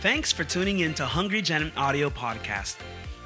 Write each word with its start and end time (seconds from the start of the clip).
Thanks 0.00 0.30
for 0.30 0.44
tuning 0.44 0.78
in 0.78 0.94
to 0.94 1.04
Hungry 1.04 1.42
Gen 1.42 1.72
Audio 1.76 2.08
Podcast. 2.08 2.76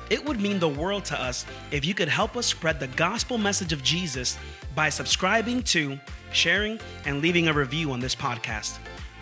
It 0.09 0.25
would 0.25 0.41
mean 0.41 0.59
the 0.59 0.71
world 0.71 1.05
to 1.05 1.21
us 1.21 1.45
if 1.71 1.85
you 1.85 1.93
could 1.93 2.09
help 2.09 2.35
us 2.35 2.47
spread 2.47 2.81
the 2.81 2.87
gospel 2.87 3.37
message 3.37 3.75
of 3.75 3.83
Jesus 3.83 4.39
by 4.75 4.89
subscribing 4.89 5.63
to, 5.65 6.01
sharing, 6.33 6.81
and 7.05 7.21
leaving 7.21 7.49
a 7.49 7.53
review 7.53 7.93
on 7.93 8.01
this 8.01 8.15
podcast. 8.15 8.79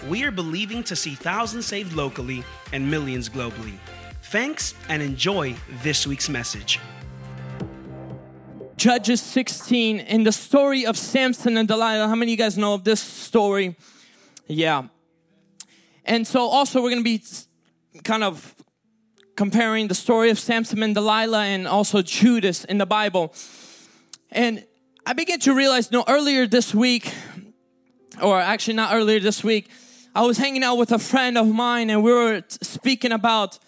We 0.08 0.22
are 0.22 0.30
believing 0.30 0.84
to 0.84 0.94
see 0.94 1.16
thousands 1.16 1.66
saved 1.66 1.92
locally 1.92 2.44
and 2.72 2.88
millions 2.88 3.28
globally. 3.28 3.74
Thanks 4.22 4.74
and 4.88 5.02
enjoy 5.02 5.56
this 5.82 6.06
week's 6.06 6.28
message. 6.28 6.78
Judges 8.76 9.20
16 9.20 9.98
in 9.98 10.22
the 10.22 10.30
story 10.30 10.86
of 10.86 10.96
Samson 10.96 11.56
and 11.56 11.66
Delilah. 11.66 12.06
How 12.06 12.14
many 12.14 12.32
of 12.32 12.38
you 12.38 12.44
guys 12.44 12.56
know 12.56 12.74
of 12.74 12.84
this 12.84 13.00
story? 13.00 13.74
Yeah. 14.46 14.84
And 16.04 16.26
so 16.26 16.40
also 16.40 16.82
we're 16.82 16.90
going 16.90 17.04
to 17.04 17.18
be 17.18 17.22
kind 18.02 18.24
of 18.24 18.54
comparing 19.36 19.88
the 19.88 19.94
story 19.94 20.30
of 20.30 20.38
Samson 20.38 20.82
and 20.82 20.94
Delilah 20.94 21.44
and 21.44 21.66
also 21.66 22.02
Judas 22.02 22.64
in 22.64 22.78
the 22.78 22.86
Bible. 22.86 23.32
And 24.30 24.64
I 25.06 25.12
began 25.12 25.40
to 25.40 25.54
realize, 25.54 25.90
you 25.90 25.98
know, 25.98 26.04
earlier 26.08 26.46
this 26.46 26.74
week, 26.74 27.12
or 28.22 28.38
actually 28.38 28.74
not 28.74 28.94
earlier 28.94 29.20
this 29.20 29.42
week, 29.42 29.68
I 30.14 30.22
was 30.26 30.38
hanging 30.38 30.62
out 30.62 30.76
with 30.76 30.92
a 30.92 30.98
friend 30.98 31.38
of 31.38 31.48
mine 31.48 31.88
and 31.88 32.02
we 32.02 32.12
were 32.12 32.42
speaking 32.48 33.12
about 33.12 33.58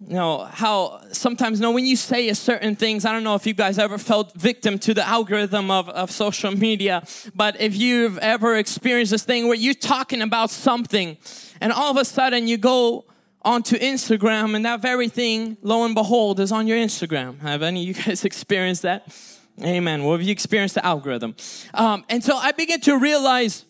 you 0.00 0.14
know 0.14 0.44
how 0.44 1.00
sometimes 1.12 1.58
you 1.58 1.62
know 1.62 1.70
when 1.70 1.86
you 1.86 1.96
say 1.96 2.32
certain 2.32 2.76
things 2.76 3.04
i 3.04 3.12
don't 3.12 3.24
know 3.24 3.34
if 3.34 3.46
you 3.46 3.54
guys 3.54 3.78
ever 3.78 3.98
felt 3.98 4.34
victim 4.34 4.78
to 4.78 4.92
the 4.92 5.06
algorithm 5.06 5.70
of, 5.70 5.88
of 5.90 6.10
social 6.10 6.50
media 6.56 7.02
but 7.34 7.60
if 7.60 7.76
you've 7.76 8.18
ever 8.18 8.56
experienced 8.56 9.12
this 9.12 9.24
thing 9.24 9.46
where 9.46 9.56
you're 9.56 9.74
talking 9.74 10.22
about 10.22 10.50
something 10.50 11.16
and 11.60 11.72
all 11.72 11.90
of 11.90 11.96
a 11.96 12.04
sudden 12.04 12.48
you 12.48 12.56
go 12.56 13.04
onto 13.42 13.76
instagram 13.76 14.54
and 14.56 14.64
that 14.64 14.80
very 14.80 15.08
thing 15.08 15.56
lo 15.62 15.84
and 15.84 15.94
behold 15.94 16.40
is 16.40 16.50
on 16.50 16.66
your 16.66 16.78
instagram. 16.78 17.38
Have 17.40 17.62
any 17.62 17.82
of 17.82 17.96
you 17.96 18.04
guys 18.04 18.24
experienced 18.24 18.82
that? 18.82 19.14
Amen. 19.62 20.02
Well 20.02 20.12
have 20.12 20.22
you 20.22 20.32
experienced 20.32 20.74
the 20.74 20.84
algorithm? 20.84 21.36
Um, 21.72 22.04
and 22.08 22.22
so 22.22 22.36
i 22.36 22.52
began 22.52 22.80
to 22.80 22.98
realize 22.98 23.64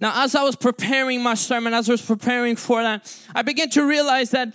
now 0.00 0.24
as 0.24 0.34
i 0.34 0.42
was 0.42 0.56
preparing 0.56 1.22
my 1.22 1.34
sermon 1.34 1.72
as 1.72 1.88
i 1.88 1.92
was 1.92 2.02
preparing 2.02 2.56
for 2.56 2.82
that 2.82 3.16
i 3.34 3.42
began 3.42 3.70
to 3.70 3.84
realize 3.86 4.30
that 4.30 4.54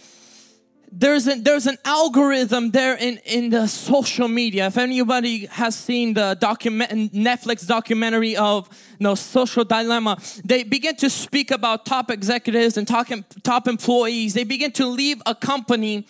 there's 0.98 1.28
an 1.28 1.44
there's 1.44 1.68
an 1.68 1.78
algorithm 1.84 2.72
there 2.72 2.96
in 2.96 3.18
in 3.26 3.50
the 3.50 3.68
social 3.68 4.30
media. 4.30 4.68
If 4.68 4.78
anybody 4.78 5.46
has 5.48 5.76
seen 5.76 6.14
the 6.14 6.38
document 6.40 7.14
Netflix 7.14 7.68
documentary 7.68 8.38
of 8.38 8.70
you 8.98 9.04
know, 9.04 9.16
social 9.16 9.66
dilemma, 9.66 10.18
they 10.46 10.64
begin 10.64 10.96
to 10.98 11.10
speak 11.10 11.52
about 11.52 11.86
top 11.86 12.10
executives 12.10 12.78
and 12.78 12.88
top 12.88 13.08
top 13.44 13.68
employees. 13.68 14.34
They 14.34 14.46
begin 14.46 14.72
to 14.74 14.86
leave 14.86 15.22
a 15.26 15.36
company 15.36 16.08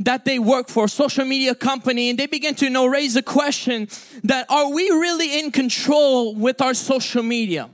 that 0.00 0.26
they 0.26 0.38
work 0.38 0.68
for, 0.68 0.86
social 0.86 1.24
media 1.24 1.54
company, 1.54 2.10
and 2.10 2.18
they 2.18 2.26
begin 2.26 2.54
to 2.56 2.66
you 2.66 2.70
know 2.70 2.84
raise 2.84 3.14
the 3.14 3.22
question 3.22 3.88
that 4.22 4.44
are 4.50 4.70
we 4.70 4.90
really 4.90 5.38
in 5.38 5.50
control 5.50 6.34
with 6.34 6.60
our 6.60 6.74
social 6.74 7.22
media? 7.22 7.70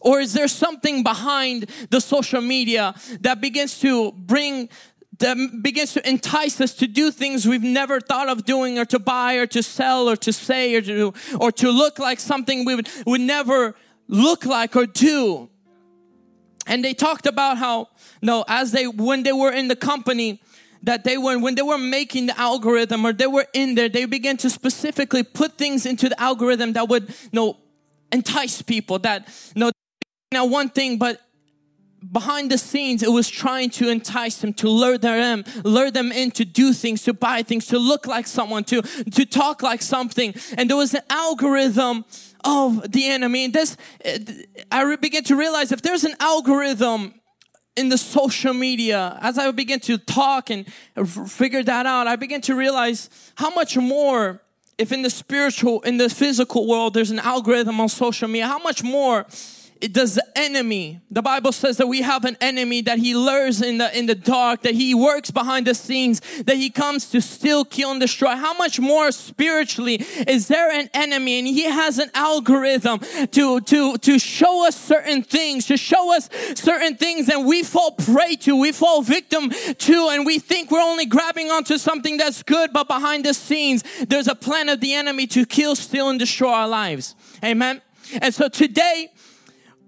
Or 0.00 0.18
is 0.20 0.32
there 0.32 0.48
something 0.48 1.02
behind 1.02 1.68
the 1.90 2.00
social 2.00 2.40
media 2.40 2.94
that 3.20 3.42
begins 3.42 3.78
to 3.80 4.12
bring 4.12 4.70
that 5.20 5.36
begins 5.62 5.92
to 5.92 6.08
entice 6.08 6.60
us 6.60 6.74
to 6.74 6.86
do 6.86 7.10
things 7.10 7.46
we've 7.46 7.62
never 7.62 8.00
thought 8.00 8.28
of 8.28 8.44
doing 8.44 8.78
or 8.78 8.84
to 8.86 8.98
buy 8.98 9.34
or 9.34 9.46
to 9.46 9.62
sell 9.62 10.08
or 10.08 10.16
to 10.16 10.32
say 10.32 10.74
or 10.74 10.80
to 10.80 11.14
or 11.38 11.52
to 11.52 11.70
look 11.70 11.98
like 11.98 12.18
something 12.18 12.64
we 12.64 12.74
would, 12.74 12.88
would 13.06 13.20
never 13.20 13.74
look 14.08 14.44
like 14.44 14.74
or 14.76 14.86
do. 14.86 15.48
And 16.66 16.84
they 16.84 16.94
talked 16.94 17.26
about 17.26 17.58
how 17.58 17.88
no 18.22 18.44
as 18.48 18.72
they 18.72 18.86
when 18.86 19.22
they 19.22 19.32
were 19.32 19.52
in 19.52 19.68
the 19.68 19.76
company 19.76 20.42
that 20.82 21.04
they 21.04 21.18
were 21.18 21.38
when 21.38 21.54
they 21.54 21.62
were 21.62 21.78
making 21.78 22.26
the 22.26 22.38
algorithm 22.38 23.04
or 23.04 23.12
they 23.12 23.26
were 23.26 23.46
in 23.52 23.74
there 23.74 23.88
they 23.88 24.04
began 24.06 24.36
to 24.38 24.48
specifically 24.48 25.22
put 25.22 25.58
things 25.58 25.84
into 25.84 26.08
the 26.08 26.20
algorithm 26.20 26.72
that 26.72 26.88
would 26.88 27.14
know 27.32 27.58
entice 28.12 28.62
people 28.62 28.98
that 28.98 29.28
know 29.54 29.70
now 30.32 30.44
one 30.44 30.68
thing 30.68 30.98
but 30.98 31.20
behind 32.12 32.50
the 32.50 32.58
scenes 32.58 33.02
it 33.02 33.12
was 33.12 33.28
trying 33.28 33.70
to 33.70 33.88
entice 33.88 34.38
them 34.38 34.52
to 34.54 34.68
lure 34.68 34.98
them 34.98 35.44
lure 35.64 35.90
them 35.90 36.10
in 36.12 36.30
to 36.30 36.44
do 36.44 36.72
things 36.72 37.02
to 37.02 37.12
buy 37.12 37.42
things 37.42 37.66
to 37.66 37.78
look 37.78 38.06
like 38.06 38.26
someone 38.26 38.64
to 38.64 38.82
to 38.82 39.26
talk 39.26 39.62
like 39.62 39.82
something. 39.82 40.34
And 40.56 40.68
there 40.68 40.76
was 40.76 40.94
an 40.94 41.02
algorithm 41.10 42.04
of 42.42 42.90
the 42.90 43.06
enemy. 43.06 43.44
And 43.44 43.54
this 43.54 43.76
i 44.70 44.96
began 44.96 45.24
to 45.24 45.36
realize 45.36 45.72
if 45.72 45.82
there's 45.82 46.04
an 46.04 46.14
algorithm 46.20 47.14
in 47.76 47.88
the 47.88 47.98
social 47.98 48.52
media 48.52 49.18
as 49.22 49.38
i 49.38 49.50
began 49.50 49.80
to 49.80 49.96
talk 49.96 50.50
and 50.50 50.66
figure 51.30 51.62
that 51.62 51.86
out 51.86 52.06
i 52.06 52.16
began 52.16 52.40
to 52.40 52.54
realize 52.54 53.08
how 53.36 53.50
much 53.50 53.76
more 53.76 54.42
if 54.76 54.92
in 54.92 55.02
the 55.02 55.10
spiritual 55.10 55.80
in 55.82 55.96
the 55.96 56.08
physical 56.08 56.66
world 56.66 56.94
there's 56.94 57.12
an 57.12 57.20
algorithm 57.20 57.80
on 57.80 57.88
social 57.88 58.26
media 58.26 58.46
how 58.46 58.58
much 58.58 58.82
more 58.82 59.26
does 59.80 60.14
the 60.14 60.26
enemy 60.36 61.00
the 61.10 61.22
bible 61.22 61.52
says 61.52 61.76
that 61.76 61.86
we 61.86 62.02
have 62.02 62.24
an 62.24 62.36
enemy 62.40 62.82
that 62.82 62.98
he 62.98 63.14
lures 63.14 63.62
in 63.62 63.78
the 63.78 63.98
in 63.98 64.06
the 64.06 64.14
dark 64.14 64.62
that 64.62 64.74
he 64.74 64.94
works 64.94 65.30
behind 65.30 65.66
the 65.66 65.74
scenes 65.74 66.20
that 66.44 66.56
he 66.56 66.70
comes 66.70 67.10
to 67.10 67.20
steal 67.20 67.64
kill 67.64 67.90
and 67.90 68.00
destroy. 68.00 68.34
How 68.36 68.54
much 68.54 68.78
more 68.80 69.12
spiritually 69.12 70.04
is 70.26 70.48
there 70.48 70.70
an 70.70 70.90
enemy 70.94 71.38
and 71.38 71.46
he 71.46 71.64
has 71.64 71.98
an 71.98 72.10
algorithm 72.14 73.00
to 73.30 73.60
to 73.60 73.96
to 73.96 74.18
show 74.18 74.66
us 74.66 74.76
certain 74.76 75.22
things 75.22 75.66
to 75.66 75.76
show 75.76 76.14
us 76.16 76.28
certain 76.54 76.96
things 76.96 77.28
and 77.28 77.46
we 77.46 77.62
fall 77.62 77.92
prey 77.92 78.36
to 78.36 78.58
we 78.58 78.72
fall 78.72 79.02
victim 79.02 79.50
to 79.50 80.08
and 80.10 80.26
we 80.26 80.38
think 80.38 80.70
we're 80.70 80.80
only 80.80 81.06
grabbing 81.06 81.50
onto 81.50 81.78
something 81.78 82.16
that's 82.16 82.42
good 82.42 82.72
but 82.72 82.86
behind 82.86 83.24
the 83.24 83.34
scenes 83.34 83.82
there's 84.08 84.28
a 84.28 84.34
plan 84.34 84.68
of 84.68 84.80
the 84.80 84.94
enemy 84.94 85.26
to 85.26 85.44
kill 85.44 85.74
steal 85.76 86.08
and 86.08 86.18
destroy 86.18 86.50
our 86.50 86.68
lives. 86.68 87.14
Amen? 87.44 87.80
And 88.20 88.34
so 88.34 88.48
today 88.48 89.12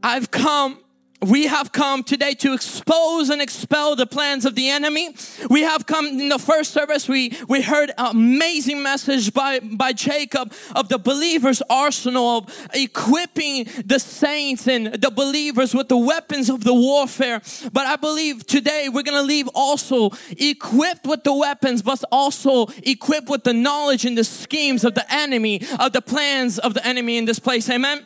I've 0.03 0.31
come 0.31 0.79
we 1.23 1.47
have 1.47 1.71
come 1.71 2.03
today 2.03 2.35
to 2.35 2.53
expose 2.53 3.31
and 3.31 3.41
expel 3.41 3.95
the 3.95 4.07
plans 4.07 4.45
of 4.45 4.57
the 4.57 4.69
enemy. 4.69 5.15
We 5.49 5.61
have 5.61 5.87
come 5.87 6.07
in 6.07 6.29
the 6.29 6.39
first 6.39 6.73
service, 6.73 7.09
we, 7.09 7.39
we 7.49 7.63
heard 7.63 7.91
an 7.97 8.07
amazing 8.07 8.83
message 8.83 9.33
by, 9.33 9.61
by 9.61 9.93
Jacob 9.93 10.53
of 10.75 10.89
the 10.89 10.99
believer's 10.99 11.63
arsenal 11.71 12.39
of 12.39 12.69
equipping 12.75 13.69
the 13.85 14.01
saints 14.01 14.67
and 14.67 14.95
the 14.95 15.11
believers 15.11 15.75
with 15.75 15.89
the 15.89 15.97
weapons 15.97 16.51
of 16.51 16.65
the 16.65 16.75
warfare. 16.75 17.41
But 17.73 17.87
I 17.87 17.97
believe 17.97 18.45
today 18.45 18.89
we're 18.89 19.05
going 19.05 19.21
to 19.21 19.23
leave 19.23 19.49
also 19.55 20.11
equipped 20.31 21.07
with 21.07 21.23
the 21.23 21.35
weapons, 21.35 21.83
but 21.83 22.03
also 22.11 22.67
equipped 22.83 23.29
with 23.29 23.45
the 23.45 23.55
knowledge 23.55 24.05
and 24.05 24.19
the 24.19 24.25
schemes 24.25 24.85
of 24.85 24.95
the 24.95 25.15
enemy, 25.15 25.63
of 25.79 25.93
the 25.93 26.03
plans 26.03 26.59
of 26.59 26.75
the 26.75 26.85
enemy 26.85 27.17
in 27.17 27.27
this 27.27 27.39
place. 27.39 27.71
Amen. 27.71 28.05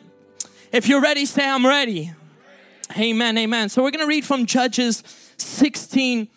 If 0.71 0.87
you're 0.89 1.01
ready, 1.01 1.25
say, 1.25 1.47
I'm 1.47 1.65
ready. 1.65 2.11
Amen, 2.97 3.37
amen. 3.37 3.69
So 3.69 3.83
we're 3.83 3.91
going 3.91 4.03
to 4.03 4.07
read 4.07 4.25
from 4.25 4.45
Judges 4.45 5.01
16, 5.37 6.27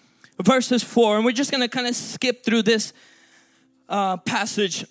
verses 0.42 0.84
4, 0.84 1.16
and 1.16 1.24
we're 1.24 1.32
just 1.32 1.50
going 1.50 1.62
to 1.62 1.68
kind 1.68 1.86
of 1.86 1.96
skip 1.96 2.44
through 2.44 2.62
this 2.62 2.92
uh, 3.88 4.16
passage. 4.18 4.84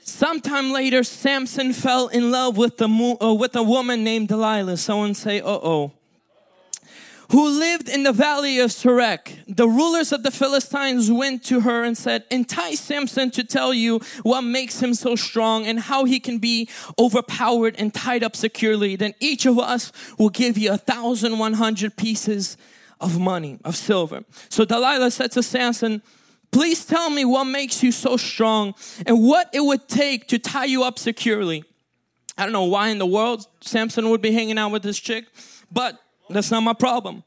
Sometime 0.00 0.72
later, 0.72 1.04
Samson 1.04 1.72
fell 1.72 2.08
in 2.08 2.30
love 2.30 2.56
with, 2.56 2.78
the, 2.78 2.88
uh, 3.20 3.32
with 3.32 3.54
a 3.54 3.62
woman 3.62 4.02
named 4.02 4.28
Delilah. 4.28 4.76
Someone 4.76 5.14
say, 5.14 5.40
uh 5.40 5.46
oh 5.46 5.92
who 7.32 7.48
lived 7.48 7.88
in 7.88 8.02
the 8.02 8.12
valley 8.12 8.58
of 8.58 8.70
Sorek. 8.70 9.38
The 9.48 9.66
rulers 9.66 10.12
of 10.12 10.22
the 10.22 10.30
Philistines 10.30 11.10
went 11.10 11.42
to 11.44 11.60
her 11.60 11.82
and 11.82 11.96
said, 11.96 12.24
Entice 12.30 12.78
Samson 12.78 13.30
to 13.30 13.42
tell 13.42 13.72
you 13.72 14.00
what 14.22 14.42
makes 14.42 14.82
him 14.82 14.92
so 14.92 15.16
strong 15.16 15.66
and 15.66 15.80
how 15.80 16.04
he 16.04 16.20
can 16.20 16.38
be 16.38 16.68
overpowered 16.98 17.74
and 17.78 17.92
tied 17.92 18.22
up 18.22 18.36
securely. 18.36 18.96
Then 18.96 19.14
each 19.18 19.46
of 19.46 19.58
us 19.58 19.92
will 20.18 20.28
give 20.28 20.58
you 20.58 20.72
a 20.72 20.76
thousand 20.76 21.38
one 21.38 21.54
hundred 21.54 21.96
pieces 21.96 22.58
of 23.00 23.18
money, 23.18 23.58
of 23.64 23.76
silver. 23.76 24.24
So 24.50 24.66
Delilah 24.66 25.10
said 25.10 25.32
to 25.32 25.42
Samson, 25.42 26.02
Please 26.50 26.84
tell 26.84 27.08
me 27.08 27.24
what 27.24 27.44
makes 27.44 27.82
you 27.82 27.92
so 27.92 28.18
strong 28.18 28.74
and 29.06 29.24
what 29.26 29.48
it 29.54 29.60
would 29.60 29.88
take 29.88 30.28
to 30.28 30.38
tie 30.38 30.66
you 30.66 30.84
up 30.84 30.98
securely. 30.98 31.64
I 32.36 32.42
don't 32.44 32.52
know 32.52 32.64
why 32.64 32.88
in 32.88 32.98
the 32.98 33.06
world 33.06 33.46
Samson 33.62 34.10
would 34.10 34.20
be 34.20 34.32
hanging 34.32 34.58
out 34.58 34.70
with 34.70 34.82
this 34.82 34.98
chick, 34.98 35.24
but 35.70 35.98
that's 36.32 36.50
not 36.50 36.62
my 36.62 36.74
problem. 36.74 37.24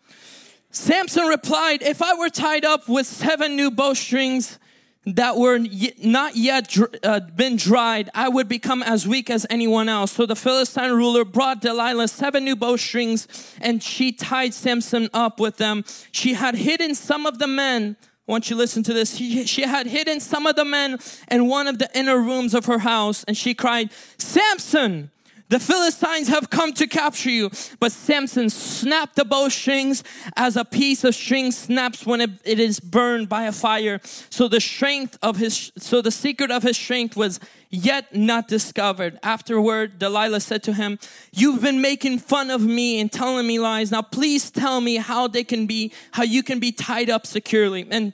Samson 0.71 1.25
replied, 1.27 1.81
If 1.81 2.01
I 2.01 2.15
were 2.15 2.29
tied 2.29 2.65
up 2.65 2.89
with 2.89 3.07
seven 3.07 3.55
new 3.55 3.71
bowstrings 3.71 4.59
that 5.05 5.37
were 5.37 5.59
not 6.03 6.35
yet 6.35 6.75
uh, 7.03 7.19
been 7.19 7.55
dried, 7.55 8.09
I 8.13 8.27
would 8.27 8.47
become 8.47 8.81
as 8.83 9.07
weak 9.07 9.29
as 9.29 9.45
anyone 9.49 9.87
else. 9.87 10.13
So 10.13 10.25
the 10.25 10.35
Philistine 10.35 10.91
ruler 10.91 11.23
brought 11.23 11.61
Delilah 11.61 12.07
seven 12.07 12.43
new 12.43 12.55
bowstrings 12.55 13.55
and 13.61 13.81
she 13.81 14.11
tied 14.11 14.53
Samson 14.53 15.09
up 15.13 15.39
with 15.39 15.57
them. 15.57 15.85
She 16.11 16.33
had 16.33 16.55
hidden 16.55 16.95
some 16.95 17.25
of 17.25 17.39
the 17.39 17.47
men. 17.47 17.95
I 18.27 18.31
want 18.31 18.49
you 18.49 18.55
to 18.55 18.57
listen 18.57 18.81
to 18.83 18.93
this. 18.93 19.15
She, 19.15 19.45
she 19.45 19.61
had 19.61 19.85
hidden 19.85 20.19
some 20.19 20.47
of 20.47 20.55
the 20.55 20.65
men 20.65 20.97
in 21.29 21.47
one 21.47 21.67
of 21.67 21.77
the 21.77 21.89
inner 21.97 22.17
rooms 22.17 22.55
of 22.55 22.65
her 22.65 22.79
house 22.79 23.23
and 23.25 23.37
she 23.37 23.53
cried, 23.53 23.91
Samson, 24.17 25.11
The 25.47 25.59
Philistines 25.59 26.27
have 26.29 26.49
come 26.49 26.73
to 26.73 26.87
capture 26.87 27.29
you. 27.29 27.51
But 27.79 27.91
Samson 27.91 28.49
snapped 28.49 29.15
the 29.15 29.25
bowstrings 29.25 30.03
as 30.35 30.57
a 30.57 30.65
piece 30.65 31.03
of 31.03 31.13
string 31.13 31.51
snaps 31.51 32.05
when 32.05 32.21
it, 32.21 32.31
it 32.43 32.59
is 32.59 32.79
burned 32.79 33.29
by 33.29 33.43
a 33.43 33.51
fire. 33.51 33.99
So 34.03 34.47
the 34.47 34.59
strength 34.59 35.19
of 35.21 35.37
his, 35.37 35.71
so 35.77 36.01
the 36.01 36.09
secret 36.09 36.49
of 36.49 36.63
his 36.63 36.77
strength 36.77 37.15
was 37.15 37.39
yet 37.69 38.15
not 38.15 38.47
discovered. 38.47 39.19
Afterward, 39.21 39.99
Delilah 39.99 40.39
said 40.39 40.63
to 40.63 40.73
him, 40.73 40.97
You've 41.31 41.61
been 41.61 41.79
making 41.79 42.19
fun 42.19 42.49
of 42.49 42.61
me 42.61 42.99
and 42.99 43.11
telling 43.11 43.45
me 43.45 43.59
lies. 43.59 43.91
Now 43.91 44.01
please 44.01 44.49
tell 44.49 44.81
me 44.81 44.95
how 44.95 45.27
they 45.27 45.43
can 45.43 45.67
be, 45.67 45.91
how 46.13 46.23
you 46.23 46.41
can 46.41 46.59
be 46.59 46.71
tied 46.71 47.09
up 47.09 47.27
securely. 47.27 47.87
And 47.91 48.13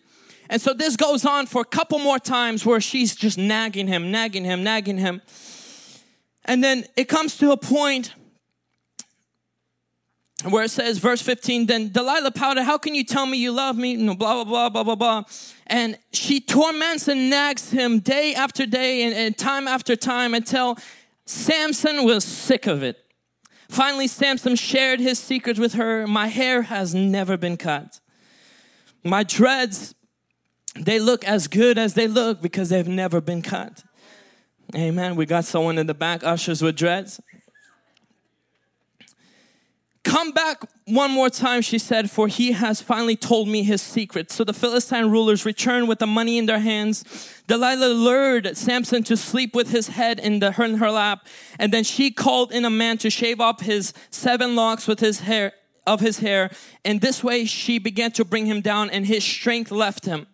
and 0.49 0.61
so 0.61 0.73
this 0.73 0.97
goes 0.97 1.25
on 1.25 1.45
for 1.45 1.61
a 1.61 1.65
couple 1.65 1.97
more 1.97 2.19
times 2.19 2.65
where 2.65 2.81
she's 2.81 3.15
just 3.15 3.37
nagging 3.37 3.87
him, 3.87 4.11
nagging 4.11 4.43
him, 4.43 4.65
nagging 4.65 4.97
him. 4.97 5.21
And 6.45 6.63
then 6.63 6.85
it 6.95 7.05
comes 7.05 7.37
to 7.37 7.51
a 7.51 7.57
point 7.57 8.13
where 10.49 10.63
it 10.63 10.71
says, 10.71 10.97
verse 10.97 11.21
15, 11.21 11.67
then 11.67 11.89
Delilah 11.89 12.31
pouted, 12.31 12.63
How 12.63 12.77
can 12.77 12.95
you 12.95 13.03
tell 13.03 13.25
me 13.25 13.37
you 13.37 13.51
love 13.51 13.77
me? 13.77 13.95
No, 13.95 14.15
blah, 14.15 14.43
blah, 14.43 14.69
blah, 14.69 14.69
blah, 14.69 14.83
blah, 14.83 14.95
blah. 14.95 15.23
And 15.67 15.97
she 16.13 16.39
torments 16.39 17.07
and 17.07 17.29
nags 17.29 17.71
him 17.71 17.99
day 17.99 18.33
after 18.33 18.65
day 18.65 19.03
and, 19.03 19.13
and 19.13 19.37
time 19.37 19.67
after 19.67 19.95
time 19.95 20.33
until 20.33 20.77
Samson 21.25 22.03
was 22.05 22.23
sick 22.23 22.65
of 22.65 22.81
it. 22.81 22.97
Finally, 23.69 24.07
Samson 24.07 24.55
shared 24.55 24.99
his 24.99 25.19
secret 25.19 25.57
with 25.57 25.73
her. 25.73 26.05
My 26.07 26.27
hair 26.27 26.63
has 26.63 26.93
never 26.93 27.37
been 27.37 27.55
cut. 27.55 27.99
My 29.03 29.23
dreads, 29.23 29.95
they 30.75 30.99
look 30.99 31.23
as 31.23 31.47
good 31.47 31.77
as 31.77 31.93
they 31.93 32.07
look 32.07 32.41
because 32.41 32.69
they've 32.69 32.87
never 32.87 33.21
been 33.21 33.41
cut. 33.41 33.83
Amen. 34.75 35.15
We 35.15 35.25
got 35.25 35.45
someone 35.45 35.77
in 35.77 35.87
the 35.87 35.93
back, 35.93 36.23
ushers 36.23 36.61
with 36.61 36.75
dreads. 36.75 37.19
Come 40.03 40.31
back 40.31 40.63
one 40.85 41.11
more 41.11 41.29
time, 41.29 41.61
she 41.61 41.77
said, 41.77 42.09
for 42.09 42.27
he 42.27 42.53
has 42.53 42.81
finally 42.81 43.15
told 43.15 43.47
me 43.47 43.63
his 43.63 43.81
secret. 43.81 44.31
So 44.31 44.43
the 44.43 44.53
Philistine 44.53 45.09
rulers 45.09 45.45
returned 45.45 45.87
with 45.87 45.99
the 45.99 46.07
money 46.07 46.37
in 46.37 46.47
their 46.47 46.59
hands. 46.59 47.03
Delilah 47.47 47.93
lured 47.93 48.57
Samson 48.57 49.03
to 49.03 49.15
sleep 49.15 49.53
with 49.53 49.69
his 49.69 49.89
head 49.89 50.19
in, 50.19 50.39
the, 50.39 50.47
in 50.63 50.77
her 50.77 50.89
lap, 50.89 51.27
and 51.59 51.71
then 51.71 51.83
she 51.83 52.09
called 52.09 52.51
in 52.51 52.65
a 52.65 52.69
man 52.69 52.97
to 52.99 53.09
shave 53.09 53.39
off 53.39 53.61
his 53.61 53.93
seven 54.09 54.55
locks 54.55 54.87
with 54.87 54.99
his 54.99 55.19
hair 55.21 55.53
of 55.85 55.99
his 55.99 56.19
hair. 56.19 56.49
And 56.83 57.01
this 57.01 57.23
way 57.23 57.45
she 57.45 57.77
began 57.77 58.11
to 58.13 58.25
bring 58.25 58.47
him 58.47 58.61
down, 58.61 58.89
and 58.89 59.05
his 59.05 59.23
strength 59.23 59.71
left 59.71 60.05
him. 60.05 60.27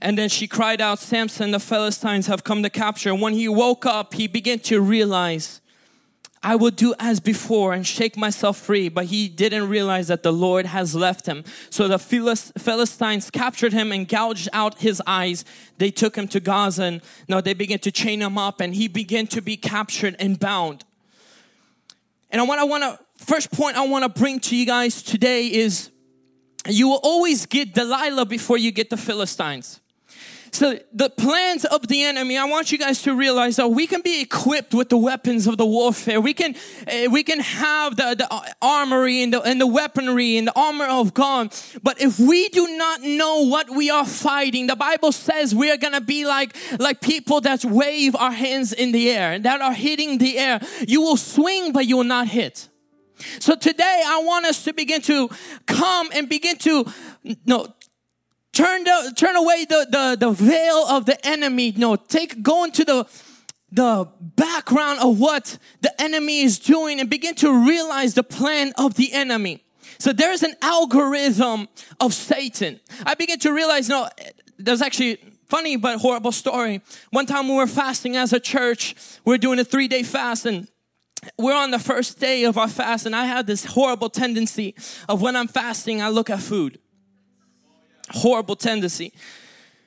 And 0.00 0.18
then 0.18 0.28
she 0.28 0.46
cried 0.46 0.80
out, 0.80 0.98
Samson, 0.98 1.52
the 1.52 1.60
Philistines 1.60 2.26
have 2.26 2.44
come 2.44 2.62
to 2.62 2.70
capture. 2.70 3.10
And 3.10 3.20
when 3.20 3.32
he 3.32 3.48
woke 3.48 3.86
up, 3.86 4.14
he 4.14 4.26
began 4.26 4.58
to 4.60 4.80
realize, 4.80 5.60
I 6.42 6.54
will 6.54 6.70
do 6.70 6.94
as 6.98 7.18
before 7.18 7.72
and 7.72 7.86
shake 7.86 8.16
myself 8.16 8.58
free. 8.58 8.88
But 8.88 9.06
he 9.06 9.28
didn't 9.28 9.68
realize 9.68 10.08
that 10.08 10.22
the 10.22 10.32
Lord 10.32 10.66
has 10.66 10.94
left 10.94 11.26
him. 11.26 11.44
So 11.70 11.88
the 11.88 11.98
Philistines 11.98 13.30
captured 13.30 13.72
him 13.72 13.90
and 13.90 14.06
gouged 14.06 14.48
out 14.52 14.78
his 14.78 15.02
eyes. 15.06 15.44
They 15.78 15.90
took 15.90 16.14
him 16.14 16.28
to 16.28 16.40
Gaza 16.40 16.84
and 16.84 17.02
now 17.26 17.40
they 17.40 17.54
began 17.54 17.78
to 17.80 17.90
chain 17.90 18.20
him 18.20 18.36
up 18.36 18.60
and 18.60 18.74
he 18.74 18.88
began 18.88 19.26
to 19.28 19.40
be 19.40 19.56
captured 19.56 20.14
and 20.18 20.38
bound. 20.38 20.84
And 22.30 22.46
want, 22.46 22.60
I 22.60 22.64
want 22.64 22.82
to, 22.82 23.24
first 23.24 23.50
point 23.50 23.76
I 23.76 23.86
want 23.86 24.02
to 24.02 24.20
bring 24.20 24.40
to 24.40 24.56
you 24.56 24.66
guys 24.66 25.02
today 25.02 25.46
is 25.46 25.90
you 26.68 26.88
will 26.88 27.00
always 27.02 27.46
get 27.46 27.72
Delilah 27.72 28.26
before 28.26 28.58
you 28.58 28.72
get 28.72 28.90
the 28.90 28.96
Philistines. 28.96 29.80
So 30.56 30.78
the 30.90 31.10
plans 31.10 31.66
of 31.66 31.86
the 31.86 32.02
enemy, 32.04 32.38
I 32.38 32.46
want 32.46 32.72
you 32.72 32.78
guys 32.78 33.02
to 33.02 33.14
realize 33.14 33.56
that 33.56 33.68
we 33.68 33.86
can 33.86 34.00
be 34.00 34.22
equipped 34.22 34.72
with 34.72 34.88
the 34.88 34.96
weapons 34.96 35.46
of 35.46 35.58
the 35.58 35.66
warfare. 35.66 36.18
We 36.18 36.32
can, 36.32 36.56
uh, 36.88 37.10
we 37.10 37.22
can 37.24 37.40
have 37.40 37.96
the, 37.96 38.14
the 38.16 38.54
armory 38.62 39.22
and 39.22 39.34
the, 39.34 39.42
and 39.42 39.60
the 39.60 39.66
weaponry 39.66 40.38
and 40.38 40.48
the 40.48 40.58
armor 40.58 40.86
of 40.86 41.12
God. 41.12 41.54
But 41.82 42.00
if 42.00 42.18
we 42.18 42.48
do 42.48 42.74
not 42.78 43.02
know 43.02 43.42
what 43.46 43.68
we 43.68 43.90
are 43.90 44.06
fighting, 44.06 44.66
the 44.66 44.76
Bible 44.76 45.12
says 45.12 45.54
we 45.54 45.70
are 45.70 45.76
going 45.76 45.92
to 45.92 46.00
be 46.00 46.24
like, 46.24 46.56
like 46.78 47.02
people 47.02 47.42
that 47.42 47.62
wave 47.62 48.16
our 48.16 48.32
hands 48.32 48.72
in 48.72 48.92
the 48.92 49.10
air, 49.10 49.32
and 49.32 49.44
that 49.44 49.60
are 49.60 49.74
hitting 49.74 50.16
the 50.16 50.38
air. 50.38 50.60
You 50.88 51.02
will 51.02 51.18
swing, 51.18 51.72
but 51.72 51.84
you 51.84 51.98
will 51.98 52.04
not 52.04 52.28
hit. 52.28 52.70
So 53.40 53.56
today 53.56 54.02
I 54.06 54.22
want 54.24 54.46
us 54.46 54.64
to 54.64 54.72
begin 54.72 55.02
to 55.02 55.28
come 55.66 56.08
and 56.14 56.30
begin 56.30 56.56
to 56.58 56.86
no 57.44 57.74
Turn, 58.56 58.84
the, 58.84 59.12
turn 59.14 59.36
away 59.36 59.66
the, 59.66 59.86
the, 59.90 60.16
the 60.18 60.30
veil 60.30 60.86
of 60.88 61.04
the 61.04 61.26
enemy. 61.26 61.74
No, 61.76 61.94
take, 61.96 62.42
go 62.42 62.64
into 62.64 62.86
the, 62.86 63.06
the 63.70 64.08
background 64.18 65.00
of 65.00 65.20
what 65.20 65.58
the 65.82 65.92
enemy 66.00 66.40
is 66.40 66.58
doing 66.58 66.98
and 66.98 67.10
begin 67.10 67.34
to 67.34 67.52
realize 67.52 68.14
the 68.14 68.22
plan 68.22 68.72
of 68.78 68.94
the 68.94 69.12
enemy. 69.12 69.62
So 69.98 70.10
there's 70.10 70.42
an 70.42 70.54
algorithm 70.62 71.68
of 72.00 72.14
Satan. 72.14 72.80
I 73.04 73.12
begin 73.12 73.38
to 73.40 73.52
realize, 73.52 73.90
no, 73.90 74.08
there's 74.56 74.80
actually 74.80 75.18
funny 75.50 75.76
but 75.76 75.98
horrible 75.98 76.32
story. 76.32 76.80
One 77.10 77.26
time 77.26 77.48
we 77.48 77.56
were 77.56 77.66
fasting 77.66 78.16
as 78.16 78.32
a 78.32 78.40
church. 78.40 78.94
We 79.26 79.34
are 79.34 79.38
doing 79.38 79.58
a 79.58 79.64
three 79.64 79.86
day 79.86 80.02
fast 80.02 80.46
and 80.46 80.66
we're 81.38 81.54
on 81.54 81.72
the 81.72 81.78
first 81.78 82.20
day 82.20 82.44
of 82.44 82.56
our 82.56 82.68
fast 82.68 83.04
and 83.04 83.14
I 83.14 83.26
had 83.26 83.46
this 83.46 83.66
horrible 83.66 84.08
tendency 84.08 84.74
of 85.10 85.20
when 85.20 85.36
I'm 85.36 85.48
fasting, 85.48 86.00
I 86.00 86.08
look 86.08 86.30
at 86.30 86.40
food 86.40 86.78
horrible 88.10 88.56
tendency. 88.56 89.12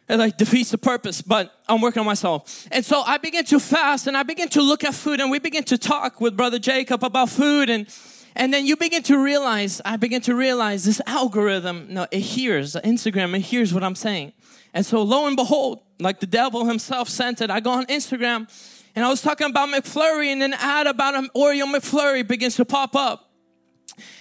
It 0.07 0.17
like 0.17 0.37
defeats 0.37 0.71
the 0.71 0.77
purpose, 0.77 1.21
but 1.21 1.53
I'm 1.67 1.81
working 1.81 1.99
on 1.99 2.05
myself. 2.05 2.67
And 2.71 2.83
so 2.83 3.01
I 3.01 3.19
begin 3.19 3.45
to 3.45 3.59
fast 3.59 4.07
and 4.07 4.17
I 4.17 4.23
begin 4.23 4.49
to 4.49 4.61
look 4.61 4.83
at 4.83 4.95
food 4.95 5.19
and 5.19 5.29
we 5.29 5.37
begin 5.37 5.63
to 5.65 5.77
talk 5.77 6.19
with 6.19 6.35
Brother 6.35 6.57
Jacob 6.57 7.03
about 7.03 7.29
food 7.29 7.69
and 7.69 7.87
and 8.35 8.53
then 8.53 8.65
you 8.65 8.77
begin 8.77 9.03
to 9.03 9.17
realize, 9.17 9.81
I 9.83 9.97
begin 9.97 10.21
to 10.21 10.35
realize 10.35 10.85
this 10.85 11.01
algorithm, 11.07 11.87
no, 11.89 12.07
it 12.11 12.21
hears, 12.21 12.75
Instagram, 12.75 13.35
it 13.35 13.41
hears 13.41 13.73
what 13.73 13.83
I'm 13.83 13.95
saying. 13.95 14.33
And 14.73 14.85
so 14.85 15.01
lo 15.01 15.27
and 15.27 15.35
behold, 15.35 15.81
like 15.99 16.19
the 16.19 16.27
devil 16.27 16.65
himself 16.65 17.09
sent 17.09 17.41
it, 17.41 17.49
I 17.49 17.59
go 17.59 17.71
on 17.71 17.85
Instagram 17.87 18.47
and 18.95 19.03
I 19.03 19.09
was 19.09 19.21
talking 19.21 19.49
about 19.49 19.69
McFlurry 19.69 20.27
and 20.27 20.41
then 20.41 20.53
ad 20.53 20.87
about 20.87 21.15
an 21.15 21.29
Oreo 21.35 21.63
McFlurry 21.73 22.25
begins 22.25 22.55
to 22.55 22.65
pop 22.65 22.95
up. 22.95 23.29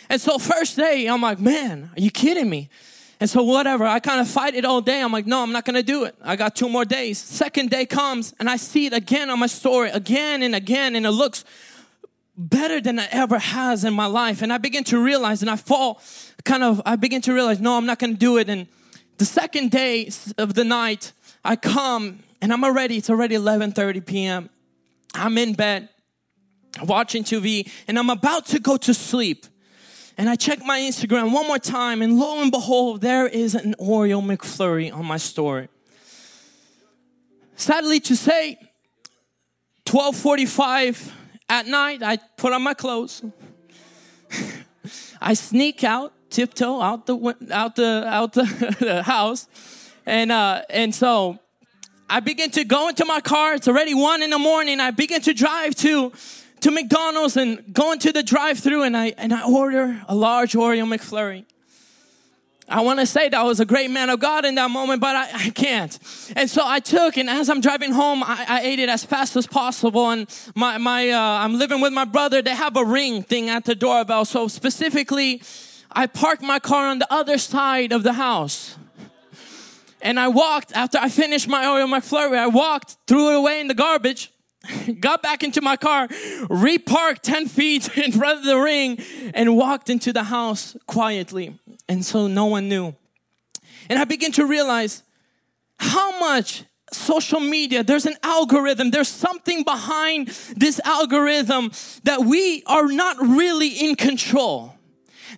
And 0.09 0.21
so 0.21 0.39
first 0.39 0.77
day, 0.77 1.07
I'm 1.07 1.23
like, 1.23 1.39
man, 1.39 1.91
are 1.97 2.01
you 2.01 2.11
kidding 2.11 2.49
me? 2.49 2.71
And 3.21 3.29
so, 3.29 3.43
whatever, 3.43 3.85
I 3.85 3.99
kind 3.99 4.21
of 4.21 4.29
fight 4.29 4.55
it 4.55 4.65
all 4.65 4.81
day. 4.81 5.03
I'm 5.03 5.13
like, 5.13 5.27
no, 5.27 5.43
I'm 5.43 5.51
not 5.51 5.65
gonna 5.65 5.83
do 5.83 6.05
it. 6.05 6.15
I 6.23 6.37
got 6.37 6.55
two 6.55 6.69
more 6.69 6.85
days. 6.85 7.19
Second 7.19 7.71
day 7.71 7.85
comes, 7.85 8.35
and 8.39 8.49
I 8.49 8.57
see 8.57 8.87
it 8.87 8.93
again 8.93 9.29
on 9.29 9.41
my 9.41 9.49
story, 9.49 9.91
again 9.91 10.43
and 10.43 10.55
again, 10.55 10.95
and 10.95 11.05
it 11.05 11.11
looks 11.11 11.45
better 12.37 12.81
than 12.81 13.01
it 13.01 13.09
ever 13.11 13.39
has 13.39 13.85
in 13.85 13.93
my 13.93 14.07
life. 14.07 14.43
And 14.43 14.53
I 14.53 14.59
begin 14.59 14.85
to 14.85 15.03
realize, 15.03 15.43
and 15.43 15.51
I 15.51 15.57
fall 15.57 16.01
kind 16.45 16.63
of, 16.63 16.81
I 16.87 16.95
begin 16.95 17.21
to 17.23 17.35
realize, 17.35 17.61
no, 17.61 17.77
I'm 17.77 17.87
not 17.87 17.99
gonna 17.99 18.15
do 18.15 18.37
it. 18.39 18.49
And 18.49 18.69
the 19.17 19.25
second 19.25 19.73
day 19.73 20.11
of 20.39 20.55
the 20.55 20.65
night, 20.65 21.13
I 21.45 21.57
come 21.57 22.21
and 22.41 22.53
I'm 22.53 22.63
already, 22.65 22.97
it's 22.97 23.11
already 23.11 23.35
11:30 23.35 24.07
p.m. 24.07 24.51
I'm 25.15 25.37
in 25.39 25.55
bed 25.55 25.89
watching 26.83 27.25
TV, 27.25 27.69
and 27.89 27.99
I'm 27.99 28.11
about 28.11 28.47
to 28.47 28.61
go 28.61 28.77
to 28.77 28.95
sleep. 28.95 29.47
And 30.19 30.29
I 30.29 30.35
check 30.35 30.65
my 30.65 30.81
Instagram 30.81 31.33
one 31.33 31.47
more 31.47 31.61
time, 31.61 32.03
and 32.03 32.19
lo 32.19 32.43
and 32.43 32.51
behold, 32.51 33.03
there 33.03 33.29
is 33.29 33.55
an 33.55 33.77
Oreo 33.79 34.21
McFlurry 34.21 34.93
on 34.93 35.07
my 35.07 35.17
story. 35.17 35.69
Sadly 37.55 38.01
to 38.01 38.17
say, 38.17 38.59
12:45 39.87 41.13
at 41.49 41.69
night, 41.69 42.03
I 42.03 42.17
put 42.37 42.53
on 42.53 42.63
my 42.63 42.75
clothes. 42.75 43.23
I 45.21 45.35
sneak 45.35 45.85
out, 45.85 46.13
tiptoe 46.31 46.81
out 46.81 47.07
the 47.07 47.37
out 47.53 47.77
the 47.77 48.03
out 48.05 48.33
the, 48.33 48.77
the 48.81 49.03
house, 49.05 49.47
and 50.05 50.33
uh, 50.33 50.63
and 50.69 50.93
so 50.93 51.39
I 52.11 52.19
begin 52.19 52.51
to 52.51 52.65
go 52.65 52.89
into 52.89 53.05
my 53.05 53.21
car. 53.21 53.55
It's 53.55 53.69
already 53.69 53.95
one 53.95 54.25
in 54.25 54.31
the 54.31 54.39
morning. 54.39 54.81
I 54.81 54.91
begin 54.91 55.21
to 55.23 55.33
drive 55.33 55.77
to 55.77 56.13
to 56.61 56.71
McDonald's 56.71 57.37
and 57.37 57.73
going 57.73 57.99
to 58.01 58.13
the 58.13 58.23
drive-through 58.23 58.83
and 58.83 58.97
I 58.97 59.15
and 59.17 59.33
I 59.33 59.45
order 59.45 60.03
a 60.09 60.15
large 60.15 60.53
Oreo 60.53 60.87
McFlurry. 60.87 61.45
I 62.71 62.83
want 62.83 63.01
to 63.01 63.07
say 63.07 63.31
that 63.31 63.39
I 63.39 63.45
was 63.45 63.61
a 63.61 63.65
great 63.65 63.91
man 63.91 64.11
of 64.11 64.21
God 64.21 64.45
in 64.45 64.57
that 64.57 64.71
moment, 64.71 65.01
but 65.01 65.17
I, 65.17 65.47
I 65.47 65.51
can't. 65.51 65.99
And 66.37 66.51
so 66.51 66.61
I 66.63 66.81
took, 66.81 67.17
and 67.17 67.31
as 67.31 67.49
I'm 67.49 67.63
driving 67.63 67.93
home, 67.93 68.23
I, 68.23 68.45
I 68.47 68.61
ate 68.61 68.79
it 68.79 68.91
as 68.91 69.05
fast 69.05 69.37
as 69.37 69.47
possible. 69.47 70.11
And 70.11 70.29
my, 70.55 70.77
my, 70.77 71.09
uh, 71.09 71.19
I'm 71.19 71.59
living 71.59 71.81
with 71.81 71.95
my 71.95 72.05
brother. 72.05 72.43
They 72.43 72.55
have 72.55 72.77
a 72.77 72.85
ring 72.85 73.23
thing 73.23 73.49
at 73.49 73.65
the 73.65 73.75
doorbell. 73.75 74.27
So 74.27 74.49
specifically, 74.49 75.43
I 75.91 76.07
parked 76.07 76.43
my 76.43 76.59
car 76.59 76.89
on 76.89 76.99
the 76.99 77.11
other 77.11 77.39
side 77.39 77.91
of 77.91 78.03
the 78.03 78.13
house. 78.13 78.77
And 80.03 80.21
I 80.21 80.29
walked, 80.29 80.73
after 80.73 80.99
I 80.99 81.09
finished 81.09 81.49
my 81.49 81.65
Oreo 81.65 81.89
McFlurry, 81.89 82.37
I 82.37 82.49
walked, 82.49 82.99
threw 83.07 83.31
it 83.31 83.37
away 83.37 83.61
in 83.61 83.69
the 83.69 83.75
garbage, 83.75 84.31
got 85.01 85.23
back 85.23 85.43
into 85.43 85.61
my 85.61 85.77
car, 85.77 86.09
reparked 86.49 87.23
10 87.23 87.49
feet 87.49 87.97
in 87.97 88.13
front 88.13 88.41
of 88.41 88.45
the 88.45 88.59
ring, 88.59 88.99
and 89.35 89.57
walked 89.57 89.91
into 89.91 90.13
the 90.13 90.25
house 90.25 90.77
quietly. 90.87 91.59
And 91.89 92.05
so 92.05 92.27
no 92.27 92.47
one 92.47 92.69
knew. 92.69 92.95
And 93.89 93.99
I 93.99 94.05
began 94.05 94.33
to 94.33 94.47
realize 94.47 95.03
how 95.79 96.19
much 96.21 96.65
social 96.93 97.41
media, 97.41 97.83
there's 97.83 98.07
an 98.07 98.17
algorithm, 98.23 98.91
there's 98.91 99.09
something 99.09 99.63
behind 99.63 100.29
this 100.57 100.81
algorithm 100.85 101.71
that 102.05 102.21
we 102.21 102.63
are 102.67 102.87
not 102.87 103.17
really 103.21 103.69
in 103.69 103.95
control. 103.95 104.78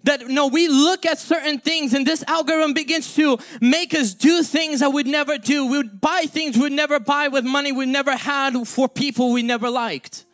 That 0.04 0.28
no, 0.28 0.47
we 0.47 0.66
look 0.69 1.04
at 1.04 1.19
certain 1.19 1.59
things 1.59 1.92
and 1.92 2.07
this 2.07 2.25
algorithm 2.26 2.73
begins 2.73 3.14
to 3.16 3.38
make 3.61 3.95
us 3.95 4.14
do 4.14 4.42
things 4.42 4.80
that 4.80 4.90
we'd 4.90 5.07
never 5.07 5.37
do. 5.37 5.66
We 5.66 5.76
would 5.76 6.00
buy 6.00 6.25
things 6.26 6.57
we'd 6.57 6.73
never 6.73 6.99
buy 6.99 7.28
with 7.28 7.45
money 7.45 7.71
we 7.71 7.87
never 7.87 8.16
had 8.16 8.66
for 8.66 8.88
people 8.88 9.33
we 9.33 9.42
never 9.42 9.69
liked. 9.69 10.25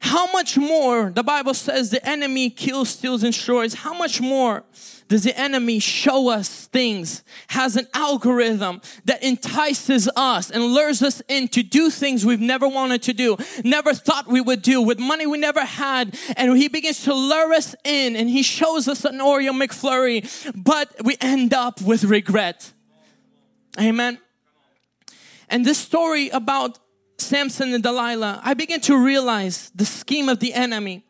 How 0.00 0.30
much 0.32 0.58
more, 0.58 1.10
the 1.10 1.22
Bible 1.22 1.54
says 1.54 1.90
the 1.90 2.06
enemy 2.06 2.50
kills, 2.50 2.90
steals, 2.90 3.22
and 3.22 3.32
destroys. 3.32 3.72
How 3.72 3.94
much 3.94 4.20
more 4.20 4.62
does 5.08 5.24
the 5.24 5.38
enemy 5.38 5.78
show 5.78 6.28
us 6.28 6.66
things, 6.66 7.22
has 7.48 7.76
an 7.76 7.86
algorithm 7.94 8.80
that 9.04 9.22
entices 9.22 10.08
us 10.16 10.50
and 10.50 10.64
lures 10.64 11.02
us 11.02 11.22
in 11.28 11.48
to 11.48 11.62
do 11.62 11.90
things 11.90 12.24
we've 12.24 12.40
never 12.40 12.66
wanted 12.66 13.02
to 13.02 13.12
do, 13.12 13.36
never 13.64 13.92
thought 13.92 14.26
we 14.26 14.40
would 14.40 14.62
do, 14.62 14.80
with 14.80 14.98
money 14.98 15.26
we 15.26 15.38
never 15.38 15.64
had. 15.64 16.18
And 16.36 16.56
he 16.56 16.68
begins 16.68 17.04
to 17.04 17.14
lure 17.14 17.52
us 17.52 17.74
in 17.84 18.16
and 18.16 18.28
he 18.28 18.42
shows 18.42 18.88
us 18.88 19.04
an 19.04 19.18
Oreo 19.18 19.50
McFlurry, 19.50 20.52
but 20.54 20.94
we 21.04 21.16
end 21.20 21.52
up 21.52 21.80
with 21.82 22.04
regret. 22.04 22.72
Amen. 23.78 24.18
And 25.48 25.64
this 25.64 25.78
story 25.78 26.30
about 26.30 26.78
Samson 27.18 27.74
and 27.74 27.82
Delilah, 27.82 28.40
I 28.42 28.54
begin 28.54 28.80
to 28.82 28.96
realize 28.96 29.70
the 29.74 29.84
scheme 29.84 30.28
of 30.28 30.40
the 30.40 30.54
enemy 30.54 31.04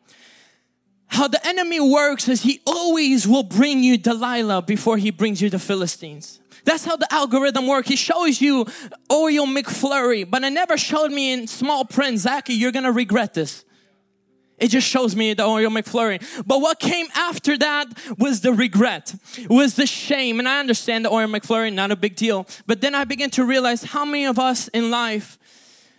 how 1.15 1.27
the 1.27 1.45
enemy 1.47 1.79
works 1.79 2.27
is 2.27 2.43
he 2.43 2.61
always 2.67 3.27
will 3.27 3.43
bring 3.43 3.83
you 3.83 3.97
Delilah 3.97 4.61
before 4.61 4.97
he 4.97 5.11
brings 5.11 5.41
you 5.41 5.49
the 5.49 5.59
Philistines. 5.59 6.39
That's 6.65 6.83
how 6.83 6.97
the 6.97 7.11
algorithm 7.13 7.67
works. 7.67 7.87
He 7.87 7.95
shows 7.95 8.41
you 8.41 8.65
oh, 9.09 9.29
Oreo 9.29 9.45
McFlurry, 9.45 10.29
but 10.29 10.43
it 10.43 10.51
never 10.51 10.77
showed 10.77 11.11
me 11.11 11.31
in 11.31 11.47
small 11.47 11.85
print, 11.85 12.19
Zachy, 12.19 12.53
you're 12.53 12.71
gonna 12.71 12.91
regret 12.91 13.33
this. 13.33 13.63
It 14.57 14.69
just 14.69 14.87
shows 14.87 15.15
me 15.15 15.33
the 15.33 15.43
oh, 15.43 15.55
Oreo 15.55 15.67
McFlurry. 15.67 16.21
But 16.45 16.59
what 16.61 16.79
came 16.79 17.07
after 17.13 17.57
that 17.57 17.87
was 18.17 18.41
the 18.41 18.53
regret, 18.53 19.13
was 19.49 19.75
the 19.75 19.85
shame. 19.85 20.39
And 20.39 20.47
I 20.47 20.59
understand 20.59 21.05
the 21.05 21.09
oh, 21.09 21.15
Oreo 21.15 21.39
McFlurry, 21.39 21.71
not 21.73 21.91
a 21.91 21.95
big 21.95 22.15
deal. 22.15 22.47
But 22.65 22.81
then 22.81 22.95
I 22.95 23.03
began 23.03 23.29
to 23.31 23.45
realize 23.45 23.83
how 23.83 24.05
many 24.05 24.25
of 24.25 24.39
us 24.39 24.67
in 24.69 24.89
life 24.89 25.37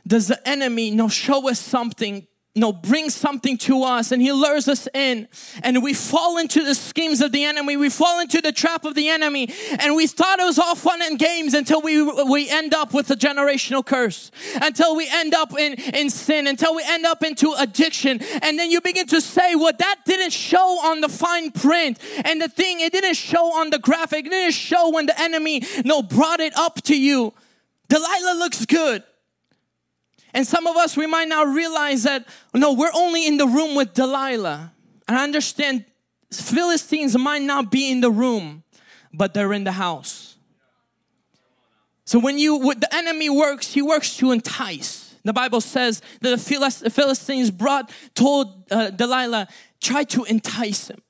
does 0.06 0.28
the 0.28 0.48
enemy 0.48 0.88
you 0.90 0.96
know, 0.96 1.08
show 1.08 1.48
us 1.48 1.60
something 1.60 2.26
no, 2.56 2.72
brings 2.72 3.14
something 3.14 3.58
to 3.58 3.82
us 3.82 4.12
and 4.12 4.22
he 4.22 4.32
lures 4.32 4.66
us 4.66 4.88
in 4.94 5.28
and 5.62 5.82
we 5.82 5.92
fall 5.92 6.38
into 6.38 6.64
the 6.64 6.74
schemes 6.74 7.20
of 7.20 7.30
the 7.30 7.44
enemy. 7.44 7.76
We 7.76 7.90
fall 7.90 8.18
into 8.18 8.40
the 8.40 8.50
trap 8.50 8.86
of 8.86 8.94
the 8.94 9.10
enemy 9.10 9.52
and 9.78 9.94
we 9.94 10.06
thought 10.06 10.40
it 10.40 10.44
was 10.44 10.58
all 10.58 10.74
fun 10.74 11.02
and 11.02 11.18
games 11.18 11.52
until 11.52 11.82
we, 11.82 12.02
we 12.02 12.48
end 12.48 12.72
up 12.72 12.94
with 12.94 13.10
a 13.10 13.14
generational 13.14 13.84
curse, 13.84 14.30
until 14.62 14.96
we 14.96 15.06
end 15.12 15.34
up 15.34 15.52
in, 15.58 15.74
in 15.74 16.08
sin, 16.08 16.46
until 16.46 16.74
we 16.74 16.82
end 16.86 17.04
up 17.04 17.22
into 17.22 17.52
addiction. 17.58 18.20
And 18.42 18.58
then 18.58 18.70
you 18.70 18.80
begin 18.80 19.06
to 19.08 19.20
say, 19.20 19.54
well, 19.54 19.72
that 19.78 19.96
didn't 20.06 20.32
show 20.32 20.78
on 20.84 21.02
the 21.02 21.10
fine 21.10 21.50
print. 21.50 21.98
And 22.24 22.40
the 22.40 22.48
thing, 22.48 22.80
it 22.80 22.92
didn't 22.92 23.16
show 23.16 23.52
on 23.52 23.68
the 23.68 23.78
graphic. 23.78 24.26
It 24.26 24.30
didn't 24.30 24.54
show 24.54 24.90
when 24.90 25.04
the 25.04 25.20
enemy, 25.20 25.62
no, 25.84 26.02
brought 26.02 26.40
it 26.40 26.56
up 26.56 26.80
to 26.84 26.98
you. 26.98 27.34
Delilah 27.88 28.38
looks 28.38 28.64
good. 28.64 29.02
And 30.36 30.46
some 30.46 30.66
of 30.66 30.76
us, 30.76 30.98
we 30.98 31.06
might 31.06 31.28
not 31.28 31.48
realize 31.48 32.02
that, 32.02 32.28
no, 32.52 32.74
we're 32.74 32.92
only 32.92 33.26
in 33.26 33.38
the 33.38 33.46
room 33.46 33.74
with 33.74 33.94
Delilah. 33.94 34.70
And 35.08 35.16
I 35.16 35.24
understand 35.24 35.86
Philistines 36.30 37.16
might 37.16 37.40
not 37.40 37.70
be 37.70 37.90
in 37.90 38.02
the 38.02 38.10
room, 38.10 38.62
but 39.14 39.32
they're 39.32 39.54
in 39.54 39.64
the 39.64 39.72
house. 39.72 40.36
So 42.04 42.18
when 42.18 42.38
you, 42.38 42.56
what 42.56 42.82
the 42.82 42.94
enemy 42.94 43.30
works, 43.30 43.72
he 43.72 43.80
works 43.80 44.18
to 44.18 44.30
entice. 44.30 45.14
The 45.24 45.32
Bible 45.32 45.62
says 45.62 46.02
that 46.20 46.38
the 46.38 46.90
Philistines 46.90 47.50
brought, 47.50 47.90
told 48.14 48.70
uh, 48.70 48.90
Delilah, 48.90 49.48
try 49.80 50.04
to 50.04 50.24
entice 50.24 50.88
him. 50.88 51.00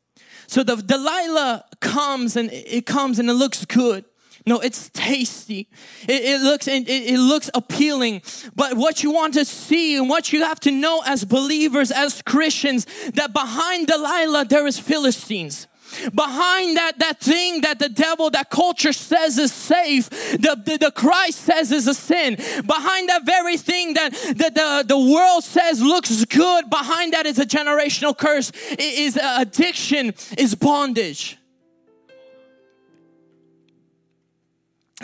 So 0.47 0.63
the 0.63 0.77
Delilah 0.77 1.65
comes 1.81 2.37
and 2.37 2.49
it 2.53 2.87
comes 2.87 3.19
and 3.19 3.29
it 3.29 3.35
looks 3.35 3.65
good. 3.65 4.05
No, 4.49 4.61
it's 4.61 4.91
tasty. 4.91 5.69
It, 6.03 6.23
it 6.25 6.41
looks 6.41 6.69
it, 6.69 6.89
it 6.89 7.19
looks 7.19 7.51
appealing. 7.53 8.23
But 8.55 8.77
what 8.77 9.03
you 9.03 9.11
want 9.11 9.35
to 9.35 9.45
see 9.45 9.97
and 9.97 10.09
what 10.09 10.33
you 10.33 10.45
have 10.45 10.61
to 10.61 10.71
know 10.71 11.03
as 11.05 11.25
believers, 11.25 11.91
as 11.91 12.23
Christians, 12.23 12.87
that 13.15 13.33
behind 13.33 13.89
Delilah 13.89 14.45
there 14.45 14.67
is 14.67 14.79
Philistines 14.79 15.67
behind 16.15 16.77
that 16.77 16.99
that 16.99 17.21
thing 17.21 17.61
that 17.61 17.79
the 17.79 17.89
devil 17.89 18.29
that 18.31 18.51
culture 18.51 18.93
says 18.93 19.39
is 19.39 19.53
safe 19.53 20.11
the, 20.11 20.61
the, 20.65 20.79
the 20.79 20.91
christ 20.91 21.39
says 21.39 21.71
is 21.71 21.87
a 21.87 21.95
sin 21.95 22.35
behind 22.67 23.09
that 23.09 23.25
very 23.25 23.57
thing 23.57 23.95
that, 23.95 24.13
that 24.37 24.55
the, 24.55 24.85
the 24.87 24.99
world 24.99 25.45
says 25.45 25.81
looks 25.81 26.25
good 26.25 26.69
behind 26.69 27.13
that 27.13 27.25
is 27.25 27.39
a 27.39 27.47
generational 27.47 28.19
curse 28.19 28.51
it 28.73 28.81
is 28.81 29.17
uh, 29.17 29.37
addiction 29.39 30.13
is 30.37 30.57
bondage 30.57 31.39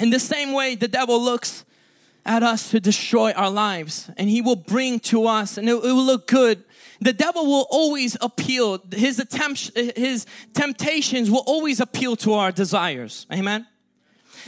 In 0.01 0.11
the 0.11 0.21
same 0.21 0.53
way, 0.53 0.75
the 0.75 0.89
devil 0.89 1.23
looks 1.23 1.65
at 2.25 2.43
us 2.43 2.71
to 2.71 2.81
destroy 2.81 3.33
our 3.33 3.51
lives, 3.51 4.11
and 4.17 4.29
he 4.29 4.41
will 4.41 4.57
bring 4.57 5.01
to 5.01 5.27
us, 5.27 5.59
and 5.59 5.69
it, 5.69 5.73
it 5.73 5.83
will 5.83 6.05
look 6.05 6.27
good. 6.29 6.65
The 7.01 7.13
devil 7.13 7.45
will 7.47 7.67
always 7.71 8.17
appeal. 8.21 8.81
His 8.93 9.19
attempts, 9.19 9.71
his 9.75 10.25
temptations 10.55 11.31
will 11.31 11.43
always 11.47 11.81
appeal 11.81 12.15
to 12.17 12.35
our 12.35 12.53
desires. 12.53 13.27
Amen. 13.33 13.67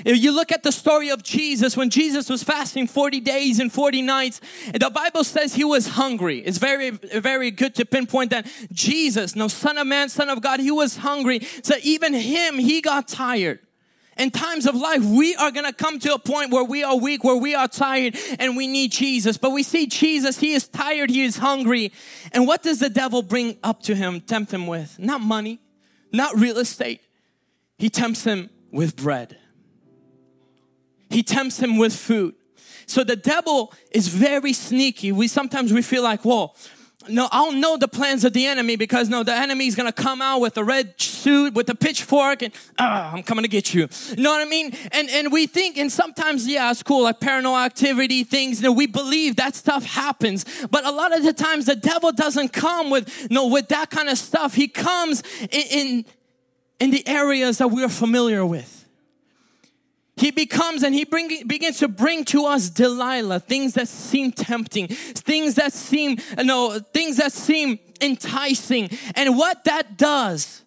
If 0.05 0.23
you 0.23 0.33
look 0.33 0.51
at 0.51 0.63
the 0.63 0.73
story 0.73 1.11
of 1.11 1.23
Jesus, 1.23 1.77
when 1.77 1.91
Jesus 1.91 2.29
was 2.29 2.43
fasting 2.43 2.87
40 2.87 3.21
days 3.21 3.61
and 3.61 3.73
40 3.73 4.03
nights, 4.03 4.41
the 4.73 4.91
Bible 4.91 5.25
says 5.25 5.55
he 5.55 5.65
was 5.65 5.89
hungry. 5.89 6.39
It's 6.39 6.59
very, 6.59 6.91
very 6.91 7.51
good 7.51 7.75
to 7.77 7.85
pinpoint 7.85 8.31
that 8.31 8.47
Jesus, 8.73 9.37
no 9.37 9.49
son 9.49 9.79
of 9.79 9.87
man, 9.87 10.09
son 10.09 10.31
of 10.31 10.41
God, 10.41 10.61
he 10.61 10.71
was 10.71 10.99
hungry. 10.99 11.41
So 11.63 11.75
even 11.83 12.13
him, 12.13 12.59
he 12.59 12.81
got 12.81 13.07
tired. 13.07 13.61
In 14.17 14.31
times 14.31 14.67
of 14.67 14.75
life, 14.75 15.03
we 15.05 15.35
are 15.37 15.51
going 15.51 15.67
to 15.67 15.73
come 15.73 15.99
to 16.01 16.15
a 16.15 16.19
point 16.19 16.53
where 16.53 16.65
we 16.65 16.85
are 16.85 16.97
weak, 16.97 17.25
where 17.25 17.37
we 17.37 17.55
are 17.55 17.69
tired, 17.69 18.17
and 18.39 18.57
we 18.57 18.67
need 18.67 18.93
Jesus. 18.93 19.37
But 19.37 19.51
we 19.51 19.63
see 19.63 19.87
Jesus, 19.87 20.39
he 20.39 20.53
is 20.53 20.69
tired, 20.69 21.11
he 21.11 21.23
is 21.23 21.39
hungry. 21.39 21.93
And 22.33 22.47
what 22.47 22.63
does 22.63 22.79
the 22.79 22.89
devil 22.89 23.23
bring 23.23 23.57
up 23.63 23.83
to 23.83 23.95
him, 23.95 24.21
tempt 24.21 24.53
him 24.53 24.67
with? 24.67 24.99
Not 24.99 25.21
money, 25.21 25.61
not 26.13 26.37
real 26.39 26.59
estate. 26.59 27.01
He 27.79 27.91
tempts 27.91 28.25
him 28.25 28.51
with 28.71 28.97
bread. 28.97 29.37
He 31.11 31.23
tempts 31.23 31.59
him 31.61 31.77
with 31.77 31.95
food. 31.95 32.35
So 32.87 33.03
the 33.03 33.17
devil 33.17 33.73
is 33.91 34.09
very 34.09 34.53
sneaky. 34.53 35.11
We 35.13 35.29
sometimes 35.29 35.73
we 35.73 35.83
feel 35.83 36.03
like, 36.03 36.25
well, 36.25 36.57
no, 37.09 37.29
I'll 37.31 37.53
know 37.53 37.77
the 37.77 37.89
plans 37.89 38.25
of 38.25 38.33
the 38.33 38.47
enemy 38.47 38.77
because 38.77 39.09
no, 39.09 39.23
the 39.23 39.35
enemy 39.35 39.67
is 39.67 39.75
gonna 39.75 39.93
come 39.93 40.23
out 40.23 40.41
with 40.41 40.57
a 40.57 40.65
red 40.65 41.01
suit 41.01 41.55
with 41.55 41.69
a 41.69 41.75
pitchfork 41.75 42.43
and 42.43 42.53
ah, 42.79 43.13
I'm 43.13 43.23
coming 43.23 43.43
to 43.43 43.49
get 43.49 43.75
you. 43.75 43.89
You 44.17 44.23
know 44.23 44.31
what 44.31 44.41
I 44.41 44.49
mean? 44.49 44.73
And 44.93 45.09
and 45.11 45.33
we 45.33 45.47
think, 45.47 45.77
and 45.79 45.91
sometimes 45.91 46.47
yeah, 46.47 46.71
it's 46.71 46.83
cool, 46.83 47.05
like 47.05 47.21
paranormal 47.21 47.65
activity 47.65 48.25
things. 48.25 48.61
Know, 48.61 48.73
we 48.73 48.87
believe 48.87 49.37
that 49.37 49.55
stuff 49.55 49.85
happens, 49.85 50.45
but 50.71 50.85
a 50.85 50.91
lot 50.91 51.17
of 51.17 51.23
the 51.23 51.33
times 51.33 51.67
the 51.67 51.77
devil 51.77 52.13
doesn't 52.13 52.53
come 52.53 52.91
with 52.91 53.31
no 53.31 53.47
with 53.47 53.69
that 53.69 53.91
kind 53.91 54.09
of 54.09 54.19
stuff. 54.19 54.55
He 54.55 54.69
comes 54.69 55.23
in 55.51 55.65
in, 55.71 56.05
in 56.81 56.91
the 56.91 57.07
areas 57.07 57.59
that 57.59 57.69
we 57.69 57.85
are 57.85 57.89
familiar 57.89 58.45
with. 58.45 58.74
He 60.17 60.31
becomes 60.31 60.85
and 60.85 60.95
he 60.95 61.05
bring, 61.05 61.47
begins 61.47 61.79
to 61.79 61.89
bring 61.89 62.25
to 62.27 62.47
us 62.47 62.71
Delilah, 62.71 63.41
things 63.41 63.75
that 63.75 63.89
seem 63.89 64.31
tempting, 64.31 64.87
things 64.89 65.57
that 65.57 65.73
seem, 65.73 66.19
no, 66.39 66.79
things 66.79 67.17
that 67.17 67.33
seem 67.33 67.81
enticing. 68.01 68.91
And 69.17 69.37
what 69.37 69.65
that 69.65 69.99
does 69.99 70.63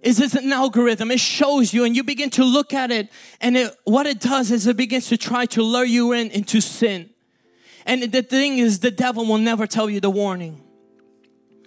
is 0.00 0.20
it's 0.20 0.34
an 0.34 0.52
algorithm. 0.52 1.10
It 1.10 1.18
shows 1.18 1.72
you 1.72 1.84
and 1.84 1.96
you 1.96 2.04
begin 2.04 2.30
to 2.30 2.44
look 2.44 2.72
at 2.72 2.92
it 2.92 3.10
and 3.40 3.56
it, 3.56 3.74
what 3.84 4.06
it 4.06 4.20
does 4.20 4.52
is 4.52 4.66
it 4.66 4.76
begins 4.76 5.08
to 5.08 5.16
try 5.16 5.46
to 5.46 5.62
lure 5.62 5.84
you 5.84 6.12
in 6.12 6.30
into 6.30 6.60
sin. 6.60 7.10
And 7.84 8.02
the 8.02 8.22
thing 8.22 8.58
is 8.58 8.78
the 8.78 8.90
devil 8.90 9.26
will 9.26 9.38
never 9.38 9.66
tell 9.66 9.90
you 9.90 10.00
the 10.00 10.10
warning. 10.10 10.63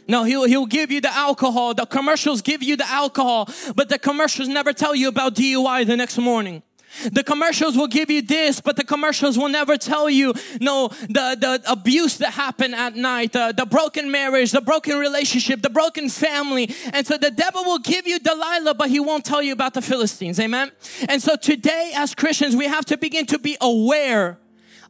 No, 0.07 0.23
he'll, 0.23 0.45
he'll 0.45 0.65
give 0.65 0.91
you 0.91 1.01
the 1.01 1.13
alcohol. 1.13 1.73
The 1.73 1.85
commercials 1.85 2.41
give 2.41 2.63
you 2.63 2.77
the 2.77 2.89
alcohol, 2.89 3.49
but 3.75 3.89
the 3.89 3.99
commercials 3.99 4.47
never 4.47 4.73
tell 4.73 4.95
you 4.95 5.09
about 5.09 5.35
DUI 5.35 5.85
the 5.85 5.97
next 5.97 6.17
morning. 6.17 6.63
The 7.11 7.23
commercials 7.23 7.77
will 7.77 7.87
give 7.87 8.09
you 8.09 8.21
this, 8.21 8.59
but 8.61 8.75
the 8.75 8.83
commercials 8.83 9.37
will 9.37 9.49
never 9.49 9.77
tell 9.77 10.09
you, 10.09 10.33
no, 10.59 10.87
the, 10.87 11.37
the 11.39 11.61
abuse 11.69 12.17
that 12.17 12.33
happened 12.33 12.73
at 12.73 12.95
night, 12.95 13.33
the, 13.33 13.53
the 13.55 13.65
broken 13.65 14.09
marriage, 14.09 14.51
the 14.51 14.61
broken 14.61 14.97
relationship, 14.97 15.61
the 15.61 15.69
broken 15.69 16.09
family. 16.09 16.73
And 16.93 17.05
so 17.05 17.17
the 17.17 17.29
devil 17.29 17.63
will 17.65 17.79
give 17.79 18.07
you 18.07 18.19
Delilah, 18.19 18.73
but 18.73 18.89
he 18.89 18.99
won't 18.99 19.25
tell 19.25 19.41
you 19.41 19.53
about 19.53 19.73
the 19.73 19.81
Philistines. 19.81 20.39
Amen. 20.39 20.71
And 21.07 21.21
so 21.21 21.35
today 21.35 21.91
as 21.95 22.15
Christians, 22.15 22.55
we 22.55 22.65
have 22.65 22.85
to 22.85 22.97
begin 22.97 23.25
to 23.27 23.37
be 23.37 23.57
aware 23.61 24.39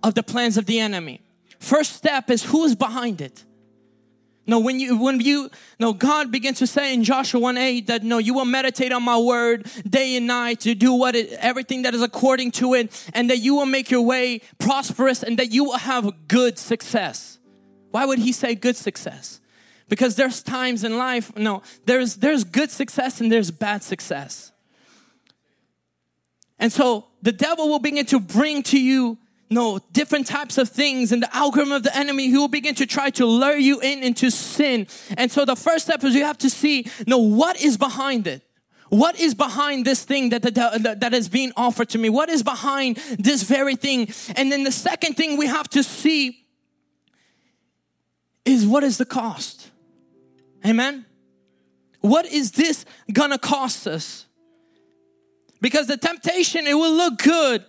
of 0.04 0.14
the 0.14 0.24
plans 0.24 0.58
of 0.58 0.66
the 0.66 0.80
enemy. 0.80 1.22
First 1.60 1.94
step 1.94 2.30
is 2.30 2.44
who's 2.44 2.76
behind 2.76 3.20
it. 3.20 3.44
No, 4.50 4.60
when 4.60 4.80
you 4.80 4.98
when 4.98 5.20
you 5.20 5.50
no 5.78 5.92
God 5.92 6.32
begins 6.32 6.60
to 6.60 6.68
say 6.68 6.94
in 6.94 7.04
Joshua 7.04 7.40
1 7.40 7.58
8 7.58 7.88
that 7.88 8.04
no, 8.04 8.18
you 8.18 8.34
will 8.34 8.46
meditate 8.46 8.94
on 8.94 9.04
my 9.04 9.18
word 9.18 9.70
day 9.88 10.16
and 10.16 10.26
night 10.26 10.62
to 10.62 10.74
do 10.74 10.94
what 10.94 11.16
it, 11.18 11.34
everything 11.34 11.82
that 11.82 11.94
is 11.94 12.02
according 12.02 12.52
to 12.52 12.74
it, 12.74 13.10
and 13.14 13.30
that 13.30 13.40
you 13.40 13.56
will 13.56 13.66
make 13.66 13.92
your 13.92 14.02
way 14.02 14.40
prosperous 14.58 15.22
and 15.22 15.38
that 15.38 15.52
you 15.52 15.66
will 15.66 15.78
have 15.78 16.30
good 16.30 16.58
success. 16.58 17.40
Why 17.92 18.06
would 18.06 18.20
he 18.20 18.32
say 18.32 18.56
good 18.56 18.78
success? 18.78 19.42
Because 19.90 20.16
there's 20.16 20.42
times 20.42 20.86
in 20.86 20.98
life, 20.98 21.36
no, 21.36 21.62
there's 21.86 22.16
there's 22.16 22.46
good 22.46 22.72
success 22.72 23.20
and 23.20 23.30
there's 23.30 23.52
bad 23.52 23.84
success. 23.84 24.54
And 26.58 26.72
so 26.72 27.08
the 27.22 27.34
devil 27.34 27.68
will 27.68 27.80
begin 27.80 28.06
to 28.08 28.20
bring 28.20 28.64
to 28.64 28.82
you 28.82 29.18
no 29.50 29.80
different 29.92 30.28
types 30.28 30.58
of 30.58 30.70
things 30.70 31.12
and 31.12 31.24
the 31.24 31.36
algorithm 31.36 31.72
of 31.72 31.84
the 31.84 31.96
enemy 31.96 32.28
he 32.28 32.38
will 32.38 32.48
begin 32.48 32.76
to 32.76 32.86
try 32.86 33.10
to 33.12 33.26
lure 33.26 33.58
you 33.58 33.80
in 33.80 34.04
into 34.04 34.30
sin. 34.30 34.88
And 35.18 35.32
so 35.32 35.46
the 35.46 35.56
first 35.56 35.86
step 35.86 36.04
is 36.04 36.16
you 36.16 36.26
have 36.26 36.38
to 36.40 36.50
see 36.50 36.88
no 37.06 37.18
what 37.18 37.62
is 37.62 37.78
behind 37.78 38.28
it. 38.28 38.44
What 38.90 39.20
is 39.20 39.36
behind 39.36 39.86
this 39.86 40.04
thing 40.04 40.30
that, 40.30 40.44
that, 40.44 41.00
that 41.02 41.14
is 41.14 41.28
being 41.28 41.52
offered 41.58 41.90
to 41.90 41.98
me? 41.98 42.10
What 42.10 42.30
is 42.30 42.42
behind 42.42 42.98
this 43.20 43.44
very 43.44 43.76
thing? 43.76 44.10
And 44.36 44.52
then 44.52 44.64
the 44.64 44.72
second 44.72 45.16
thing 45.16 45.38
we 45.38 45.48
have 45.48 45.68
to 45.70 45.84
see 45.84 46.46
is 48.46 48.66
what 48.66 48.84
is 48.84 48.98
the 48.98 49.06
cost? 49.06 49.72
Amen? 50.66 51.06
What 52.00 52.26
is 52.26 52.52
this 52.52 52.86
gonna 53.12 53.38
cost 53.38 53.88
us? 53.88 54.26
Because 55.60 55.88
the 55.88 55.98
temptation, 55.98 56.68
it 56.68 56.76
will 56.76 56.94
look 56.94 57.18
good. 57.18 57.66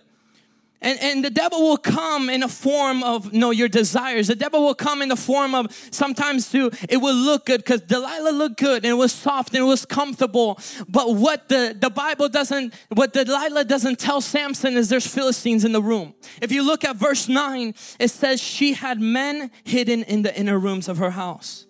And, 0.81 0.97
and 1.01 1.25
the 1.25 1.29
devil 1.29 1.61
will 1.61 1.77
come 1.77 2.29
in 2.29 2.41
a 2.41 2.47
form 2.47 3.03
of 3.03 3.33
no 3.33 3.51
your 3.51 3.67
desires. 3.67 4.27
The 4.27 4.35
devil 4.35 4.61
will 4.61 4.75
come 4.75 5.01
in 5.01 5.09
the 5.09 5.17
form 5.17 5.53
of 5.53 5.71
sometimes 5.91 6.49
too, 6.49 6.71
it 6.87 6.97
will 6.97 7.15
look 7.15 7.45
good 7.45 7.59
because 7.59 7.81
Delilah 7.81 8.31
looked 8.31 8.57
good 8.57 8.85
and 8.85 8.91
it 8.91 8.97
was 8.97 9.11
soft 9.11 9.53
and 9.53 9.63
it 9.63 9.67
was 9.67 9.85
comfortable. 9.85 10.57
But 10.87 11.15
what 11.15 11.49
the, 11.49 11.75
the 11.77 11.89
Bible 11.89 12.29
doesn't, 12.29 12.73
what 12.89 13.13
Delilah 13.13 13.65
doesn't 13.65 13.99
tell 13.99 14.21
Samson 14.21 14.77
is 14.77 14.89
there's 14.89 15.07
Philistines 15.07 15.65
in 15.65 15.73
the 15.73 15.81
room. 15.81 16.13
If 16.41 16.51
you 16.51 16.63
look 16.63 16.85
at 16.85 16.95
verse 16.95 17.27
9, 17.27 17.73
it 17.99 18.09
says 18.09 18.41
she 18.41 18.73
had 18.73 19.01
men 19.01 19.51
hidden 19.63 20.03
in 20.03 20.21
the 20.21 20.37
inner 20.37 20.57
rooms 20.57 20.87
of 20.87 20.97
her 20.97 21.11
house. 21.11 21.65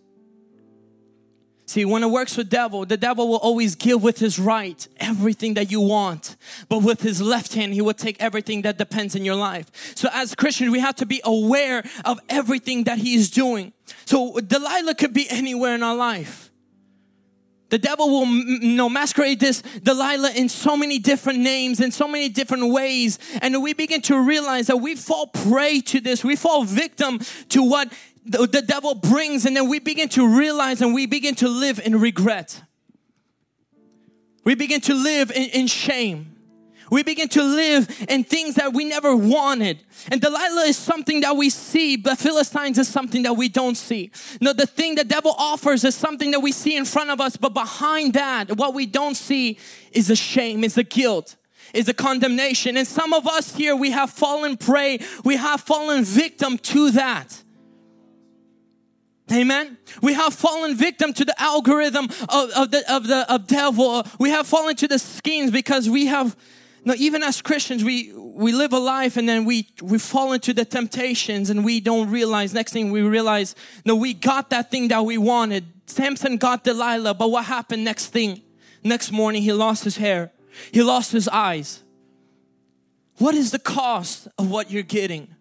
See, 1.70 1.86
when 1.86 2.02
it 2.02 2.10
works 2.10 2.36
with 2.36 2.50
devil, 2.50 2.84
the 2.84 2.98
devil 2.98 3.28
will 3.28 3.38
always 3.38 3.76
give 3.76 4.02
with 4.02 4.18
his 4.18 4.40
right 4.40 4.88
everything 4.98 5.54
that 5.54 5.70
you 5.70 5.80
want. 5.80 6.36
But 6.68 6.80
with 6.80 7.04
his 7.04 7.22
left 7.22 7.54
hand, 7.54 7.76
he 7.76 7.82
will 7.82 7.94
take 7.94 8.20
everything 8.20 8.64
that 8.64 8.80
depends 8.80 9.14
in 9.14 9.24
your 9.24 9.36
life. 9.36 9.70
So 9.96 10.10
as 10.12 10.34
Christians, 10.34 10.72
we 10.72 10.80
have 10.80 10.96
to 10.96 11.06
be 11.06 11.22
aware 11.24 11.84
of 12.06 12.20
everything 12.28 12.86
that 12.86 12.98
he 12.98 13.14
is 13.14 13.30
doing. 13.30 13.72
So 14.06 14.40
Delilah 14.40 14.96
could 14.96 15.14
be 15.14 15.30
anywhere 15.30 15.76
in 15.76 15.84
our 15.84 15.96
life. 15.96 16.50
The 17.70 17.78
devil 17.78 18.10
will 18.10 18.26
you 18.26 18.76
know, 18.76 18.90
masquerade 18.90 19.40
this 19.40 19.62
Delilah 19.62 20.32
in 20.32 20.50
so 20.50 20.76
many 20.76 20.98
different 20.98 21.38
names, 21.38 21.80
in 21.80 21.92
so 21.92 22.08
many 22.08 22.30
different 22.30 22.74
ways. 22.74 23.20
And 23.44 23.62
we 23.62 23.74
begin 23.74 24.02
to 24.04 24.20
realize 24.20 24.66
that 24.68 24.78
we 24.78 24.96
fall 24.96 25.28
prey 25.28 25.82
to 25.82 26.02
this. 26.02 26.24
We 26.24 26.36
fall 26.36 26.64
victim 26.64 27.20
to 27.50 27.62
what 27.62 27.94
the, 28.30 28.48
the 28.48 28.62
devil 28.62 28.96
brings, 28.96 29.46
and 29.46 29.56
then 29.56 29.68
we 29.68 29.80
begin 29.80 30.10
to 30.10 30.38
realize 30.38 30.82
and 30.82 30.94
we 30.94 31.06
begin 31.06 31.36
to 31.36 31.48
live 31.48 31.80
in 31.84 32.00
regret. 32.00 32.62
We 34.44 34.56
begin 34.56 34.82
to 34.82 34.94
live 34.94 35.32
in, 35.32 35.50
in 35.50 35.68
shame. 35.68 36.36
We 36.92 37.04
begin 37.04 37.28
to 37.30 37.44
live 37.44 38.06
in 38.10 38.24
things 38.24 38.56
that 38.56 38.74
we 38.74 38.86
never 38.86 39.16
wanted. 39.16 39.84
And 40.12 40.20
Delilah 40.20 40.64
is 40.64 40.78
something 40.78 41.22
that 41.22 41.36
we 41.36 41.50
see, 41.50 41.98
but 41.98 42.18
Philistines 42.18 42.78
is 42.78 42.88
something 42.88 43.24
that 43.24 43.34
we 43.34 43.48
don't 43.48 43.76
see. 43.76 44.12
No, 44.42 44.54
the 44.54 44.66
thing 44.66 44.96
the 44.96 45.04
devil 45.04 45.36
offers 45.38 45.84
is 45.84 45.94
something 45.94 46.32
that 46.32 46.40
we 46.40 46.52
see 46.52 46.76
in 46.76 46.86
front 46.86 47.12
of 47.12 47.22
us, 47.22 47.38
but 47.38 47.54
behind 47.54 48.14
that, 48.14 48.58
what 48.58 48.74
we 48.74 48.86
don't 48.86 49.16
see 49.16 49.60
is 49.92 50.10
a 50.10 50.16
shame, 50.16 50.64
is 50.64 50.78
a 50.78 50.84
guilt, 50.84 51.36
is 51.74 51.88
a 51.90 51.94
condemnation. 51.94 52.76
And 52.76 52.88
some 52.88 53.14
of 53.14 53.28
us 53.28 53.56
here, 53.56 53.76
we 53.76 53.92
have 53.92 54.10
fallen 54.10 54.58
prey, 54.58 55.00
we 55.24 55.36
have 55.36 55.62
fallen 55.62 56.04
victim 56.04 56.58
to 56.58 56.92
that. 56.92 57.44
Amen. 59.32 59.78
We 60.02 60.14
have 60.14 60.34
fallen 60.34 60.76
victim 60.76 61.14
to 61.14 61.26
the 61.26 61.40
algorithm 61.40 62.06
of, 62.06 62.50
of 62.52 62.72
the 62.72 62.84
of 62.92 63.08
the 63.08 63.32
of 63.32 63.48
devil. 63.48 64.04
We 64.20 64.32
have 64.32 64.48
fallen 64.48 64.76
to 64.78 64.88
the 64.88 64.98
schemes 64.98 65.52
because 65.52 65.90
we 65.90 66.08
have 66.08 66.36
no 66.84 66.96
even 66.98 67.22
as 67.22 67.42
Christians 67.42 67.84
we 67.84 68.12
we 68.16 68.52
live 68.54 68.74
a 68.74 68.80
life 68.80 69.18
and 69.18 69.30
then 69.30 69.46
we 69.46 69.68
we 69.82 70.00
fall 70.00 70.34
into 70.34 70.54
the 70.54 70.66
temptations 70.66 71.50
and 71.50 71.64
we 71.64 71.80
don't 71.80 72.10
realize 72.10 72.54
next 72.54 72.74
thing 72.74 72.92
we 72.92 73.02
realize 73.02 73.54
no 73.86 73.96
we 73.96 74.14
got 74.14 74.50
that 74.50 74.72
thing 74.72 74.88
that 74.88 75.06
we 75.06 75.18
wanted. 75.18 75.66
Samson 75.86 76.38
got 76.38 76.64
Delilah, 76.64 77.14
but 77.14 77.30
what 77.30 77.46
happened 77.46 77.84
next 77.84 78.08
thing? 78.08 78.42
Next 78.84 79.12
morning 79.12 79.42
he 79.42 79.54
lost 79.54 79.84
his 79.84 79.98
hair. 79.98 80.32
He 80.72 80.82
lost 80.82 81.12
his 81.12 81.28
eyes. 81.28 81.84
What 83.18 83.36
is 83.36 83.52
the 83.52 83.60
cost 83.60 84.28
of 84.38 84.50
what 84.50 84.72
you're 84.72 84.82
getting? 84.84 85.36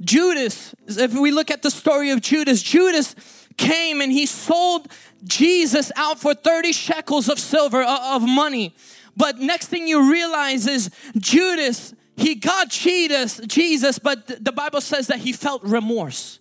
Judas, 0.00 0.74
if 0.86 1.14
we 1.14 1.30
look 1.30 1.50
at 1.50 1.62
the 1.62 1.70
story 1.70 2.10
of 2.10 2.20
Judas, 2.20 2.62
Judas 2.62 3.14
came 3.56 4.00
and 4.00 4.10
he 4.10 4.26
sold 4.26 4.88
Jesus 5.24 5.92
out 5.96 6.18
for 6.18 6.34
30 6.34 6.72
shekels 6.72 7.28
of 7.28 7.38
silver, 7.38 7.82
uh, 7.82 8.16
of 8.16 8.22
money. 8.22 8.74
But 9.16 9.38
next 9.38 9.68
thing 9.68 9.86
you 9.86 10.10
realize 10.10 10.66
is 10.66 10.90
Judas, 11.18 11.94
he 12.16 12.34
got 12.34 12.70
Jesus, 12.70 13.40
Jesus, 13.46 13.98
but 13.98 14.44
the 14.44 14.52
Bible 14.52 14.80
says 14.80 15.08
that 15.08 15.18
he 15.18 15.32
felt 15.32 15.62
remorse. 15.62 16.38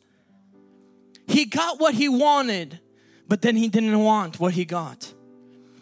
He 1.28 1.46
got 1.46 1.80
what 1.80 1.94
he 1.94 2.08
wanted, 2.10 2.80
but 3.28 3.42
then 3.42 3.56
he 3.56 3.68
didn't 3.68 4.00
want 4.00 4.40
what 4.40 4.54
he 4.54 4.66
got. 4.66 5.14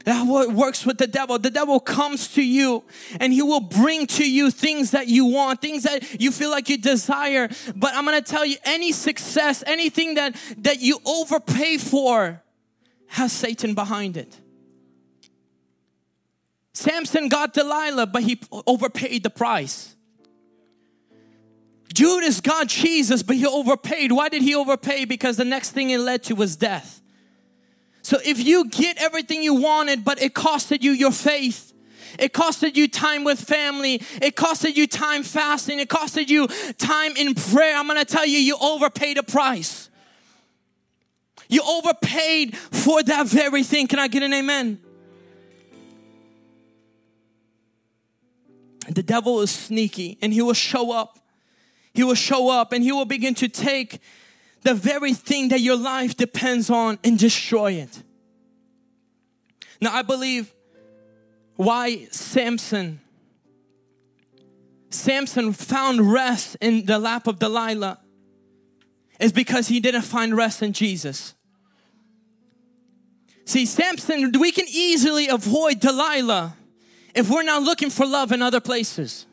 That 0.08 0.26
works 0.26 0.86
with 0.86 1.00
the 1.00 1.06
devil. 1.06 1.38
The 1.38 1.50
devil 1.50 1.82
comes 1.82 2.30
to 2.36 2.42
you 2.42 2.86
and 3.20 3.34
he 3.34 3.42
will 3.42 3.60
bring 3.60 4.08
to 4.08 4.24
you 4.24 4.52
things 4.52 4.92
that 4.92 5.10
you 5.10 5.26
want, 5.26 5.60
things 5.60 5.84
that 5.84 6.22
you 6.22 6.32
feel 6.32 6.50
like 6.50 6.70
you 6.70 6.78
desire. 6.78 7.50
But 7.76 7.94
I'm 7.94 8.06
going 8.06 8.24
to 8.24 8.32
tell 8.32 8.46
you 8.46 8.56
any 8.64 8.94
success, 8.94 9.66
anything 9.68 10.14
that 10.14 10.34
that 10.60 10.80
you 10.80 11.00
overpay 11.06 11.76
for 11.76 12.42
has 13.08 13.34
Satan 13.34 13.76
behind 13.76 14.16
it. 14.16 14.40
Samson 16.72 17.28
got 17.28 17.54
Delilah, 17.54 18.08
but 18.08 18.24
he 18.24 18.40
overpaid 18.66 19.24
the 19.24 19.30
price. 19.30 19.94
Judas 21.94 22.40
got 22.40 22.68
Jesus, 22.68 23.24
but 23.24 23.36
he 23.36 23.46
overpaid. 23.46 24.14
Why 24.14 24.30
did 24.30 24.42
he 24.42 24.56
overpay? 24.56 25.04
Because 25.04 25.36
the 25.36 25.44
next 25.44 25.72
thing 25.72 25.90
it 25.90 26.00
led 26.00 26.24
to 26.24 26.34
was 26.34 26.56
death. 26.56 27.02
So 28.08 28.20
if 28.24 28.42
you 28.42 28.70
get 28.70 28.96
everything 29.00 29.44
you 29.44 29.56
wanted, 29.56 30.06
but 30.06 30.22
it 30.22 30.34
costed 30.34 30.82
you 30.82 30.94
your 30.94 31.12
faith, 31.12 31.74
it 32.18 32.32
costed 32.32 32.78
you 32.78 32.88
time 32.88 33.26
with 33.26 33.38
family. 33.38 33.96
It 34.22 34.38
costed 34.38 34.78
you 34.78 34.88
time 34.88 35.24
fasting. 35.24 35.82
It 35.82 35.90
costed 35.90 36.30
you 36.30 36.48
time 36.78 37.18
in 37.18 37.36
prayer. 37.36 37.76
I'm 37.76 37.86
going 37.86 38.00
to 38.00 38.06
tell 38.06 38.26
you, 38.26 38.40
you 38.40 38.56
overpaid 38.62 39.18
a 39.18 39.24
price. 39.24 39.90
You 41.50 41.62
overpaid 41.68 42.56
for 42.56 43.04
that 43.04 43.28
very 43.28 43.64
thing. 43.64 43.88
Can 43.88 44.00
I 44.00 44.08
get 44.08 44.24
an 44.24 44.34
amen? 44.34 44.80
The 48.88 49.04
devil 49.04 49.42
is 49.42 49.52
sneaky 49.52 50.18
and 50.22 50.32
he 50.32 50.42
will 50.42 50.54
show 50.54 50.94
up. 50.94 51.20
He 51.94 52.06
will 52.06 52.16
show 52.16 52.48
up 52.48 52.72
and 52.72 52.86
he 52.86 52.94
will 52.94 53.04
begin 53.04 53.36
to 53.36 53.50
take 53.50 54.00
the 54.64 54.74
very 54.74 55.14
thing 55.14 55.50
that 55.50 55.62
your 55.62 55.78
life 55.78 56.18
depends 56.18 56.70
on 56.70 57.00
and 57.04 57.18
destroy 57.18 57.74
it. 57.74 58.04
Now, 59.80 59.94
I 59.94 60.02
believe 60.02 60.54
why 61.56 62.08
Samson 62.12 63.02
Samson 64.90 65.54
found 65.54 66.12
rest 66.12 66.56
in 66.62 66.86
the 66.86 66.98
lap 66.98 67.28
of 67.28 67.40
Delilah 67.40 68.00
is 69.20 69.32
because 69.32 69.68
he 69.68 69.80
didn't 69.80 70.04
find 70.04 70.36
rest 70.36 70.62
in 70.62 70.74
Jesus. 70.74 71.34
See, 73.46 73.66
Samson, 73.66 74.32
we 74.40 74.52
can 74.52 74.66
easily 74.70 75.28
avoid 75.28 75.80
Delilah 75.80 76.56
if 77.16 77.30
we're 77.30 77.44
not 77.44 77.64
looking 77.64 77.90
for 77.90 78.06
love 78.06 78.32
in 78.32 78.42
other 78.42 78.60
places. 78.60 79.26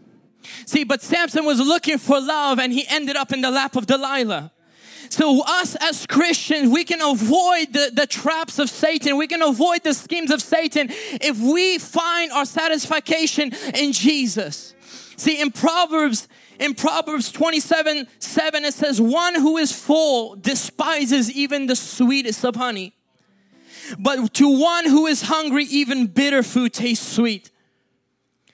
See, 0.67 0.85
but 0.85 1.03
Samson 1.03 1.45
was 1.45 1.59
looking 1.59 1.99
for 1.99 2.21
love 2.21 2.59
and 2.59 2.73
he 2.73 2.87
ended 2.89 3.17
up 3.17 3.33
in 3.33 3.41
the 3.41 3.51
lap 3.51 3.77
of 3.77 3.87
Delilah. 3.87 4.53
So, 5.11 5.43
us 5.47 5.77
as 5.81 6.07
Christians, 6.07 6.71
we 6.71 6.85
can 6.85 7.01
avoid 7.01 7.73
the, 7.73 7.91
the 7.93 8.07
traps 8.07 8.59
of 8.59 8.71
Satan. 8.71 9.17
We 9.17 9.27
can 9.27 9.43
avoid 9.43 9.83
the 9.83 9.95
schemes 9.95 10.31
of 10.31 10.43
Satan 10.43 10.89
if 10.91 11.39
we 11.39 11.79
find 11.79 12.33
our 12.33 12.45
satisfaction 12.45 13.53
in 13.75 13.93
Jesus. 13.93 14.75
See, 15.17 15.41
in 15.41 15.53
Proverbs, 15.53 16.29
in 16.59 16.75
Proverbs 16.75 17.33
27 17.33 18.09
7, 18.19 18.65
it 18.65 18.75
says, 18.75 19.01
One 19.01 19.35
who 19.35 19.57
is 19.57 19.73
full 19.73 20.37
despises 20.37 21.31
even 21.31 21.67
the 21.67 21.77
sweetest 21.77 22.45
of 22.45 22.57
honey. 22.57 22.95
But 23.99 24.33
to 24.35 24.61
one 24.61 24.87
who 24.87 25.07
is 25.07 25.23
hungry, 25.23 25.65
even 25.65 26.07
bitter 26.07 26.43
food 26.43 26.73
tastes 26.73 27.07
sweet. 27.07 27.51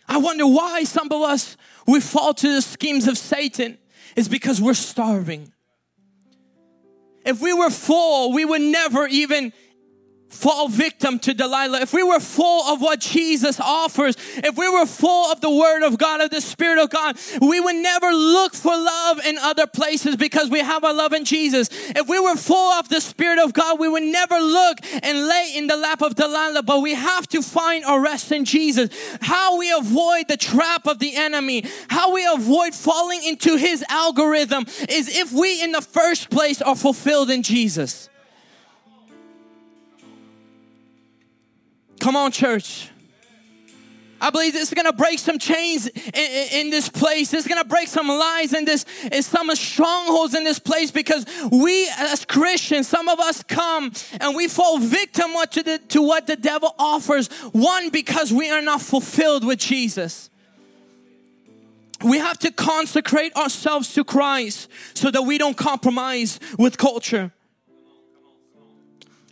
I 0.08 0.18
wonder 0.18 0.46
why 0.46 0.82
some 0.84 1.06
of 1.12 1.22
us 1.22 1.56
we 1.86 2.00
fall 2.00 2.34
to 2.34 2.54
the 2.54 2.62
schemes 2.62 3.06
of 3.06 3.16
Satan 3.16 3.78
is 4.16 4.28
because 4.28 4.60
we're 4.60 4.74
starving. 4.74 5.52
If 7.24 7.40
we 7.40 7.52
were 7.52 7.70
full, 7.70 8.32
we 8.32 8.44
would 8.44 8.62
never 8.62 9.06
even 9.06 9.52
fall 10.30 10.68
victim 10.68 11.18
to 11.18 11.34
Delilah, 11.34 11.80
if 11.80 11.92
we 11.92 12.02
were 12.02 12.20
full 12.20 12.64
of 12.72 12.80
what 12.80 13.00
Jesus 13.00 13.60
offers, 13.60 14.16
if 14.36 14.56
we 14.56 14.68
were 14.68 14.86
full 14.86 15.30
of 15.30 15.40
the 15.40 15.50
Word 15.50 15.82
of 15.82 15.98
God, 15.98 16.20
of 16.20 16.30
the 16.30 16.40
Spirit 16.40 16.78
of 16.82 16.88
God, 16.88 17.18
we 17.40 17.60
would 17.60 17.76
never 17.76 18.10
look 18.10 18.54
for 18.54 18.72
love 18.72 19.20
in 19.26 19.36
other 19.38 19.66
places 19.66 20.16
because 20.16 20.48
we 20.48 20.60
have 20.60 20.84
our 20.84 20.94
love 20.94 21.12
in 21.12 21.24
Jesus. 21.24 21.68
If 21.72 22.08
we 22.08 22.20
were 22.20 22.36
full 22.36 22.72
of 22.74 22.88
the 22.88 23.00
Spirit 23.00 23.38
of 23.38 23.52
God, 23.52 23.80
we 23.80 23.88
would 23.88 24.04
never 24.04 24.38
look 24.38 24.78
and 25.02 25.26
lay 25.26 25.52
in 25.56 25.66
the 25.66 25.76
lap 25.76 26.00
of 26.00 26.14
Delilah, 26.14 26.62
but 26.62 26.80
we 26.80 26.94
have 26.94 27.26
to 27.28 27.42
find 27.42 27.84
our 27.84 28.00
rest 28.00 28.30
in 28.30 28.44
Jesus. 28.44 28.90
How 29.20 29.58
we 29.58 29.72
avoid 29.72 30.28
the 30.28 30.36
trap 30.36 30.86
of 30.86 31.00
the 31.00 31.16
enemy, 31.16 31.64
how 31.88 32.14
we 32.14 32.24
avoid 32.26 32.74
falling 32.74 33.22
into 33.24 33.56
his 33.56 33.84
algorithm 33.88 34.64
is 34.88 35.08
if 35.08 35.32
we 35.32 35.62
in 35.62 35.72
the 35.72 35.82
first 35.82 36.30
place 36.30 36.62
are 36.62 36.76
fulfilled 36.76 37.30
in 37.30 37.42
Jesus. 37.42 38.09
Come 42.00 42.16
on, 42.16 42.32
church. 42.32 42.88
I 44.22 44.30
believe 44.30 44.52
this 44.52 44.68
is 44.68 44.74
gonna 44.74 44.92
break 44.92 45.18
some 45.18 45.38
chains 45.38 45.86
in, 45.86 46.14
in, 46.14 46.48
in 46.52 46.70
this 46.70 46.88
place. 46.88 47.32
It's 47.32 47.46
gonna 47.46 47.64
break 47.64 47.88
some 47.88 48.08
lies 48.08 48.52
in 48.52 48.64
this, 48.64 48.84
in 49.10 49.22
some 49.22 49.54
strongholds 49.54 50.34
in 50.34 50.44
this 50.44 50.58
place 50.58 50.90
because 50.90 51.24
we 51.50 51.88
as 51.98 52.24
Christians, 52.24 52.88
some 52.88 53.08
of 53.08 53.18
us 53.18 53.42
come 53.42 53.92
and 54.20 54.34
we 54.34 54.48
fall 54.48 54.78
victim 54.78 55.30
to, 55.50 55.62
the, 55.62 55.78
to 55.88 56.02
what 56.02 56.26
the 56.26 56.36
devil 56.36 56.74
offers. 56.78 57.28
One, 57.52 57.88
because 57.90 58.32
we 58.32 58.50
are 58.50 58.62
not 58.62 58.82
fulfilled 58.82 59.44
with 59.44 59.58
Jesus. 59.58 60.28
We 62.02 62.18
have 62.18 62.38
to 62.40 62.50
consecrate 62.50 63.34
ourselves 63.36 63.92
to 63.94 64.04
Christ 64.04 64.68
so 64.94 65.10
that 65.10 65.22
we 65.22 65.38
don't 65.38 65.56
compromise 65.56 66.40
with 66.58 66.78
culture. 66.78 67.32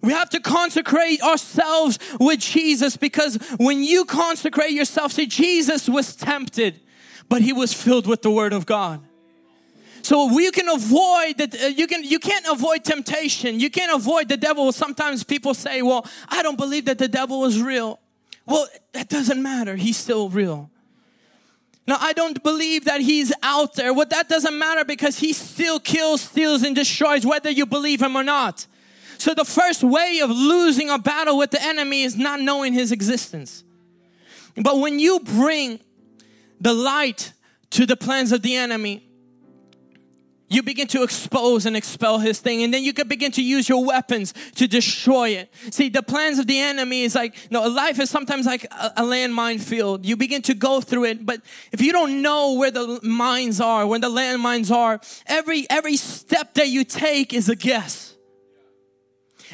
We 0.00 0.12
have 0.12 0.30
to 0.30 0.40
consecrate 0.40 1.20
ourselves 1.22 1.98
with 2.20 2.40
Jesus 2.40 2.96
because 2.96 3.36
when 3.58 3.82
you 3.82 4.04
consecrate 4.04 4.70
yourself, 4.70 5.12
see, 5.12 5.26
Jesus 5.26 5.88
was 5.88 6.14
tempted, 6.14 6.80
but 7.28 7.42
he 7.42 7.52
was 7.52 7.72
filled 7.72 8.06
with 8.06 8.22
the 8.22 8.30
Word 8.30 8.52
of 8.52 8.64
God. 8.64 9.00
So 10.02 10.32
we 10.32 10.50
can 10.52 10.68
avoid 10.68 11.38
that. 11.38 11.62
Uh, 11.62 11.66
you 11.66 11.86
can 11.86 12.04
you 12.04 12.18
can't 12.18 12.46
avoid 12.48 12.84
temptation. 12.84 13.60
You 13.60 13.68
can't 13.68 13.92
avoid 13.92 14.28
the 14.28 14.36
devil. 14.36 14.70
Sometimes 14.72 15.24
people 15.24 15.52
say, 15.52 15.82
"Well, 15.82 16.06
I 16.28 16.42
don't 16.42 16.56
believe 16.56 16.86
that 16.86 16.98
the 16.98 17.08
devil 17.08 17.44
is 17.44 17.60
real." 17.60 18.00
Well, 18.46 18.66
that 18.92 19.08
doesn't 19.08 19.42
matter. 19.42 19.76
He's 19.76 19.98
still 19.98 20.30
real. 20.30 20.70
Now, 21.86 21.98
I 22.00 22.12
don't 22.12 22.42
believe 22.42 22.84
that 22.84 23.00
he's 23.00 23.32
out 23.42 23.74
there. 23.74 23.92
Well, 23.92 24.06
that 24.08 24.28
doesn't 24.28 24.58
matter 24.58 24.84
because 24.84 25.18
he 25.18 25.32
still 25.32 25.80
kills, 25.80 26.22
steals, 26.22 26.62
and 26.62 26.74
destroys, 26.76 27.26
whether 27.26 27.50
you 27.50 27.66
believe 27.66 28.00
him 28.00 28.16
or 28.16 28.22
not. 28.22 28.66
So 29.18 29.34
the 29.34 29.44
first 29.44 29.82
way 29.82 30.20
of 30.22 30.30
losing 30.30 30.90
a 30.90 30.98
battle 30.98 31.36
with 31.36 31.50
the 31.50 31.62
enemy 31.62 32.02
is 32.02 32.16
not 32.16 32.40
knowing 32.40 32.72
his 32.72 32.92
existence. 32.92 33.64
But 34.56 34.78
when 34.78 34.98
you 34.98 35.20
bring 35.20 35.80
the 36.60 36.72
light 36.72 37.32
to 37.70 37.84
the 37.84 37.96
plans 37.96 38.30
of 38.32 38.42
the 38.42 38.54
enemy, 38.54 39.04
you 40.50 40.62
begin 40.62 40.86
to 40.88 41.02
expose 41.02 41.66
and 41.66 41.76
expel 41.76 42.18
his 42.18 42.40
thing 42.40 42.62
and 42.62 42.72
then 42.72 42.82
you 42.82 42.94
can 42.94 43.06
begin 43.06 43.30
to 43.32 43.42
use 43.42 43.68
your 43.68 43.84
weapons 43.84 44.32
to 44.54 44.66
destroy 44.66 45.30
it. 45.30 45.52
See 45.70 45.90
the 45.90 46.02
plans 46.02 46.38
of 46.38 46.46
the 46.46 46.58
enemy 46.58 47.02
is 47.02 47.14
like 47.14 47.34
no 47.50 47.68
life 47.68 48.00
is 48.00 48.08
sometimes 48.08 48.46
like 48.46 48.64
a, 48.64 48.94
a 48.96 49.02
landmine 49.02 49.60
field. 49.60 50.06
You 50.06 50.16
begin 50.16 50.40
to 50.42 50.54
go 50.54 50.80
through 50.80 51.04
it 51.04 51.26
but 51.26 51.42
if 51.70 51.82
you 51.82 51.92
don't 51.92 52.22
know 52.22 52.54
where 52.54 52.70
the 52.70 52.98
mines 53.02 53.60
are 53.60 53.86
where 53.86 53.98
the 53.98 54.08
landmines 54.08 54.74
are 54.74 55.00
every 55.26 55.66
every 55.68 55.96
step 55.96 56.54
that 56.54 56.68
you 56.68 56.82
take 56.82 57.34
is 57.34 57.50
a 57.50 57.56
guess 57.56 58.07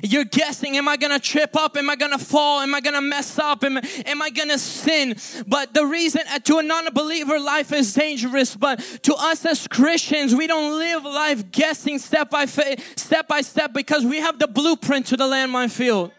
you're 0.03 0.25
guessing, 0.25 0.77
am 0.77 0.89
I 0.89 0.97
gonna 0.97 1.19
trip 1.19 1.57
up? 1.57 1.77
Am 1.77 1.89
I 1.89 1.97
gonna 1.97 2.19
fall? 2.19 2.61
Am 2.61 2.75
I 2.75 2.81
gonna 2.81 3.01
mess 3.01 3.39
up? 3.39 3.65
Am, 3.65 3.79
am 3.79 4.23
I 4.23 4.31
gonna 4.31 4.59
sin? 4.59 5.17
But 5.47 5.75
the 5.75 5.87
reason 5.87 6.23
uh, 6.31 6.39
to 6.41 6.59
a 6.59 6.63
non 6.63 6.93
believer, 6.93 7.39
life 7.39 7.73
is 7.73 7.93
dangerous. 7.95 8.57
But 8.57 8.81
to 9.03 9.15
us 9.15 9.45
as 9.45 9.67
Christians, 9.69 10.35
we 10.35 10.47
don't 10.47 10.79
live 10.79 11.05
life 11.05 11.51
guessing 11.51 11.99
step 11.99 12.31
by 12.31 12.47
step 12.47 13.29
by 13.29 13.41
step 13.41 13.73
because 13.73 14.05
we 14.05 14.19
have 14.19 14.39
the 14.39 14.49
blueprint 14.49 15.07
to 15.07 15.17
the 15.17 15.25
landmine 15.25 15.71
field. 15.71 16.11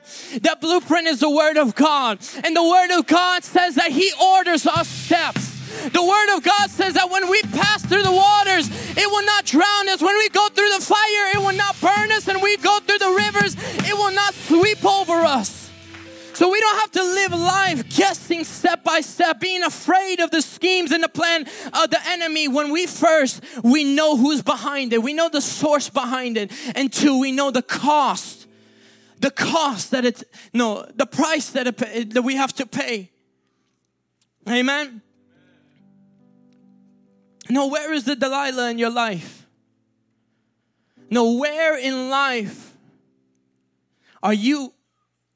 That 0.41 0.61
blueprint 0.61 1.07
is 1.07 1.19
the 1.19 1.29
Word 1.29 1.57
of 1.57 1.75
God. 1.75 2.19
And 2.43 2.55
the 2.55 2.63
Word 2.63 2.97
of 2.97 3.07
God 3.07 3.43
says 3.43 3.75
that 3.75 3.91
He 3.91 4.11
orders 4.21 4.65
our 4.67 4.83
steps. 4.83 5.55
The 5.91 6.03
Word 6.03 6.37
of 6.37 6.43
God 6.43 6.69
says 6.69 6.93
that 6.93 7.09
when 7.09 7.29
we 7.29 7.41
pass 7.43 7.85
through 7.85 8.03
the 8.03 8.11
waters, 8.11 8.69
it 8.97 9.09
will 9.09 9.25
not 9.25 9.45
drown 9.45 9.89
us. 9.89 10.01
When 10.01 10.15
we 10.17 10.29
go 10.29 10.47
through 10.49 10.69
the 10.69 10.81
fire, 10.81 11.35
it 11.35 11.39
will 11.39 11.55
not 11.55 11.79
burn 11.81 12.11
us. 12.11 12.27
And 12.27 12.41
we 12.41 12.57
go 12.57 12.79
being 19.33 19.63
afraid 19.63 20.19
of 20.19 20.31
the 20.31 20.41
schemes 20.41 20.91
and 20.91 21.03
the 21.03 21.09
plan 21.09 21.41
of 21.73 21.89
the 21.89 21.99
enemy. 22.07 22.47
When 22.47 22.71
we 22.71 22.85
first, 22.85 23.43
we 23.63 23.83
know 23.83 24.15
who's 24.15 24.41
behind 24.41 24.93
it. 24.93 25.01
We 25.01 25.13
know 25.13 25.29
the 25.29 25.41
source 25.41 25.89
behind 25.89 26.37
it. 26.37 26.51
And 26.75 26.91
two, 26.93 27.19
we 27.19 27.31
know 27.31 27.51
the 27.51 27.61
cost. 27.61 28.47
The 29.19 29.31
cost 29.31 29.91
that 29.91 30.05
it, 30.05 30.23
no, 30.53 30.85
the 30.95 31.05
price 31.05 31.49
that, 31.51 31.67
it, 31.67 32.13
that 32.13 32.21
we 32.21 32.35
have 32.35 32.53
to 32.53 32.65
pay. 32.65 33.11
Amen. 34.47 35.01
No, 37.49 37.67
where 37.67 37.93
is 37.93 38.03
the 38.03 38.15
Delilah 38.15 38.71
in 38.71 38.77
your 38.77 38.89
life? 38.89 39.47
No, 41.09 41.33
where 41.33 41.77
in 41.77 42.09
life 42.09 42.75
are 44.23 44.33
you 44.33 44.73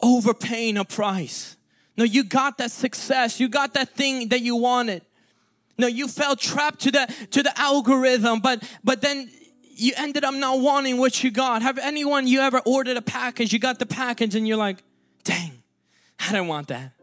overpaying 0.02 0.78
a 0.78 0.86
price? 0.86 1.56
No, 2.00 2.06
you 2.06 2.24
got 2.24 2.58
that 2.60 2.72
success, 2.72 3.42
you 3.42 3.50
got 3.50 3.74
that 3.74 3.90
thing 3.90 4.30
that 4.30 4.40
you 4.40 4.56
wanted. 4.56 5.02
No, 5.78 5.86
you 5.86 6.08
fell 6.08 6.38
trapped 6.38 6.80
to 6.84 6.92
the 6.92 7.14
to 7.32 7.44
the 7.44 7.52
algorithm, 7.60 8.40
but 8.40 8.64
but 8.86 9.02
then 9.02 9.30
you 9.76 9.92
ended 9.98 10.24
up 10.24 10.34
not 10.34 10.62
wanting 10.62 10.98
what 10.98 11.22
you 11.26 11.30
got. 11.30 11.62
Have 11.62 11.78
anyone 11.78 12.26
you 12.26 12.40
ever 12.40 12.62
ordered 12.66 12.96
a 12.96 13.02
package, 13.02 13.52
you 13.52 13.60
got 13.60 13.80
the 13.80 13.86
package 13.86 14.34
and 14.36 14.48
you're 14.48 14.56
like, 14.56 14.82
dang, 15.26 15.52
I 16.20 16.32
didn't 16.32 16.48
want 16.48 16.70
that. 16.70 16.94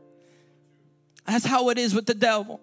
That's 1.26 1.44
how 1.44 1.68
it 1.68 1.76
is 1.76 1.94
with 1.94 2.06
the 2.06 2.14
devil. 2.14 2.62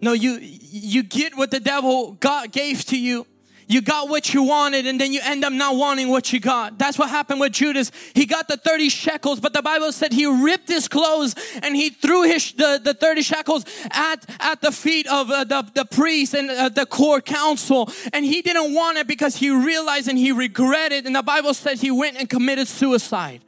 No, 0.00 0.12
you 0.12 0.38
you 0.40 1.02
get 1.02 1.36
what 1.36 1.50
the 1.50 1.58
devil 1.58 2.12
God 2.20 2.52
gave 2.52 2.84
to 2.84 2.96
you. 2.96 3.26
You 3.66 3.80
got 3.80 4.08
what 4.08 4.34
you 4.34 4.42
wanted 4.42 4.86
and 4.86 5.00
then 5.00 5.12
you 5.12 5.20
end 5.22 5.44
up 5.44 5.52
not 5.52 5.76
wanting 5.76 6.08
what 6.08 6.32
you 6.32 6.40
got. 6.40 6.78
That's 6.78 6.98
what 6.98 7.08
happened 7.08 7.40
with 7.40 7.52
Judas. 7.52 7.90
He 8.14 8.26
got 8.26 8.48
the 8.48 8.56
30 8.56 8.88
shekels, 8.88 9.40
but 9.40 9.52
the 9.52 9.62
Bible 9.62 9.92
said 9.92 10.12
he 10.12 10.26
ripped 10.26 10.68
his 10.68 10.88
clothes 10.88 11.34
and 11.62 11.74
he 11.74 11.90
threw 11.90 12.22
his, 12.22 12.52
the, 12.52 12.80
the 12.82 12.94
30 12.94 13.22
shekels 13.22 13.64
at, 13.90 14.24
at 14.40 14.60
the 14.60 14.72
feet 14.72 15.06
of 15.06 15.30
uh, 15.30 15.44
the, 15.44 15.70
the 15.74 15.84
priest 15.84 16.34
and 16.34 16.50
uh, 16.50 16.68
the 16.68 16.86
court 16.86 17.24
council. 17.24 17.90
And 18.12 18.24
he 18.24 18.42
didn't 18.42 18.74
want 18.74 18.98
it 18.98 19.06
because 19.06 19.36
he 19.36 19.50
realized 19.50 20.08
and 20.08 20.18
he 20.18 20.32
regretted. 20.32 21.06
And 21.06 21.16
the 21.16 21.22
Bible 21.22 21.54
said 21.54 21.78
he 21.78 21.90
went 21.90 22.16
and 22.16 22.28
committed 22.28 22.68
suicide. 22.68 23.42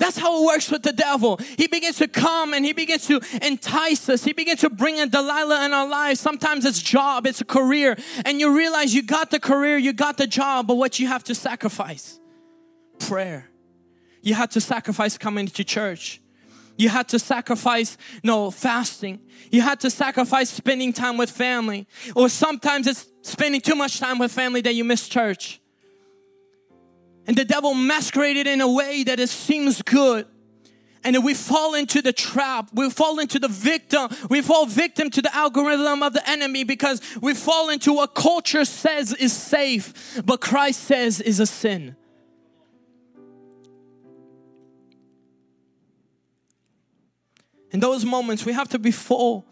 That's 0.00 0.16
how 0.16 0.42
it 0.42 0.46
works 0.46 0.70
with 0.70 0.82
the 0.82 0.94
devil. 0.94 1.38
He 1.58 1.66
begins 1.66 1.98
to 1.98 2.08
come 2.08 2.54
and 2.54 2.64
he 2.64 2.72
begins 2.72 3.06
to 3.08 3.20
entice 3.42 4.08
us. 4.08 4.24
He 4.24 4.32
begins 4.32 4.60
to 4.60 4.70
bring 4.70 4.98
a 4.98 5.06
Delilah 5.06 5.66
in 5.66 5.74
our 5.74 5.86
lives. 5.86 6.20
Sometimes 6.20 6.64
it's 6.64 6.80
job, 6.80 7.26
it's 7.26 7.42
a 7.42 7.44
career. 7.44 7.98
And 8.24 8.40
you 8.40 8.56
realize 8.56 8.94
you 8.94 9.02
got 9.02 9.30
the 9.30 9.38
career, 9.38 9.76
you 9.76 9.92
got 9.92 10.16
the 10.16 10.26
job, 10.26 10.66
but 10.66 10.76
what 10.76 10.98
you 10.98 11.06
have 11.06 11.22
to 11.24 11.34
sacrifice? 11.34 12.18
Prayer. 12.98 13.50
You 14.22 14.32
had 14.32 14.50
to 14.52 14.60
sacrifice 14.62 15.18
coming 15.18 15.46
to 15.48 15.64
church. 15.64 16.22
You 16.78 16.88
had 16.88 17.08
to 17.08 17.18
sacrifice, 17.18 17.98
no, 18.24 18.50
fasting. 18.50 19.20
You 19.50 19.60
had 19.60 19.80
to 19.80 19.90
sacrifice 19.90 20.48
spending 20.48 20.94
time 20.94 21.18
with 21.18 21.30
family. 21.30 21.86
Or 22.16 22.30
sometimes 22.30 22.86
it's 22.86 23.06
spending 23.20 23.60
too 23.60 23.74
much 23.74 24.00
time 24.00 24.18
with 24.18 24.32
family 24.32 24.62
that 24.62 24.74
you 24.74 24.82
miss 24.82 25.06
church. 25.10 25.59
And 27.26 27.36
the 27.36 27.44
devil 27.44 27.74
masqueraded 27.74 28.46
in 28.46 28.60
a 28.60 28.70
way 28.70 29.04
that 29.04 29.20
it 29.20 29.28
seems 29.28 29.82
good. 29.82 30.26
And 31.02 31.24
we 31.24 31.32
fall 31.32 31.74
into 31.74 32.02
the 32.02 32.12
trap. 32.12 32.70
We 32.74 32.90
fall 32.90 33.20
into 33.20 33.38
the 33.38 33.48
victim. 33.48 34.08
We 34.28 34.42
fall 34.42 34.66
victim 34.66 35.10
to 35.10 35.22
the 35.22 35.34
algorithm 35.34 36.02
of 36.02 36.12
the 36.12 36.28
enemy 36.28 36.64
because 36.64 37.00
we 37.20 37.34
fall 37.34 37.70
into 37.70 37.94
what 37.94 38.14
culture 38.14 38.64
says 38.64 39.14
is 39.14 39.32
safe, 39.32 40.20
but 40.24 40.40
Christ 40.40 40.82
says 40.82 41.20
is 41.20 41.40
a 41.40 41.46
sin. 41.46 41.96
In 47.72 47.80
those 47.80 48.04
moments, 48.04 48.44
we 48.44 48.52
have 48.52 48.68
to 48.70 48.78
be 48.78 48.90
full 48.90 49.46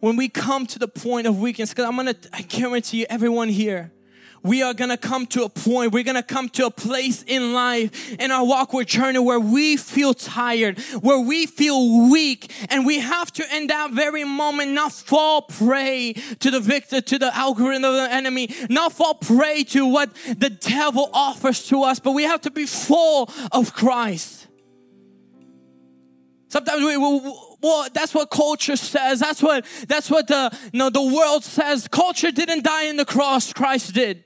when 0.00 0.16
we 0.16 0.28
come 0.28 0.66
to 0.66 0.78
the 0.78 0.88
point 0.88 1.26
of 1.26 1.38
weakness. 1.38 1.70
Because 1.70 1.84
I'm 1.84 1.96
gonna, 1.96 2.14
I 2.32 2.42
guarantee 2.42 3.00
you, 3.00 3.06
everyone 3.10 3.48
here, 3.48 3.92
we 4.42 4.62
are 4.62 4.74
gonna 4.74 4.96
come 4.96 5.26
to 5.26 5.44
a 5.44 5.48
point, 5.48 5.92
we're 5.92 6.04
gonna 6.04 6.22
come 6.22 6.48
to 6.50 6.66
a 6.66 6.70
place 6.70 7.22
in 7.22 7.52
life, 7.52 8.12
in 8.14 8.30
our 8.30 8.44
walk 8.44 8.72
with 8.72 8.88
journey 8.88 9.18
where 9.18 9.40
we 9.40 9.76
feel 9.76 10.14
tired, 10.14 10.78
where 11.00 11.20
we 11.20 11.46
feel 11.46 12.10
weak, 12.10 12.52
and 12.70 12.86
we 12.86 13.00
have 13.00 13.32
to 13.32 13.56
in 13.56 13.66
that 13.68 13.90
very 13.92 14.24
moment 14.24 14.72
not 14.72 14.92
fall 14.92 15.42
prey 15.42 16.12
to 16.40 16.50
the 16.50 16.60
victor, 16.60 17.00
to 17.00 17.18
the 17.18 17.34
algorithm 17.36 17.84
of 17.84 17.94
the 17.94 18.12
enemy, 18.12 18.54
not 18.68 18.92
fall 18.92 19.14
prey 19.14 19.64
to 19.64 19.86
what 19.86 20.14
the 20.36 20.50
devil 20.50 21.10
offers 21.12 21.66
to 21.66 21.82
us, 21.82 21.98
but 21.98 22.12
we 22.12 22.24
have 22.24 22.40
to 22.42 22.50
be 22.50 22.66
full 22.66 23.30
of 23.52 23.72
Christ. 23.74 24.46
Sometimes 26.48 26.84
we, 26.84 26.96
well, 26.96 27.86
that's 27.92 28.14
what 28.14 28.30
culture 28.30 28.76
says. 28.76 29.20
That's 29.20 29.42
what 29.42 29.66
that's 29.88 30.10
what 30.10 30.28
the 30.28 30.56
you 30.72 30.78
know, 30.78 30.90
the 30.90 31.02
world 31.02 31.44
says. 31.44 31.88
Culture 31.88 32.30
didn't 32.30 32.64
die 32.64 32.84
in 32.84 32.96
the 32.96 33.04
cross, 33.04 33.52
Christ 33.52 33.92
did. 33.94 34.24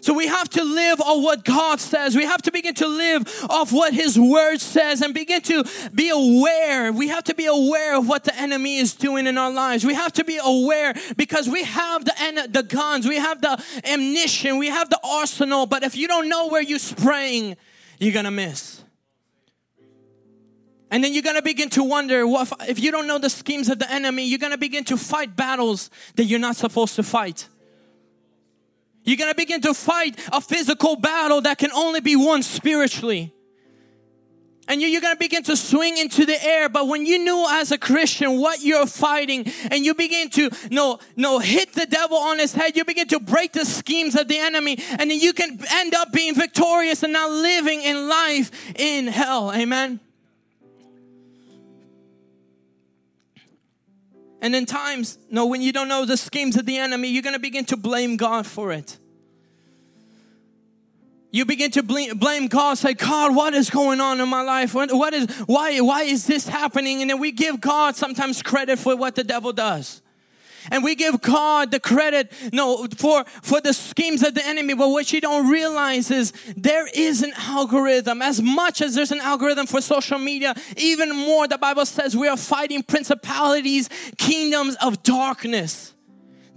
So 0.00 0.14
we 0.14 0.28
have 0.28 0.48
to 0.50 0.62
live 0.62 1.00
on 1.00 1.22
what 1.22 1.44
God 1.44 1.80
says. 1.80 2.14
We 2.14 2.24
have 2.24 2.40
to 2.42 2.52
begin 2.52 2.74
to 2.74 2.86
live 2.86 3.46
off 3.50 3.72
what 3.72 3.92
His 3.92 4.18
Word 4.18 4.60
says 4.60 5.02
and 5.02 5.12
begin 5.12 5.42
to 5.42 5.64
be 5.92 6.10
aware. 6.10 6.92
We 6.92 7.08
have 7.08 7.24
to 7.24 7.34
be 7.34 7.46
aware 7.46 7.96
of 7.96 8.06
what 8.06 8.24
the 8.24 8.34
enemy 8.38 8.78
is 8.78 8.94
doing 8.94 9.26
in 9.26 9.36
our 9.36 9.50
lives. 9.50 9.84
We 9.84 9.94
have 9.94 10.12
to 10.14 10.24
be 10.24 10.38
aware 10.42 10.94
because 11.16 11.48
we 11.48 11.64
have 11.64 12.04
the, 12.04 12.48
the 12.50 12.62
guns, 12.62 13.08
we 13.08 13.16
have 13.16 13.40
the 13.40 13.62
ammunition, 13.84 14.58
we 14.58 14.68
have 14.68 14.88
the 14.88 15.00
arsenal. 15.02 15.66
But 15.66 15.82
if 15.82 15.96
you 15.96 16.06
don't 16.06 16.28
know 16.28 16.48
where 16.48 16.62
you're 16.62 16.78
spraying, 16.78 17.56
you're 17.98 18.14
gonna 18.14 18.30
miss. 18.30 18.84
And 20.90 21.02
then 21.02 21.12
you're 21.12 21.22
gonna 21.22 21.42
begin 21.42 21.70
to 21.70 21.82
wonder 21.82 22.24
if, 22.24 22.52
if 22.68 22.80
you 22.80 22.92
don't 22.92 23.08
know 23.08 23.18
the 23.18 23.30
schemes 23.30 23.68
of 23.68 23.80
the 23.80 23.90
enemy, 23.90 24.24
you're 24.26 24.38
gonna 24.38 24.56
begin 24.56 24.84
to 24.84 24.96
fight 24.96 25.34
battles 25.34 25.90
that 26.14 26.24
you're 26.24 26.38
not 26.38 26.56
supposed 26.56 26.94
to 26.96 27.02
fight. 27.02 27.48
You're 29.08 29.16
gonna 29.16 29.34
begin 29.34 29.62
to 29.62 29.72
fight 29.72 30.18
a 30.30 30.38
physical 30.38 30.94
battle 30.94 31.40
that 31.40 31.56
can 31.56 31.72
only 31.72 32.00
be 32.00 32.14
won 32.14 32.42
spiritually. 32.42 33.32
And 34.68 34.82
you're 34.82 35.00
gonna 35.00 35.16
begin 35.16 35.42
to 35.44 35.56
swing 35.56 35.96
into 35.96 36.26
the 36.26 36.44
air, 36.44 36.68
but 36.68 36.88
when 36.88 37.06
you 37.06 37.18
knew 37.18 37.46
as 37.48 37.72
a 37.72 37.78
Christian 37.78 38.38
what 38.38 38.60
you're 38.60 38.86
fighting, 38.86 39.50
and 39.70 39.82
you 39.82 39.94
begin 39.94 40.28
to 40.28 40.50
no, 40.70 40.98
no, 41.16 41.38
hit 41.38 41.72
the 41.72 41.86
devil 41.86 42.18
on 42.18 42.38
his 42.38 42.52
head, 42.52 42.76
you 42.76 42.84
begin 42.84 43.08
to 43.08 43.18
break 43.18 43.52
the 43.52 43.64
schemes 43.64 44.14
of 44.14 44.28
the 44.28 44.36
enemy, 44.36 44.78
and 44.98 45.10
then 45.10 45.18
you 45.18 45.32
can 45.32 45.58
end 45.70 45.94
up 45.94 46.12
being 46.12 46.34
victorious 46.34 47.02
and 47.02 47.14
not 47.14 47.30
living 47.30 47.80
in 47.80 48.10
life 48.10 48.50
in 48.78 49.06
hell. 49.06 49.54
Amen. 49.54 50.00
And 54.40 54.54
in 54.54 54.66
times, 54.66 55.18
no, 55.30 55.46
when 55.46 55.62
you 55.62 55.72
don't 55.72 55.88
know 55.88 56.04
the 56.04 56.16
schemes 56.16 56.56
of 56.56 56.66
the 56.66 56.76
enemy, 56.76 57.08
you're 57.08 57.22
going 57.22 57.34
to 57.34 57.40
begin 57.40 57.64
to 57.66 57.76
blame 57.76 58.16
God 58.16 58.46
for 58.46 58.72
it. 58.72 58.98
You 61.30 61.44
begin 61.44 61.70
to 61.72 61.82
blame 61.82 62.46
God, 62.46 62.78
say, 62.78 62.94
God, 62.94 63.34
what 63.36 63.52
is 63.52 63.68
going 63.68 64.00
on 64.00 64.20
in 64.20 64.28
my 64.28 64.40
life? 64.42 64.74
What, 64.74 64.92
what 64.92 65.12
is, 65.12 65.26
why, 65.46 65.78
why 65.78 66.02
is 66.02 66.26
this 66.26 66.48
happening? 66.48 67.02
And 67.02 67.10
then 67.10 67.18
we 67.18 67.32
give 67.32 67.60
God 67.60 67.96
sometimes 67.96 68.42
credit 68.42 68.78
for 68.78 68.96
what 68.96 69.14
the 69.14 69.24
devil 69.24 69.52
does 69.52 70.00
and 70.70 70.84
we 70.84 70.94
give 70.94 71.20
God 71.20 71.70
the 71.70 71.80
credit 71.80 72.32
no 72.52 72.86
for 72.96 73.24
for 73.42 73.60
the 73.60 73.72
schemes 73.72 74.22
of 74.22 74.34
the 74.34 74.44
enemy 74.46 74.74
but 74.74 74.88
what 74.88 75.12
you 75.12 75.20
don't 75.20 75.50
realize 75.50 76.10
is 76.10 76.32
there 76.56 76.88
is 76.94 77.22
an 77.22 77.32
algorithm 77.36 78.22
as 78.22 78.40
much 78.42 78.80
as 78.80 78.94
there's 78.94 79.12
an 79.12 79.20
algorithm 79.20 79.66
for 79.66 79.80
social 79.80 80.18
media 80.18 80.54
even 80.76 81.14
more 81.14 81.46
the 81.48 81.58
Bible 81.58 81.86
says 81.86 82.16
we 82.16 82.28
are 82.28 82.36
fighting 82.36 82.82
principalities 82.82 83.88
kingdoms 84.16 84.76
of 84.82 85.02
darkness 85.02 85.94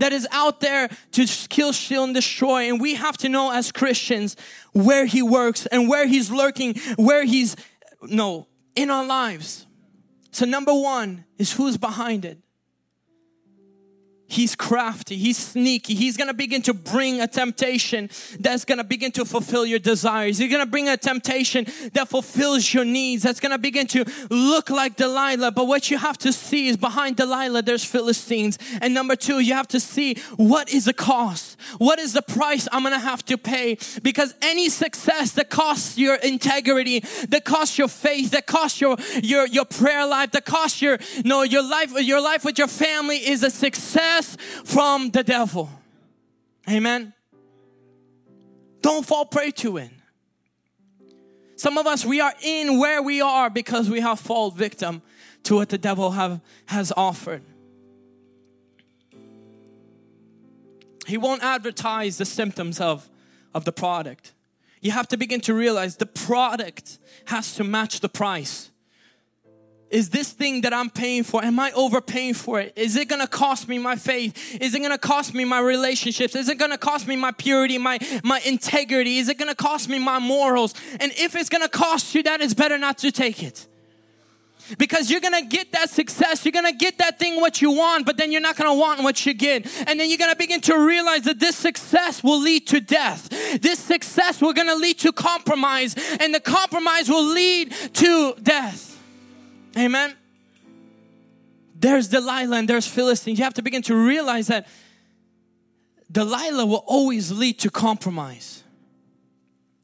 that 0.01 0.13
is 0.13 0.27
out 0.31 0.61
there 0.61 0.89
to 1.11 1.27
kill, 1.47 1.71
steal, 1.73 2.03
and 2.03 2.13
destroy. 2.15 2.67
And 2.67 2.81
we 2.81 2.95
have 2.95 3.17
to 3.17 3.29
know 3.29 3.51
as 3.51 3.71
Christians 3.71 4.35
where 4.73 5.05
He 5.05 5.21
works 5.21 5.67
and 5.67 5.87
where 5.87 6.07
He's 6.07 6.31
lurking, 6.31 6.75
where 6.95 7.23
He's, 7.23 7.55
no, 8.01 8.47
in 8.75 8.89
our 8.89 9.05
lives. 9.05 9.67
So, 10.31 10.45
number 10.45 10.73
one 10.73 11.25
is 11.37 11.53
who's 11.53 11.77
behind 11.77 12.25
it. 12.25 12.39
He's 14.31 14.55
crafty, 14.55 15.17
he's 15.17 15.37
sneaky. 15.37 15.93
He's 15.93 16.15
gonna 16.15 16.33
begin 16.33 16.61
to 16.61 16.73
bring 16.73 17.19
a 17.19 17.27
temptation 17.27 18.09
that's 18.39 18.63
gonna 18.63 18.85
begin 18.85 19.11
to 19.11 19.25
fulfill 19.25 19.65
your 19.65 19.77
desires. 19.77 20.37
He's 20.37 20.49
gonna 20.49 20.65
bring 20.65 20.87
a 20.87 20.95
temptation 20.95 21.65
that 21.91 22.07
fulfills 22.07 22.73
your 22.73 22.85
needs, 22.85 23.23
that's 23.23 23.41
gonna 23.41 23.57
begin 23.57 23.87
to 23.87 24.05
look 24.29 24.69
like 24.69 24.95
Delilah. 24.95 25.51
But 25.51 25.67
what 25.67 25.91
you 25.91 25.97
have 25.97 26.17
to 26.19 26.31
see 26.31 26.69
is 26.69 26.77
behind 26.77 27.17
Delilah, 27.17 27.61
there's 27.63 27.83
Philistines. 27.83 28.57
And 28.79 28.93
number 28.93 29.17
two, 29.17 29.39
you 29.39 29.53
have 29.53 29.67
to 29.67 29.81
see 29.81 30.15
what 30.37 30.69
is 30.69 30.85
the 30.85 30.93
cost? 30.93 31.50
What 31.77 31.99
is 31.99 32.13
the 32.13 32.21
price 32.21 32.67
I'm 32.71 32.83
gonna 32.83 32.99
have 32.99 33.23
to 33.25 33.37
pay? 33.37 33.77
Because 34.01 34.33
any 34.41 34.69
success 34.69 35.31
that 35.33 35.49
costs 35.49 35.97
your 35.97 36.15
integrity, 36.15 36.99
that 37.29 37.45
costs 37.45 37.77
your 37.77 37.87
faith, 37.87 38.31
that 38.31 38.45
costs 38.45 38.81
your 38.81 38.97
your 39.21 39.47
your 39.47 39.65
prayer 39.65 40.05
life, 40.05 40.31
that 40.31 40.45
costs 40.45 40.81
your 40.81 40.97
no 41.23 41.43
your 41.43 41.63
life, 41.67 41.91
your 41.99 42.21
life 42.21 42.45
with 42.45 42.57
your 42.57 42.67
family 42.67 43.17
is 43.17 43.43
a 43.43 43.49
success 43.49 44.37
from 44.63 45.11
the 45.11 45.23
devil. 45.23 45.69
Amen. 46.69 47.13
Don't 48.81 49.05
fall 49.05 49.25
prey 49.25 49.51
to 49.51 49.77
it. 49.77 49.91
Some 51.55 51.77
of 51.77 51.85
us, 51.85 52.03
we 52.03 52.19
are 52.19 52.33
in 52.41 52.79
where 52.79 53.03
we 53.03 53.21
are 53.21 53.49
because 53.49 53.87
we 53.87 53.99
have 53.99 54.19
fallen 54.19 54.57
victim 54.57 55.03
to 55.43 55.55
what 55.55 55.69
the 55.69 55.77
devil 55.77 56.09
have, 56.09 56.41
has 56.65 56.91
offered. 56.97 57.43
He 61.07 61.17
won't 61.17 61.43
advertise 61.43 62.17
the 62.17 62.25
symptoms 62.25 62.79
of, 62.79 63.09
of 63.53 63.65
the 63.65 63.71
product. 63.71 64.33
You 64.81 64.91
have 64.91 65.07
to 65.09 65.17
begin 65.17 65.41
to 65.41 65.53
realize 65.53 65.97
the 65.97 66.05
product 66.05 66.97
has 67.25 67.55
to 67.55 67.63
match 67.63 67.99
the 67.99 68.09
price 68.09 68.71
is 69.91 70.09
this 70.09 70.31
thing 70.31 70.61
that 70.61 70.73
I'm 70.73 70.89
paying 70.89 71.23
for, 71.23 71.43
am 71.43 71.59
I 71.59 71.71
overpaying 71.73 72.35
for 72.35 72.59
it? 72.59 72.73
Is 72.75 72.95
it 72.95 73.09
gonna 73.09 73.27
cost 73.27 73.67
me 73.67 73.77
my 73.77 73.97
faith? 73.97 74.57
Is 74.59 74.73
it 74.73 74.81
gonna 74.81 74.97
cost 74.97 75.33
me 75.33 75.43
my 75.43 75.59
relationships? 75.59 76.33
Is 76.33 76.47
it 76.49 76.57
gonna 76.57 76.77
cost 76.77 77.07
me 77.07 77.17
my 77.17 77.31
purity, 77.31 77.77
my, 77.77 77.99
my 78.23 78.39
integrity? 78.45 79.17
Is 79.17 79.27
it 79.27 79.37
gonna 79.37 79.53
cost 79.53 79.89
me 79.89 79.99
my 79.99 80.17
morals? 80.17 80.73
And 80.99 81.11
if 81.17 81.35
it's 81.35 81.49
gonna 81.49 81.69
cost 81.69 82.15
you 82.15 82.23
that, 82.23 82.41
it's 82.41 82.53
better 82.53 82.77
not 82.77 82.97
to 82.99 83.11
take 83.11 83.43
it. 83.43 83.67
Because 84.77 85.09
you're 85.09 85.19
gonna 85.19 85.45
get 85.45 85.71
that 85.73 85.89
success, 85.89 86.45
you're 86.45 86.51
gonna 86.51 86.73
get 86.73 86.97
that 86.99 87.19
thing 87.19 87.41
what 87.41 87.61
you 87.61 87.71
want, 87.71 88.05
but 88.05 88.17
then 88.17 88.31
you're 88.31 88.41
not 88.41 88.55
gonna 88.55 88.73
want 88.73 89.03
what 89.03 89.25
you 89.25 89.33
get. 89.33 89.65
And 89.87 89.99
then 89.99 90.09
you're 90.09 90.17
gonna 90.17 90.35
begin 90.35 90.61
to 90.61 90.77
realize 90.77 91.23
that 91.23 91.39
this 91.39 91.55
success 91.55 92.23
will 92.23 92.39
lead 92.39 92.67
to 92.67 92.79
death. 92.79 93.29
This 93.61 93.79
success 93.79 94.41
will 94.41 94.53
gonna 94.53 94.75
lead 94.75 94.99
to 94.99 95.11
compromise, 95.11 95.95
and 96.19 96.33
the 96.33 96.39
compromise 96.39 97.09
will 97.09 97.25
lead 97.25 97.71
to 97.93 98.35
death. 98.41 98.97
Amen. 99.77 100.15
There's 101.75 102.07
Delilah 102.07 102.57
and 102.57 102.67
there's 102.67 102.87
Philistine. 102.87 103.35
You 103.35 103.43
have 103.43 103.55
to 103.55 103.63
begin 103.63 103.81
to 103.83 103.95
realize 103.95 104.47
that 104.47 104.67
Delilah 106.11 106.65
will 106.65 106.83
always 106.85 107.31
lead 107.31 107.59
to 107.59 107.69
compromise. 107.71 108.60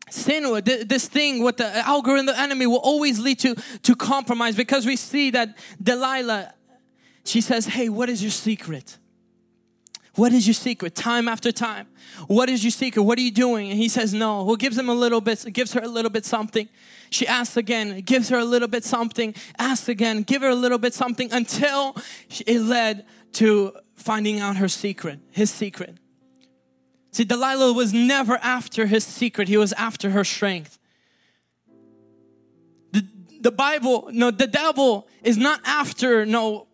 Sin, 0.10 0.46
or 0.46 0.62
this 0.62 1.08
thing 1.08 1.43
with 1.43 1.58
the 1.58 1.78
algorithm, 1.86 2.28
the 2.28 2.39
enemy 2.39 2.65
will 2.65 2.78
always 2.78 3.20
lead 3.20 3.39
to, 3.39 3.56
to 3.84 3.96
compromise 3.96 4.56
because 4.56 4.86
we 4.86 4.96
see 4.96 5.32
that 5.32 5.58
Delilah, 5.82 6.54
she 7.26 7.41
says, 7.41 7.65
Hey, 7.65 7.89
what 7.89 8.10
is 8.10 8.22
your 8.22 8.32
secret? 8.32 8.98
What 10.15 10.32
is 10.32 10.48
your 10.48 10.56
secret? 10.56 10.96
Time 10.96 11.28
after 11.28 11.52
time. 11.52 11.88
What 12.26 12.50
is 12.50 12.63
your 12.63 12.72
secret? 12.72 13.04
What 13.04 13.20
are 13.20 13.22
you 13.22 13.32
doing? 13.32 13.70
And 13.70 13.78
he 13.78 13.89
says, 13.89 14.13
No. 14.13 14.46
Who 14.46 14.58
gives 14.58 14.78
him 14.78 14.89
a 14.89 14.93
little 14.93 15.22
bit, 15.22 15.46
gives 15.52 15.74
her 15.74 15.82
a 15.82 15.88
little 15.88 16.10
bit 16.10 16.26
something. 16.26 16.70
She 17.10 17.28
asks 17.28 17.58
again, 17.58 18.02
gives 18.02 18.30
her 18.30 18.38
a 18.38 18.46
little 18.46 18.67
bit 18.67 18.84
something, 18.84 19.36
asks 19.58 19.89
again, 19.89 20.24
give 20.24 20.41
her 20.41 20.50
a 20.50 20.56
little 20.56 20.78
bit 20.78 20.93
something 20.93 21.32
until 21.32 21.96
it 22.46 22.60
led 22.62 23.06
to 23.34 23.74
finding 23.96 24.39
out 24.39 24.58
her 24.58 24.67
secret, 24.67 25.20
his 25.32 25.52
secret. 25.52 25.98
See, 27.18 27.24
Delilah 27.24 27.74
was 27.74 27.96
never 27.96 28.36
after 28.44 28.86
his 28.86 29.04
secret, 29.04 29.48
he 29.48 29.58
was 29.58 29.74
after 29.74 30.12
her 30.12 30.24
strength. 30.24 30.78
The, 32.92 33.08
the 33.42 33.50
Bible, 33.50 34.10
no, 34.12 34.30
the 34.30 34.46
devil 34.46 35.08
is 35.24 35.36
not 35.36 35.60
after, 35.66 36.28
no, 36.28 36.68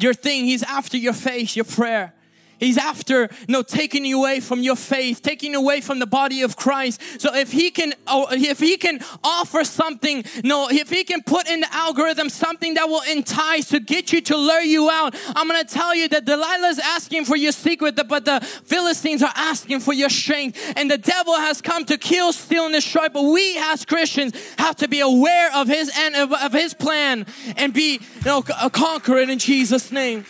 your 0.00 0.14
thing, 0.14 0.44
he's 0.44 0.62
after 0.62 0.96
your 0.96 1.12
faith, 1.12 1.56
your 1.56 1.64
prayer. 1.64 2.14
He's 2.58 2.78
after 2.78 3.22
you 3.22 3.28
know, 3.48 3.62
taking 3.62 4.04
you 4.04 4.18
away 4.18 4.40
from 4.40 4.60
your 4.60 4.76
faith, 4.76 5.22
taking 5.22 5.52
you 5.52 5.58
away 5.58 5.80
from 5.80 5.98
the 5.98 6.06
body 6.06 6.42
of 6.42 6.56
Christ. 6.56 7.00
So 7.20 7.34
if 7.34 7.52
he 7.52 7.70
can, 7.70 7.94
oh, 8.06 8.26
if 8.30 8.58
he 8.58 8.76
can 8.76 9.00
offer 9.22 9.64
something, 9.64 10.24
no, 10.44 10.68
if 10.70 10.90
he 10.90 11.04
can 11.04 11.22
put 11.22 11.48
in 11.48 11.60
the 11.60 11.74
algorithm 11.74 12.28
something 12.28 12.74
that 12.74 12.88
will 12.88 13.02
entice 13.02 13.68
to 13.68 13.80
get 13.80 14.12
you 14.12 14.20
to 14.22 14.36
lure 14.36 14.62
you 14.62 14.90
out, 14.90 15.14
I'm 15.34 15.46
gonna 15.46 15.64
tell 15.64 15.94
you 15.94 16.08
that 16.08 16.24
Delilah 16.24 16.68
is 16.68 16.78
asking 16.78 17.24
for 17.24 17.36
your 17.36 17.52
secret, 17.52 17.98
but 18.08 18.24
the 18.24 18.40
Philistines 18.64 19.22
are 19.22 19.32
asking 19.34 19.80
for 19.80 19.92
your 19.92 20.10
strength. 20.10 20.58
And 20.76 20.90
the 20.90 20.98
devil 20.98 21.34
has 21.34 21.60
come 21.60 21.84
to 21.86 21.98
kill, 21.98 22.32
steal, 22.32 22.64
and 22.64 22.74
destroy. 22.74 23.08
But 23.08 23.22
we 23.22 23.56
as 23.58 23.84
Christians 23.84 24.34
have 24.58 24.76
to 24.76 24.88
be 24.88 25.00
aware 25.00 25.54
of 25.54 25.68
his 25.68 25.90
and 25.96 26.14
of 26.16 26.52
his 26.52 26.74
plan 26.74 27.26
and 27.56 27.72
be, 27.72 27.94
you 27.94 28.24
know, 28.24 28.42
conquer 28.42 29.16
it 29.18 29.30
in 29.30 29.38
Jesus' 29.38 29.92
name. 29.92 30.24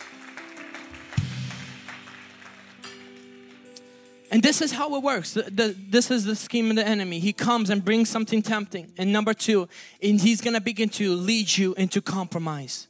And 4.30 4.42
this 4.42 4.60
is 4.60 4.72
how 4.72 4.94
it 4.96 5.02
works. 5.02 5.34
The, 5.34 5.42
the, 5.42 5.76
this 5.88 6.10
is 6.10 6.24
the 6.24 6.36
scheme 6.36 6.70
of 6.70 6.76
the 6.76 6.86
enemy. 6.86 7.18
He 7.18 7.32
comes 7.32 7.70
and 7.70 7.84
brings 7.84 8.10
something 8.10 8.42
tempting. 8.42 8.92
And 8.98 9.12
number 9.12 9.32
two, 9.32 9.68
and 10.02 10.20
he's 10.20 10.40
gonna 10.40 10.60
begin 10.60 10.90
to 10.90 11.14
lead 11.14 11.56
you 11.56 11.74
into 11.74 12.02
compromise. 12.02 12.88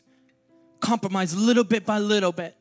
Compromise 0.81 1.37
little 1.37 1.64
bit 1.64 1.87
by 1.87 1.98
little 1.98 2.33
bit. 2.33 2.57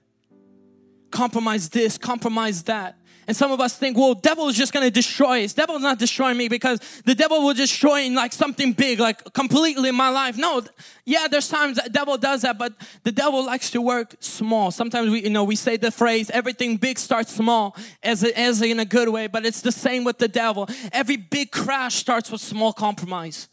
Compromise 1.10 1.70
this, 1.70 1.98
compromise 1.98 2.64
that. 2.64 2.98
And 3.28 3.36
some 3.36 3.52
of 3.52 3.60
us 3.60 3.78
think, 3.78 3.98
well, 3.98 4.14
devil 4.14 4.48
is 4.48 4.56
just 4.56 4.72
gonna 4.72 4.90
destroy 4.90 5.44
us. 5.44 5.52
Devil's 5.52 5.82
not 5.82 6.00
destroying 6.00 6.38
me 6.38 6.48
because 6.48 6.80
the 7.04 7.14
devil 7.14 7.44
will 7.44 7.54
destroy 7.54 8.04
in 8.04 8.16
like 8.16 8.32
something 8.32 8.72
big, 8.72 9.00
like 9.00 9.34
completely 9.34 9.92
my 9.92 10.08
life. 10.08 10.38
No, 10.38 10.62
yeah, 11.04 11.28
there's 11.30 11.50
times 11.50 11.76
that 11.76 11.92
devil 11.92 12.18
does 12.18 12.44
that, 12.44 12.58
but 12.58 12.74
the 13.04 13.12
devil 13.12 13.46
likes 13.46 13.70
to 13.72 13.82
work 13.82 14.16
small. 14.22 14.72
Sometimes 14.72 15.10
we, 15.10 15.24
you 15.24 15.30
know, 15.30 15.44
we 15.44 15.58
say 15.58 15.76
the 15.76 15.92
phrase, 15.92 16.30
everything 16.30 16.78
big 16.78 16.98
starts 16.98 17.34
small 17.34 17.76
as, 18.02 18.24
as 18.24 18.62
in 18.62 18.80
a 18.80 18.86
good 18.86 19.10
way, 19.10 19.28
but 19.28 19.46
it's 19.46 19.60
the 19.60 19.74
same 19.74 20.06
with 20.06 20.20
the 20.20 20.30
devil. 20.30 20.70
Every 20.94 21.18
big 21.18 21.52
crash 21.52 21.96
starts 21.96 22.32
with 22.32 22.40
small 22.40 22.72
compromise 22.72 23.50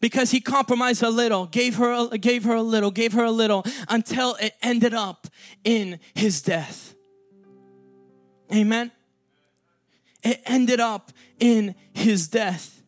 because 0.00 0.30
he 0.30 0.40
compromised 0.40 1.02
a 1.02 1.10
little, 1.10 1.46
gave 1.46 1.76
her, 1.76 2.08
a, 2.12 2.16
gave 2.16 2.44
her 2.44 2.54
a 2.54 2.62
little, 2.62 2.90
gave 2.90 3.12
her 3.12 3.24
a 3.24 3.30
little 3.30 3.64
until 3.88 4.36
it 4.36 4.54
ended 4.62 4.94
up 4.94 5.26
in 5.64 6.00
his 6.14 6.40
death. 6.40 6.94
Amen. 8.52 8.90
It 10.22 10.42
ended 10.46 10.80
up 10.80 11.12
in 11.38 11.74
his 11.92 12.28
death. 12.28 12.82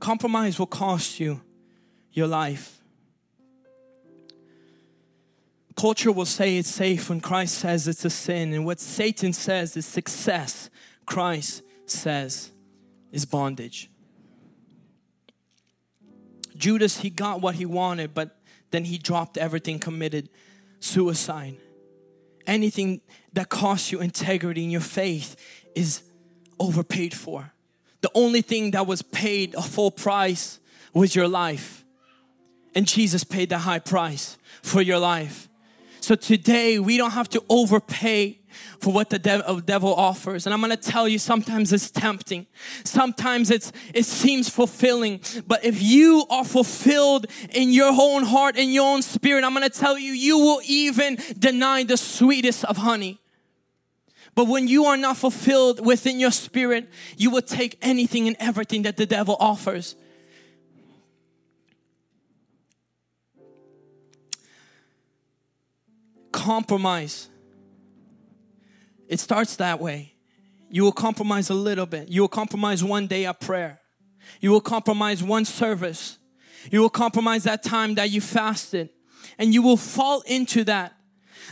Compromise 0.00 0.58
will 0.58 0.66
cost 0.66 1.20
you 1.20 1.40
your 2.12 2.26
life. 2.26 2.78
Culture 5.76 6.10
will 6.10 6.26
say 6.26 6.58
it's 6.58 6.68
safe 6.68 7.08
when 7.08 7.20
Christ 7.20 7.58
says 7.58 7.86
it's 7.86 8.04
a 8.04 8.10
sin, 8.10 8.52
and 8.52 8.66
what 8.66 8.80
Satan 8.80 9.32
says 9.32 9.76
is 9.76 9.86
success. 9.86 10.68
Christ 11.06 11.62
says 11.86 12.50
is 13.12 13.24
bondage. 13.24 13.90
Judas, 16.56 16.98
he 16.98 17.08
got 17.08 17.40
what 17.40 17.54
he 17.54 17.64
wanted, 17.64 18.12
but 18.12 18.36
then 18.70 18.84
he 18.84 18.98
dropped 18.98 19.36
everything, 19.36 19.78
committed 19.78 20.28
suicide. 20.80 21.56
Anything 22.46 23.00
that 23.32 23.48
costs 23.48 23.92
you 23.92 24.00
integrity 24.00 24.64
in 24.64 24.70
your 24.70 24.80
faith 24.80 25.36
is 25.74 26.02
overpaid 26.58 27.14
for. 27.14 27.52
The 28.00 28.10
only 28.14 28.42
thing 28.42 28.72
that 28.72 28.86
was 28.86 29.02
paid 29.02 29.54
a 29.54 29.62
full 29.62 29.90
price 29.90 30.58
was 30.92 31.14
your 31.14 31.28
life. 31.28 31.84
And 32.74 32.86
Jesus 32.86 33.24
paid 33.24 33.50
the 33.50 33.58
high 33.58 33.78
price 33.78 34.38
for 34.62 34.80
your 34.80 34.98
life. 34.98 35.48
So 36.00 36.14
today 36.14 36.78
we 36.78 36.96
don't 36.96 37.10
have 37.10 37.28
to 37.30 37.44
overpay 37.48 38.39
for 38.80 38.92
what 38.92 39.10
the 39.10 39.18
devil 39.18 39.94
offers. 39.94 40.46
And 40.46 40.54
I'm 40.54 40.60
gonna 40.60 40.76
tell 40.76 41.06
you, 41.06 41.18
sometimes 41.18 41.72
it's 41.72 41.90
tempting. 41.90 42.46
Sometimes 42.84 43.50
it's 43.50 43.72
it 43.94 44.04
seems 44.04 44.48
fulfilling. 44.48 45.20
But 45.46 45.64
if 45.64 45.82
you 45.82 46.24
are 46.30 46.44
fulfilled 46.44 47.26
in 47.50 47.70
your 47.70 47.92
own 47.92 48.24
heart, 48.24 48.56
in 48.56 48.70
your 48.70 48.86
own 48.92 49.02
spirit, 49.02 49.44
I'm 49.44 49.52
gonna 49.52 49.68
tell 49.68 49.98
you, 49.98 50.12
you 50.12 50.38
will 50.38 50.60
even 50.64 51.18
deny 51.38 51.84
the 51.84 51.96
sweetest 51.96 52.64
of 52.64 52.78
honey. 52.78 53.20
But 54.34 54.46
when 54.46 54.68
you 54.68 54.84
are 54.86 54.96
not 54.96 55.16
fulfilled 55.16 55.84
within 55.84 56.20
your 56.20 56.30
spirit, 56.30 56.88
you 57.16 57.30
will 57.30 57.42
take 57.42 57.76
anything 57.82 58.28
and 58.28 58.36
everything 58.38 58.82
that 58.82 58.96
the 58.96 59.04
devil 59.04 59.36
offers. 59.40 59.96
Compromise 66.32 67.28
it 69.10 69.18
starts 69.18 69.56
that 69.56 69.80
way. 69.80 70.14
You 70.70 70.84
will 70.84 70.92
compromise 70.92 71.50
a 71.50 71.54
little 71.54 71.84
bit. 71.84 72.08
You 72.08 72.20
will 72.20 72.28
compromise 72.28 72.84
one 72.84 73.08
day 73.08 73.26
of 73.26 73.40
prayer. 73.40 73.80
You 74.40 74.52
will 74.52 74.60
compromise 74.60 75.20
one 75.20 75.44
service. 75.44 76.16
You 76.70 76.80
will 76.80 76.90
compromise 76.90 77.42
that 77.42 77.64
time 77.64 77.96
that 77.96 78.10
you 78.10 78.20
fasted. 78.20 78.88
And 79.36 79.52
you 79.52 79.62
will 79.62 79.76
fall 79.76 80.20
into 80.22 80.62
that. 80.64 80.94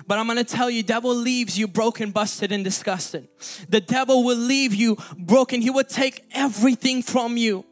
But 0.07 0.21
I'm 0.21 0.29
gonna 0.29 0.45
tell 0.45 0.71
you, 0.71 0.85
devil 0.85 1.13
leaves 1.13 1.59
you 1.59 1.67
broken, 1.67 2.13
busted, 2.13 2.53
and 2.53 2.63
disgusted. 2.63 3.27
The 3.69 3.81
devil 3.81 4.23
will 4.23 4.37
leave 4.39 4.73
you 4.73 4.97
broken. 5.19 5.61
He 5.61 5.71
will 5.71 5.83
take 5.83 6.25
everything 6.31 7.03
from 7.03 7.37
you 7.37 7.65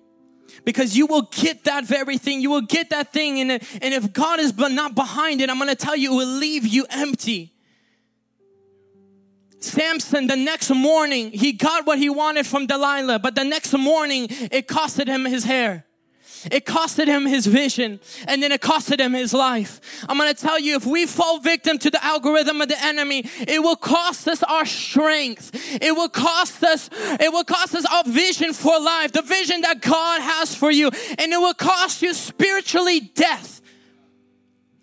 because 0.65 0.97
you 0.97 1.07
will 1.07 1.29
get 1.31 1.63
that 1.63 1.85
very 1.85 2.19
thing. 2.19 2.41
You 2.41 2.51
will 2.51 2.63
get 2.63 2.91
that 2.91 3.13
thing, 3.13 3.39
and, 3.39 3.53
and 3.53 3.95
if 3.95 4.13
God 4.13 4.41
is 4.41 4.57
not 4.57 4.97
behind 4.97 5.41
it, 5.41 5.49
I'm 5.49 5.59
gonna 5.59 5.77
tell 5.77 5.95
you, 5.95 6.15
it 6.15 6.17
will 6.17 6.39
leave 6.39 6.67
you 6.67 6.87
empty. 6.91 7.53
Samson, 9.67 10.27
the 10.27 10.37
next 10.37 10.71
morning, 10.71 11.31
he 11.33 11.53
got 11.53 11.87
what 11.87 11.99
he 11.99 12.09
wanted 12.09 12.47
from 12.47 12.67
Delilah, 12.67 13.19
but 13.19 13.35
the 13.35 13.45
next 13.45 13.73
morning, 13.73 14.29
it 14.31 14.67
costed 14.67 15.07
him 15.09 15.25
his 15.25 15.45
hair. 15.45 15.87
It 16.51 16.65
costed 16.65 17.07
him 17.07 17.27
his 17.27 17.47
vision 17.47 18.01
and 18.29 18.43
then 18.43 18.53
it 18.53 18.61
costed 18.61 19.01
him 19.01 19.15
his 19.15 19.33
life. 19.33 19.81
I'm 20.09 20.19
gonna 20.19 20.35
tell 20.35 20.61
you, 20.61 20.77
if 20.77 20.87
we 20.87 21.07
fall 21.07 21.39
victim 21.39 21.79
to 21.79 21.91
the 21.91 22.05
algorithm 22.05 22.61
of 22.61 22.69
the 22.69 22.83
enemy, 22.85 23.25
it 23.41 23.63
will 23.63 23.77
cost 23.77 24.29
us 24.29 24.43
our 24.43 24.67
strength. 24.67 25.51
It 25.81 25.95
will 25.97 26.09
cost 26.09 26.63
us, 26.63 26.89
it 26.93 27.33
will 27.33 27.45
cost 27.45 27.75
us 27.75 27.85
our 27.87 28.05
vision 28.05 28.53
for 28.53 28.79
life, 28.79 29.13
the 29.13 29.23
vision 29.23 29.63
that 29.63 29.81
God 29.81 30.21
has 30.21 30.55
for 30.55 30.71
you, 30.71 30.91
and 31.19 31.33
it 31.33 31.39
will 31.39 31.55
cost 31.55 32.03
you 32.03 32.15
spiritually 32.15 33.01
death. 33.01 33.61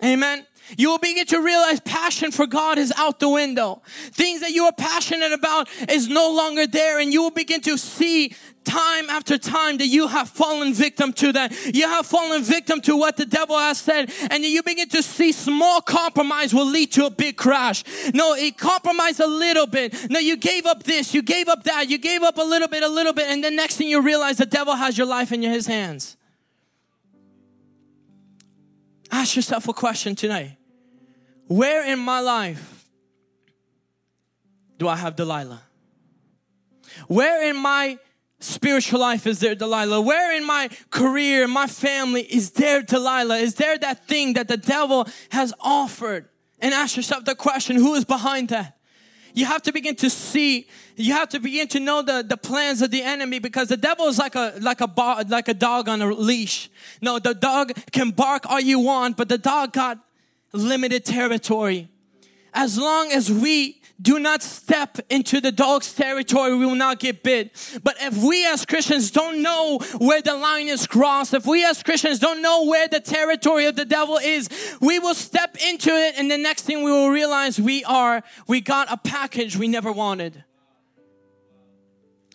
Amen. 0.04 0.46
You 0.78 0.90
will 0.90 1.00
begin 1.00 1.26
to 1.28 1.42
realize 1.42 1.80
passion 1.80 2.32
for 2.32 2.48
God 2.48 2.78
is 2.78 2.94
out 2.98 3.20
the 3.20 3.30
window. 3.30 3.82
Things 4.12 4.42
that 4.42 4.52
you 4.52 4.66
are 4.66 4.74
passionate 4.74 5.32
about 5.32 5.70
is 5.90 6.08
no 6.08 6.34
longer 6.34 6.68
there, 6.68 7.00
and 7.00 7.12
you 7.12 7.22
will 7.22 7.32
begin 7.32 7.62
to 7.62 7.78
see 7.78 8.34
time 8.64 9.10
after 9.10 9.38
time 9.38 9.78
that 9.78 9.88
you 9.88 10.08
have 10.08 10.30
fallen 10.30 10.74
victim 10.74 11.12
to 11.14 11.32
that. 11.34 11.76
You 11.76 11.88
have 11.88 12.06
fallen 12.06 12.44
victim 12.44 12.82
to 12.82 12.96
what 12.96 13.18
the 13.18 13.26
devil 13.26 13.58
has 13.58 13.80
said, 13.80 14.12
and 14.32 14.44
you 14.44 14.64
begin 14.64 14.90
to 14.90 15.04
see 15.04 15.32
small 15.32 15.82
compromise 15.82 16.54
will 16.54 16.66
lead 16.66 16.92
to 16.94 17.06
a 17.06 17.10
big 17.10 17.38
crash. 17.38 17.84
No, 18.14 18.34
it 18.34 18.58
compromised 18.58 19.20
a 19.20 19.28
little 19.28 19.68
bit. 19.68 20.10
No, 20.10 20.20
you 20.20 20.38
gave 20.38 20.66
up 20.66 20.84
this, 20.84 21.14
you 21.14 21.22
gave 21.22 21.48
up 21.48 21.64
that, 21.64 21.90
you 21.90 21.98
gave 21.98 22.24
up 22.24 22.38
a 22.38 22.44
little 22.44 22.68
bit, 22.68 22.84
a 22.84 22.88
little 22.88 23.14
bit, 23.14 23.26
and 23.28 23.44
the 23.44 23.52
next 23.52 23.78
thing 23.78 23.90
you 23.90 24.02
realize 24.02 24.38
the 24.38 24.46
devil 24.46 24.76
has 24.76 24.98
your 24.98 25.08
life 25.08 25.32
in 25.32 25.42
his 25.42 25.68
hands. 25.68 26.18
Ask 29.14 29.36
yourself 29.36 29.68
a 29.68 29.74
question 29.74 30.16
tonight. 30.16 30.58
Where 31.46 31.86
in 31.86 32.00
my 32.00 32.20
life 32.20 32.84
do 34.80 34.88
I 34.88 34.96
have 34.96 35.16
Delilah? 35.16 35.62
Where 37.08 37.48
in 37.48 37.56
my 37.56 38.00
spiritual 38.40 39.02
life 39.02 39.28
is 39.28 39.40
there 39.40 39.54
Delilah? 39.54 40.02
Where 40.02 40.36
in 40.36 40.44
my 40.48 40.68
career, 40.90 41.48
my 41.48 41.68
family 41.68 42.24
is 42.24 42.54
there 42.54 42.82
Delilah? 42.82 43.38
Is 43.38 43.54
there 43.54 43.78
that 43.78 44.08
thing 44.08 44.34
that 44.34 44.48
the 44.48 44.58
devil 44.58 45.08
has 45.30 45.54
offered? 45.60 46.28
And 46.60 46.74
ask 46.74 46.98
yourself 46.98 47.24
the 47.24 47.36
question, 47.36 47.76
who 47.76 47.94
is 47.94 48.06
behind 48.06 48.50
that? 48.50 48.80
You 49.34 49.46
have 49.46 49.64
to 49.64 49.72
begin 49.72 49.96
to 49.98 50.10
see, 50.10 50.68
you 50.96 51.14
have 51.14 51.30
to 51.30 51.40
begin 51.40 51.68
to 51.70 51.80
know 51.80 52.02
the, 52.02 52.24
the 52.28 52.38
plans 52.38 52.82
of 52.82 52.92
the 52.92 53.02
enemy 53.02 53.40
because 53.40 53.68
the 53.68 53.78
devil 53.78 54.08
is 54.08 54.20
like 54.20 54.36
a 54.36 54.54
like 54.62 54.82
a 54.82 54.90
like 55.28 55.48
a 55.48 55.54
dog 55.54 55.90
on 55.90 56.02
a 56.02 56.08
leash. 56.08 56.70
No, 57.02 57.20
the 57.20 57.34
dog 57.34 57.74
can 57.92 58.12
bark 58.12 58.46
all 58.46 58.60
you 58.60 58.80
want, 58.80 59.18
but 59.18 59.30
the 59.30 59.40
dog 59.40 59.74
got 59.74 59.98
limited 60.52 61.04
territory. 61.04 61.90
As 62.54 62.78
long 62.78 63.12
as 63.12 63.32
we 63.32 63.82
do 64.04 64.20
not 64.20 64.44
step 64.44 65.00
into 65.10 65.42
the 65.42 65.52
dog's 65.52 65.94
territory, 65.94 66.56
we 66.56 66.66
will 66.66 66.76
not 66.76 67.00
get 67.00 67.24
bit. 67.24 67.80
But 67.84 67.96
if 68.02 68.22
we 68.22 68.46
as 68.46 68.66
Christians 68.66 69.10
don't 69.10 69.42
know 69.42 69.80
where 69.98 70.22
the 70.22 70.36
line 70.36 70.68
is 70.68 70.86
crossed, 70.86 71.34
if 71.34 71.48
we 71.48 71.66
as 71.66 71.82
Christians 71.82 72.20
don't 72.20 72.42
know 72.42 72.66
where 72.66 72.88
the 72.88 73.00
territory 73.00 73.66
of 73.66 73.76
the 73.76 73.86
devil 73.86 74.18
is, 74.18 74.50
we 74.82 75.00
will 75.00 75.16
step 75.16 75.58
into 75.66 75.90
it 75.90 76.16
and 76.18 76.30
the 76.30 76.38
next 76.38 76.64
thing 76.64 76.84
we 76.84 76.92
will 76.92 77.10
realize 77.10 77.60
we 77.60 77.84
are, 77.86 78.22
we 78.48 78.60
got 78.60 78.92
a 78.92 78.98
package 78.98 79.58
we 79.58 79.70
never 79.70 79.92
wanted. 79.92 80.44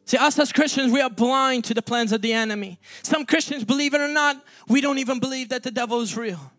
See, 0.06 0.16
us 0.16 0.38
as 0.38 0.52
Christians, 0.54 0.90
we 0.90 1.02
are 1.02 1.10
blind 1.10 1.64
to 1.64 1.74
the 1.74 1.82
plans 1.82 2.12
of 2.12 2.22
the 2.22 2.32
enemy. 2.32 2.80
Some 3.02 3.26
Christians, 3.26 3.62
believe 3.62 3.92
it 3.92 4.00
or 4.00 4.08
not, 4.08 4.42
we 4.66 4.80
don't 4.80 4.96
even 4.96 5.20
believe 5.20 5.50
that 5.50 5.64
the 5.64 5.70
devil 5.70 6.00
is 6.00 6.16
real. 6.16 6.50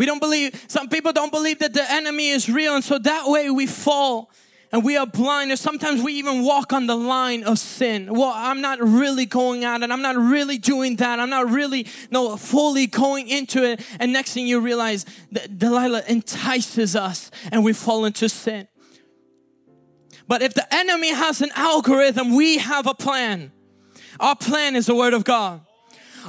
We 0.00 0.06
don't 0.06 0.18
believe, 0.18 0.64
some 0.66 0.88
people 0.88 1.12
don't 1.12 1.30
believe 1.30 1.58
that 1.58 1.74
the 1.74 1.84
enemy 1.92 2.30
is 2.30 2.48
real, 2.48 2.74
and 2.74 2.82
so 2.82 2.98
that 2.98 3.24
way 3.26 3.50
we 3.50 3.66
fall 3.66 4.30
and 4.72 4.82
we 4.82 4.96
are 4.96 5.06
blind, 5.06 5.52
or 5.52 5.56
sometimes 5.56 6.02
we 6.02 6.14
even 6.14 6.42
walk 6.42 6.72
on 6.72 6.86
the 6.86 6.96
line 6.96 7.44
of 7.44 7.58
sin. 7.58 8.08
Well, 8.10 8.32
I'm 8.34 8.62
not 8.62 8.80
really 8.80 9.26
going 9.26 9.62
at 9.66 9.82
it, 9.82 9.90
I'm 9.90 10.00
not 10.00 10.16
really 10.16 10.56
doing 10.56 10.96
that, 10.96 11.20
I'm 11.20 11.28
not 11.28 11.50
really 11.50 11.86
no 12.10 12.38
fully 12.38 12.86
going 12.86 13.28
into 13.28 13.62
it. 13.62 13.84
And 13.98 14.10
next 14.10 14.32
thing 14.32 14.46
you 14.46 14.60
realize 14.60 15.04
that 15.32 15.58
Delilah 15.58 16.04
entices 16.08 16.96
us 16.96 17.30
and 17.52 17.62
we 17.62 17.74
fall 17.74 18.06
into 18.06 18.30
sin. 18.30 18.68
But 20.26 20.40
if 20.40 20.54
the 20.54 20.66
enemy 20.74 21.12
has 21.12 21.42
an 21.42 21.50
algorithm, 21.54 22.34
we 22.34 22.56
have 22.56 22.86
a 22.86 22.94
plan. 22.94 23.52
Our 24.18 24.34
plan 24.34 24.76
is 24.76 24.86
the 24.86 24.94
word 24.94 25.12
of 25.12 25.24
God. 25.24 25.60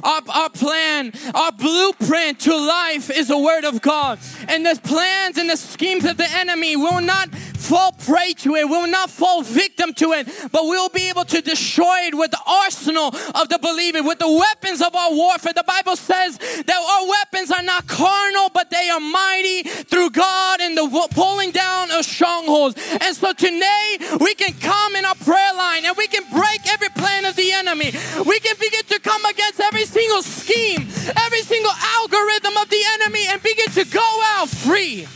Our, 0.02 0.22
our 0.32 0.50
plan, 0.50 1.12
our 1.34 1.52
blueprint 1.52 2.40
to 2.40 2.56
life 2.56 3.10
is 3.10 3.28
the 3.28 3.38
Word 3.38 3.64
of 3.64 3.82
God. 3.82 4.18
And 4.48 4.64
the 4.64 4.78
plans 4.82 5.38
and 5.38 5.48
the 5.48 5.56
schemes 5.56 6.04
of 6.04 6.16
the 6.16 6.28
enemy 6.30 6.76
will 6.76 7.00
not 7.00 7.28
fall 7.62 7.92
prey 7.92 8.32
to 8.34 8.56
it, 8.56 8.68
We 8.68 8.76
will 8.76 8.88
not 8.88 9.10
fall 9.10 9.42
victim 9.42 9.94
to 9.94 10.12
it, 10.12 10.28
but 10.50 10.64
we'll 10.64 10.88
be 10.88 11.08
able 11.08 11.24
to 11.24 11.40
destroy 11.40 12.08
it 12.08 12.14
with 12.14 12.30
the 12.30 12.40
arsenal 12.46 13.14
of 13.34 13.48
the 13.48 13.58
believer, 13.62 14.02
with 14.02 14.18
the 14.18 14.30
weapons 14.30 14.82
of 14.82 14.94
our 14.94 15.12
warfare. 15.14 15.52
The 15.54 15.64
Bible 15.66 15.96
says 15.96 16.38
that 16.38 16.68
our 16.68 17.08
weapons 17.08 17.50
are 17.50 17.62
not 17.62 17.86
carnal, 17.86 18.50
but 18.52 18.70
they 18.70 18.90
are 18.90 19.00
mighty 19.00 19.62
through 19.62 20.10
God 20.10 20.60
in 20.60 20.74
the 20.74 21.08
pulling 21.14 21.52
down 21.52 21.90
of 21.92 22.04
strongholds. 22.04 22.76
And 23.00 23.16
so 23.16 23.32
today 23.32 23.98
we 24.20 24.34
can 24.34 24.54
come 24.60 24.96
in 24.96 25.04
our 25.04 25.14
prayer 25.14 25.54
line 25.54 25.86
and 25.86 25.96
we 25.96 26.08
can 26.08 26.24
break 26.32 26.60
every 26.72 26.88
plan 26.90 27.24
of 27.24 27.36
the 27.36 27.52
enemy. 27.52 27.92
We 28.26 28.40
can 28.40 28.56
begin 28.60 28.84
to 28.88 28.98
come 29.00 29.24
against 29.24 29.60
every 29.60 29.84
single 29.84 30.22
scheme, 30.22 30.82
every 31.16 31.42
single 31.42 31.72
algorithm 31.72 32.56
of 32.56 32.68
the 32.68 32.82
enemy 32.94 33.26
and 33.28 33.42
begin 33.42 33.70
to 33.72 33.84
go 33.84 34.22
out 34.36 34.48
free 34.48 35.06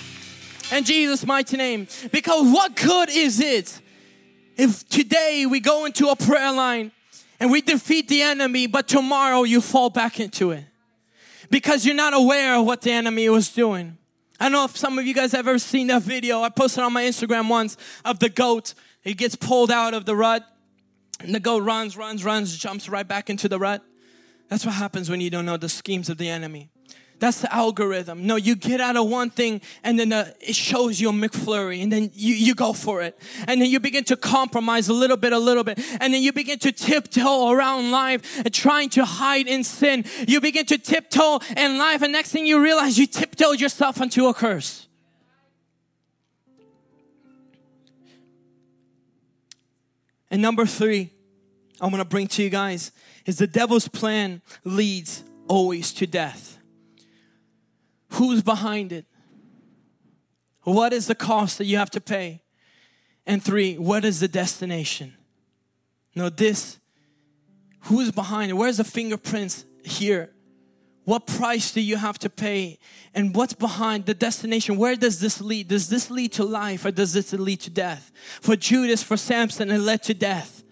in 0.73 0.85
Jesus' 0.85 1.27
mighty 1.27 1.57
name. 1.57 1.87
Because 2.12 2.53
what 2.53 2.77
good 2.77 3.09
is 3.11 3.41
it 3.41 3.81
if 4.57 4.89
today 4.89 5.47
we 5.49 5.61
go 5.61 5.85
into 5.85 6.09
a 6.09 6.17
prayer 6.17 6.53
line 6.53 6.93
and 7.39 7.51
we 7.51 7.61
defeat 7.61 8.09
the 8.09 8.23
enemy, 8.23 8.67
but 8.67 8.89
tomorrow 8.89 9.43
you 9.43 9.61
fall 9.61 9.91
back 9.91 10.21
into 10.21 10.51
it? 10.51 10.64
Because 11.51 11.87
you're 11.87 11.95
not 11.95 12.14
aware 12.14 12.57
of 12.57 12.67
what 12.67 12.83
the 12.83 12.91
enemy 12.91 13.29
was 13.29 13.49
doing. 13.49 13.99
I 14.39 14.45
don't 14.45 14.53
know 14.53 14.64
if 14.64 14.77
some 14.77 14.99
of 14.99 15.07
you 15.07 15.14
guys 15.14 15.33
have 15.33 15.49
ever 15.49 15.59
seen 15.59 15.87
that 15.87 16.03
video. 16.03 16.43
I 16.43 16.51
posted 16.51 16.85
on 16.85 16.93
my 16.93 17.05
Instagram 17.05 17.49
once 17.49 17.77
of 18.05 18.19
the 18.19 18.29
goat. 18.29 18.75
He 19.03 19.14
gets 19.14 19.37
pulled 19.37 19.71
out 19.71 19.95
of 19.95 20.05
the 20.05 20.17
rut, 20.17 20.45
and 21.21 21.35
the 21.35 21.41
goat 21.41 21.62
runs, 21.62 21.97
runs, 21.97 22.25
runs, 22.25 22.57
jumps 22.57 22.89
right 22.89 23.07
back 23.07 23.31
into 23.31 23.49
the 23.49 23.59
rut. 23.59 23.83
That's 24.49 24.67
what 24.67 24.75
happens 24.75 25.09
when 25.09 25.21
you 25.21 25.31
don't 25.31 25.47
know 25.47 25.57
the 25.57 25.69
schemes 25.69 26.09
of 26.09 26.19
the 26.19 26.29
enemy. 26.29 26.71
That's 27.19 27.41
the 27.41 27.55
algorithm. 27.55 28.27
No, 28.27 28.37
you 28.37 28.57
get 28.57 28.81
out 28.81 28.97
of 28.97 29.09
one 29.09 29.31
thing 29.31 29.62
and 29.83 29.99
then 29.99 30.11
the, 30.11 30.35
it 30.41 30.55
shows 30.55 31.01
you 31.01 31.09
a 31.09 31.12
McFlurry 31.12 31.83
and 31.83 31.91
then 31.91 32.11
you, 32.12 32.35
you 32.35 32.55
go 32.55 32.75
for 32.75 33.01
it. 33.01 33.19
And 33.47 33.61
then 33.61 33.71
you 33.71 33.81
begin 33.81 34.05
to 34.05 34.17
compromise 34.17 34.89
a 34.89 34.93
little 34.93 35.17
bit, 35.17 35.33
a 35.33 35.39
little 35.39 35.64
bit. 35.64 35.81
And 36.01 36.12
then 36.12 36.23
you 36.23 36.33
begin 36.33 36.59
to 36.59 36.73
tiptoe 36.73 37.51
around 37.51 37.91
life 37.91 38.39
and 38.39 38.53
trying 38.53 38.91
to 38.91 39.05
hide 39.07 39.47
in 39.47 39.64
sin. 39.64 40.05
You 40.29 40.43
begin 40.43 40.67
to 40.67 40.77
tiptoe 40.77 41.41
in 41.57 41.79
life 41.79 42.03
and 42.03 42.12
next 42.12 42.33
thing 42.33 42.45
you 42.45 42.62
realize 42.62 42.99
you 42.99 43.07
tiptoed 43.07 43.61
yourself 43.61 44.01
into 44.03 44.27
a 44.27 44.35
curse. 44.35 44.87
And 50.31 50.43
number 50.43 50.67
three, 50.67 51.12
I'm 51.81 51.91
going 51.91 52.03
to 52.03 52.09
bring 52.09 52.27
to 52.29 52.43
you 52.43 52.51
guys 52.51 52.93
is 53.25 53.39
the 53.39 53.47
devil's 53.47 53.89
plan 53.89 54.43
leads 54.64 55.25
always 55.49 55.93
to 55.95 56.07
death. 56.07 56.55
Who's 58.11 58.42
behind 58.42 58.92
it? 58.92 59.07
What 60.62 60.92
is 60.92 61.07
the 61.07 61.14
cost 61.14 61.59
that 61.59 61.66
you 61.66 61.76
have 61.78 61.90
to 61.90 62.00
pay? 62.00 62.42
And 63.26 63.42
three, 63.42 63.76
what 63.76 64.04
is 64.04 64.20
the 64.20 64.28
destination? 64.28 65.14
Now, 66.14 66.28
this, 66.28 66.78
who's 67.82 68.11
behind 68.11 68.50
it? 68.50 68.54
Where's 68.54 68.78
the 68.78 68.84
fingerprints 68.84 69.64
here? 69.84 70.30
What 71.04 71.28
price 71.28 71.70
do 71.70 71.80
you 71.80 71.96
have 71.96 72.18
to 72.18 72.30
pay? 72.30 72.78
And 73.14 73.34
what's 73.34 73.54
behind 73.54 74.07
the 74.07 74.14
destination? 74.14 74.76
Where 74.76 74.96
does 74.96 75.20
this 75.20 75.40
lead? 75.40 75.68
Does 75.68 75.88
this 75.88 76.11
lead 76.11 76.32
to 76.32 76.44
life 76.44 76.84
or 76.84 76.90
does 76.90 77.12
this 77.12 77.32
lead 77.32 77.61
to 77.61 77.70
death? 77.70 78.11
For 78.40 78.57
Judas, 78.57 79.04
for 79.04 79.16
Samson, 79.16 79.70
it 79.70 79.78
led 79.78 80.02
to 80.04 80.14
death. 80.14 80.64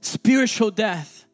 Spiritual 0.00 0.72
death. 0.72 1.24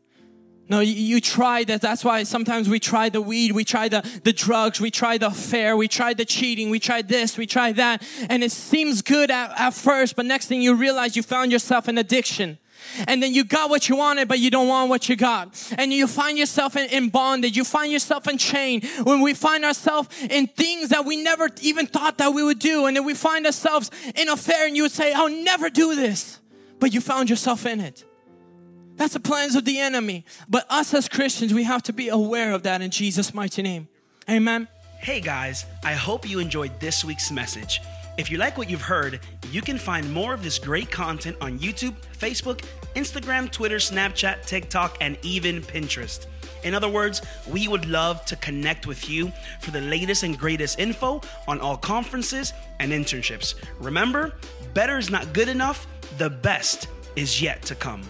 No, 0.70 0.78
you, 0.78 0.94
you 0.94 1.20
try 1.20 1.64
that. 1.64 1.80
That's 1.80 2.04
why 2.04 2.22
sometimes 2.22 2.68
we 2.68 2.78
try 2.78 3.08
the 3.08 3.20
weed, 3.20 3.50
we 3.50 3.64
try 3.64 3.88
the, 3.88 4.08
the 4.22 4.32
drugs, 4.32 4.80
we 4.80 4.92
try 4.92 5.18
the 5.18 5.26
affair, 5.26 5.76
we 5.76 5.88
try 5.88 6.14
the 6.14 6.24
cheating, 6.24 6.70
we 6.70 6.78
try 6.78 7.02
this, 7.02 7.36
we 7.36 7.44
try 7.44 7.72
that. 7.72 8.04
And 8.28 8.44
it 8.44 8.52
seems 8.52 9.02
good 9.02 9.32
at, 9.32 9.50
at 9.60 9.74
first, 9.74 10.14
but 10.14 10.26
next 10.26 10.46
thing 10.46 10.62
you 10.62 10.76
realize 10.76 11.16
you 11.16 11.24
found 11.24 11.50
yourself 11.50 11.88
in 11.88 11.98
addiction. 11.98 12.58
And 13.08 13.20
then 13.20 13.34
you 13.34 13.42
got 13.42 13.68
what 13.68 13.88
you 13.88 13.96
wanted, 13.96 14.28
but 14.28 14.38
you 14.38 14.48
don't 14.48 14.68
want 14.68 14.88
what 14.90 15.08
you 15.08 15.16
got. 15.16 15.72
And 15.76 15.92
you 15.92 16.06
find 16.06 16.38
yourself 16.38 16.76
in, 16.76 16.88
in 16.90 17.08
bondage. 17.08 17.56
You 17.56 17.64
find 17.64 17.92
yourself 17.92 18.28
in 18.28 18.38
chain. 18.38 18.80
When 19.02 19.20
we 19.20 19.34
find 19.34 19.64
ourselves 19.64 20.08
in 20.30 20.46
things 20.46 20.88
that 20.90 21.04
we 21.04 21.16
never 21.16 21.50
even 21.60 21.86
thought 21.86 22.16
that 22.18 22.32
we 22.32 22.42
would 22.42 22.58
do. 22.58 22.86
And 22.86 22.96
then 22.96 23.04
we 23.04 23.14
find 23.14 23.44
ourselves 23.44 23.90
in 24.14 24.28
affair 24.28 24.66
and 24.66 24.76
you 24.76 24.84
would 24.84 24.92
say, 24.92 25.12
I'll 25.12 25.28
never 25.28 25.68
do 25.68 25.94
this. 25.94 26.40
But 26.78 26.94
you 26.94 27.02
found 27.02 27.28
yourself 27.28 27.66
in 27.66 27.80
it. 27.80 28.04
That's 29.00 29.14
the 29.14 29.20
plans 29.20 29.56
of 29.56 29.64
the 29.64 29.78
enemy. 29.78 30.26
But 30.46 30.66
us 30.68 30.92
as 30.92 31.08
Christians, 31.08 31.54
we 31.54 31.64
have 31.64 31.82
to 31.84 31.92
be 31.94 32.10
aware 32.10 32.52
of 32.52 32.64
that 32.64 32.82
in 32.82 32.90
Jesus' 32.90 33.32
mighty 33.32 33.62
name. 33.62 33.88
Amen. 34.28 34.68
Hey 34.98 35.22
guys, 35.22 35.64
I 35.82 35.94
hope 35.94 36.28
you 36.28 36.38
enjoyed 36.38 36.78
this 36.80 37.02
week's 37.02 37.30
message. 37.30 37.80
If 38.18 38.30
you 38.30 38.36
like 38.36 38.58
what 38.58 38.68
you've 38.68 38.82
heard, 38.82 39.20
you 39.50 39.62
can 39.62 39.78
find 39.78 40.12
more 40.12 40.34
of 40.34 40.42
this 40.42 40.58
great 40.58 40.90
content 40.90 41.38
on 41.40 41.58
YouTube, 41.58 41.94
Facebook, 42.18 42.62
Instagram, 42.94 43.50
Twitter, 43.50 43.76
Snapchat, 43.76 44.44
TikTok, 44.44 44.98
and 45.00 45.16
even 45.22 45.62
Pinterest. 45.62 46.26
In 46.62 46.74
other 46.74 46.90
words, 46.90 47.22
we 47.48 47.68
would 47.68 47.86
love 47.86 48.22
to 48.26 48.36
connect 48.36 48.86
with 48.86 49.08
you 49.08 49.32
for 49.62 49.70
the 49.70 49.80
latest 49.80 50.24
and 50.24 50.38
greatest 50.38 50.78
info 50.78 51.22
on 51.48 51.58
all 51.58 51.78
conferences 51.78 52.52
and 52.80 52.92
internships. 52.92 53.54
Remember, 53.78 54.34
better 54.74 54.98
is 54.98 55.08
not 55.08 55.32
good 55.32 55.48
enough, 55.48 55.86
the 56.18 56.28
best 56.28 56.88
is 57.16 57.40
yet 57.40 57.62
to 57.62 57.74
come. 57.74 58.02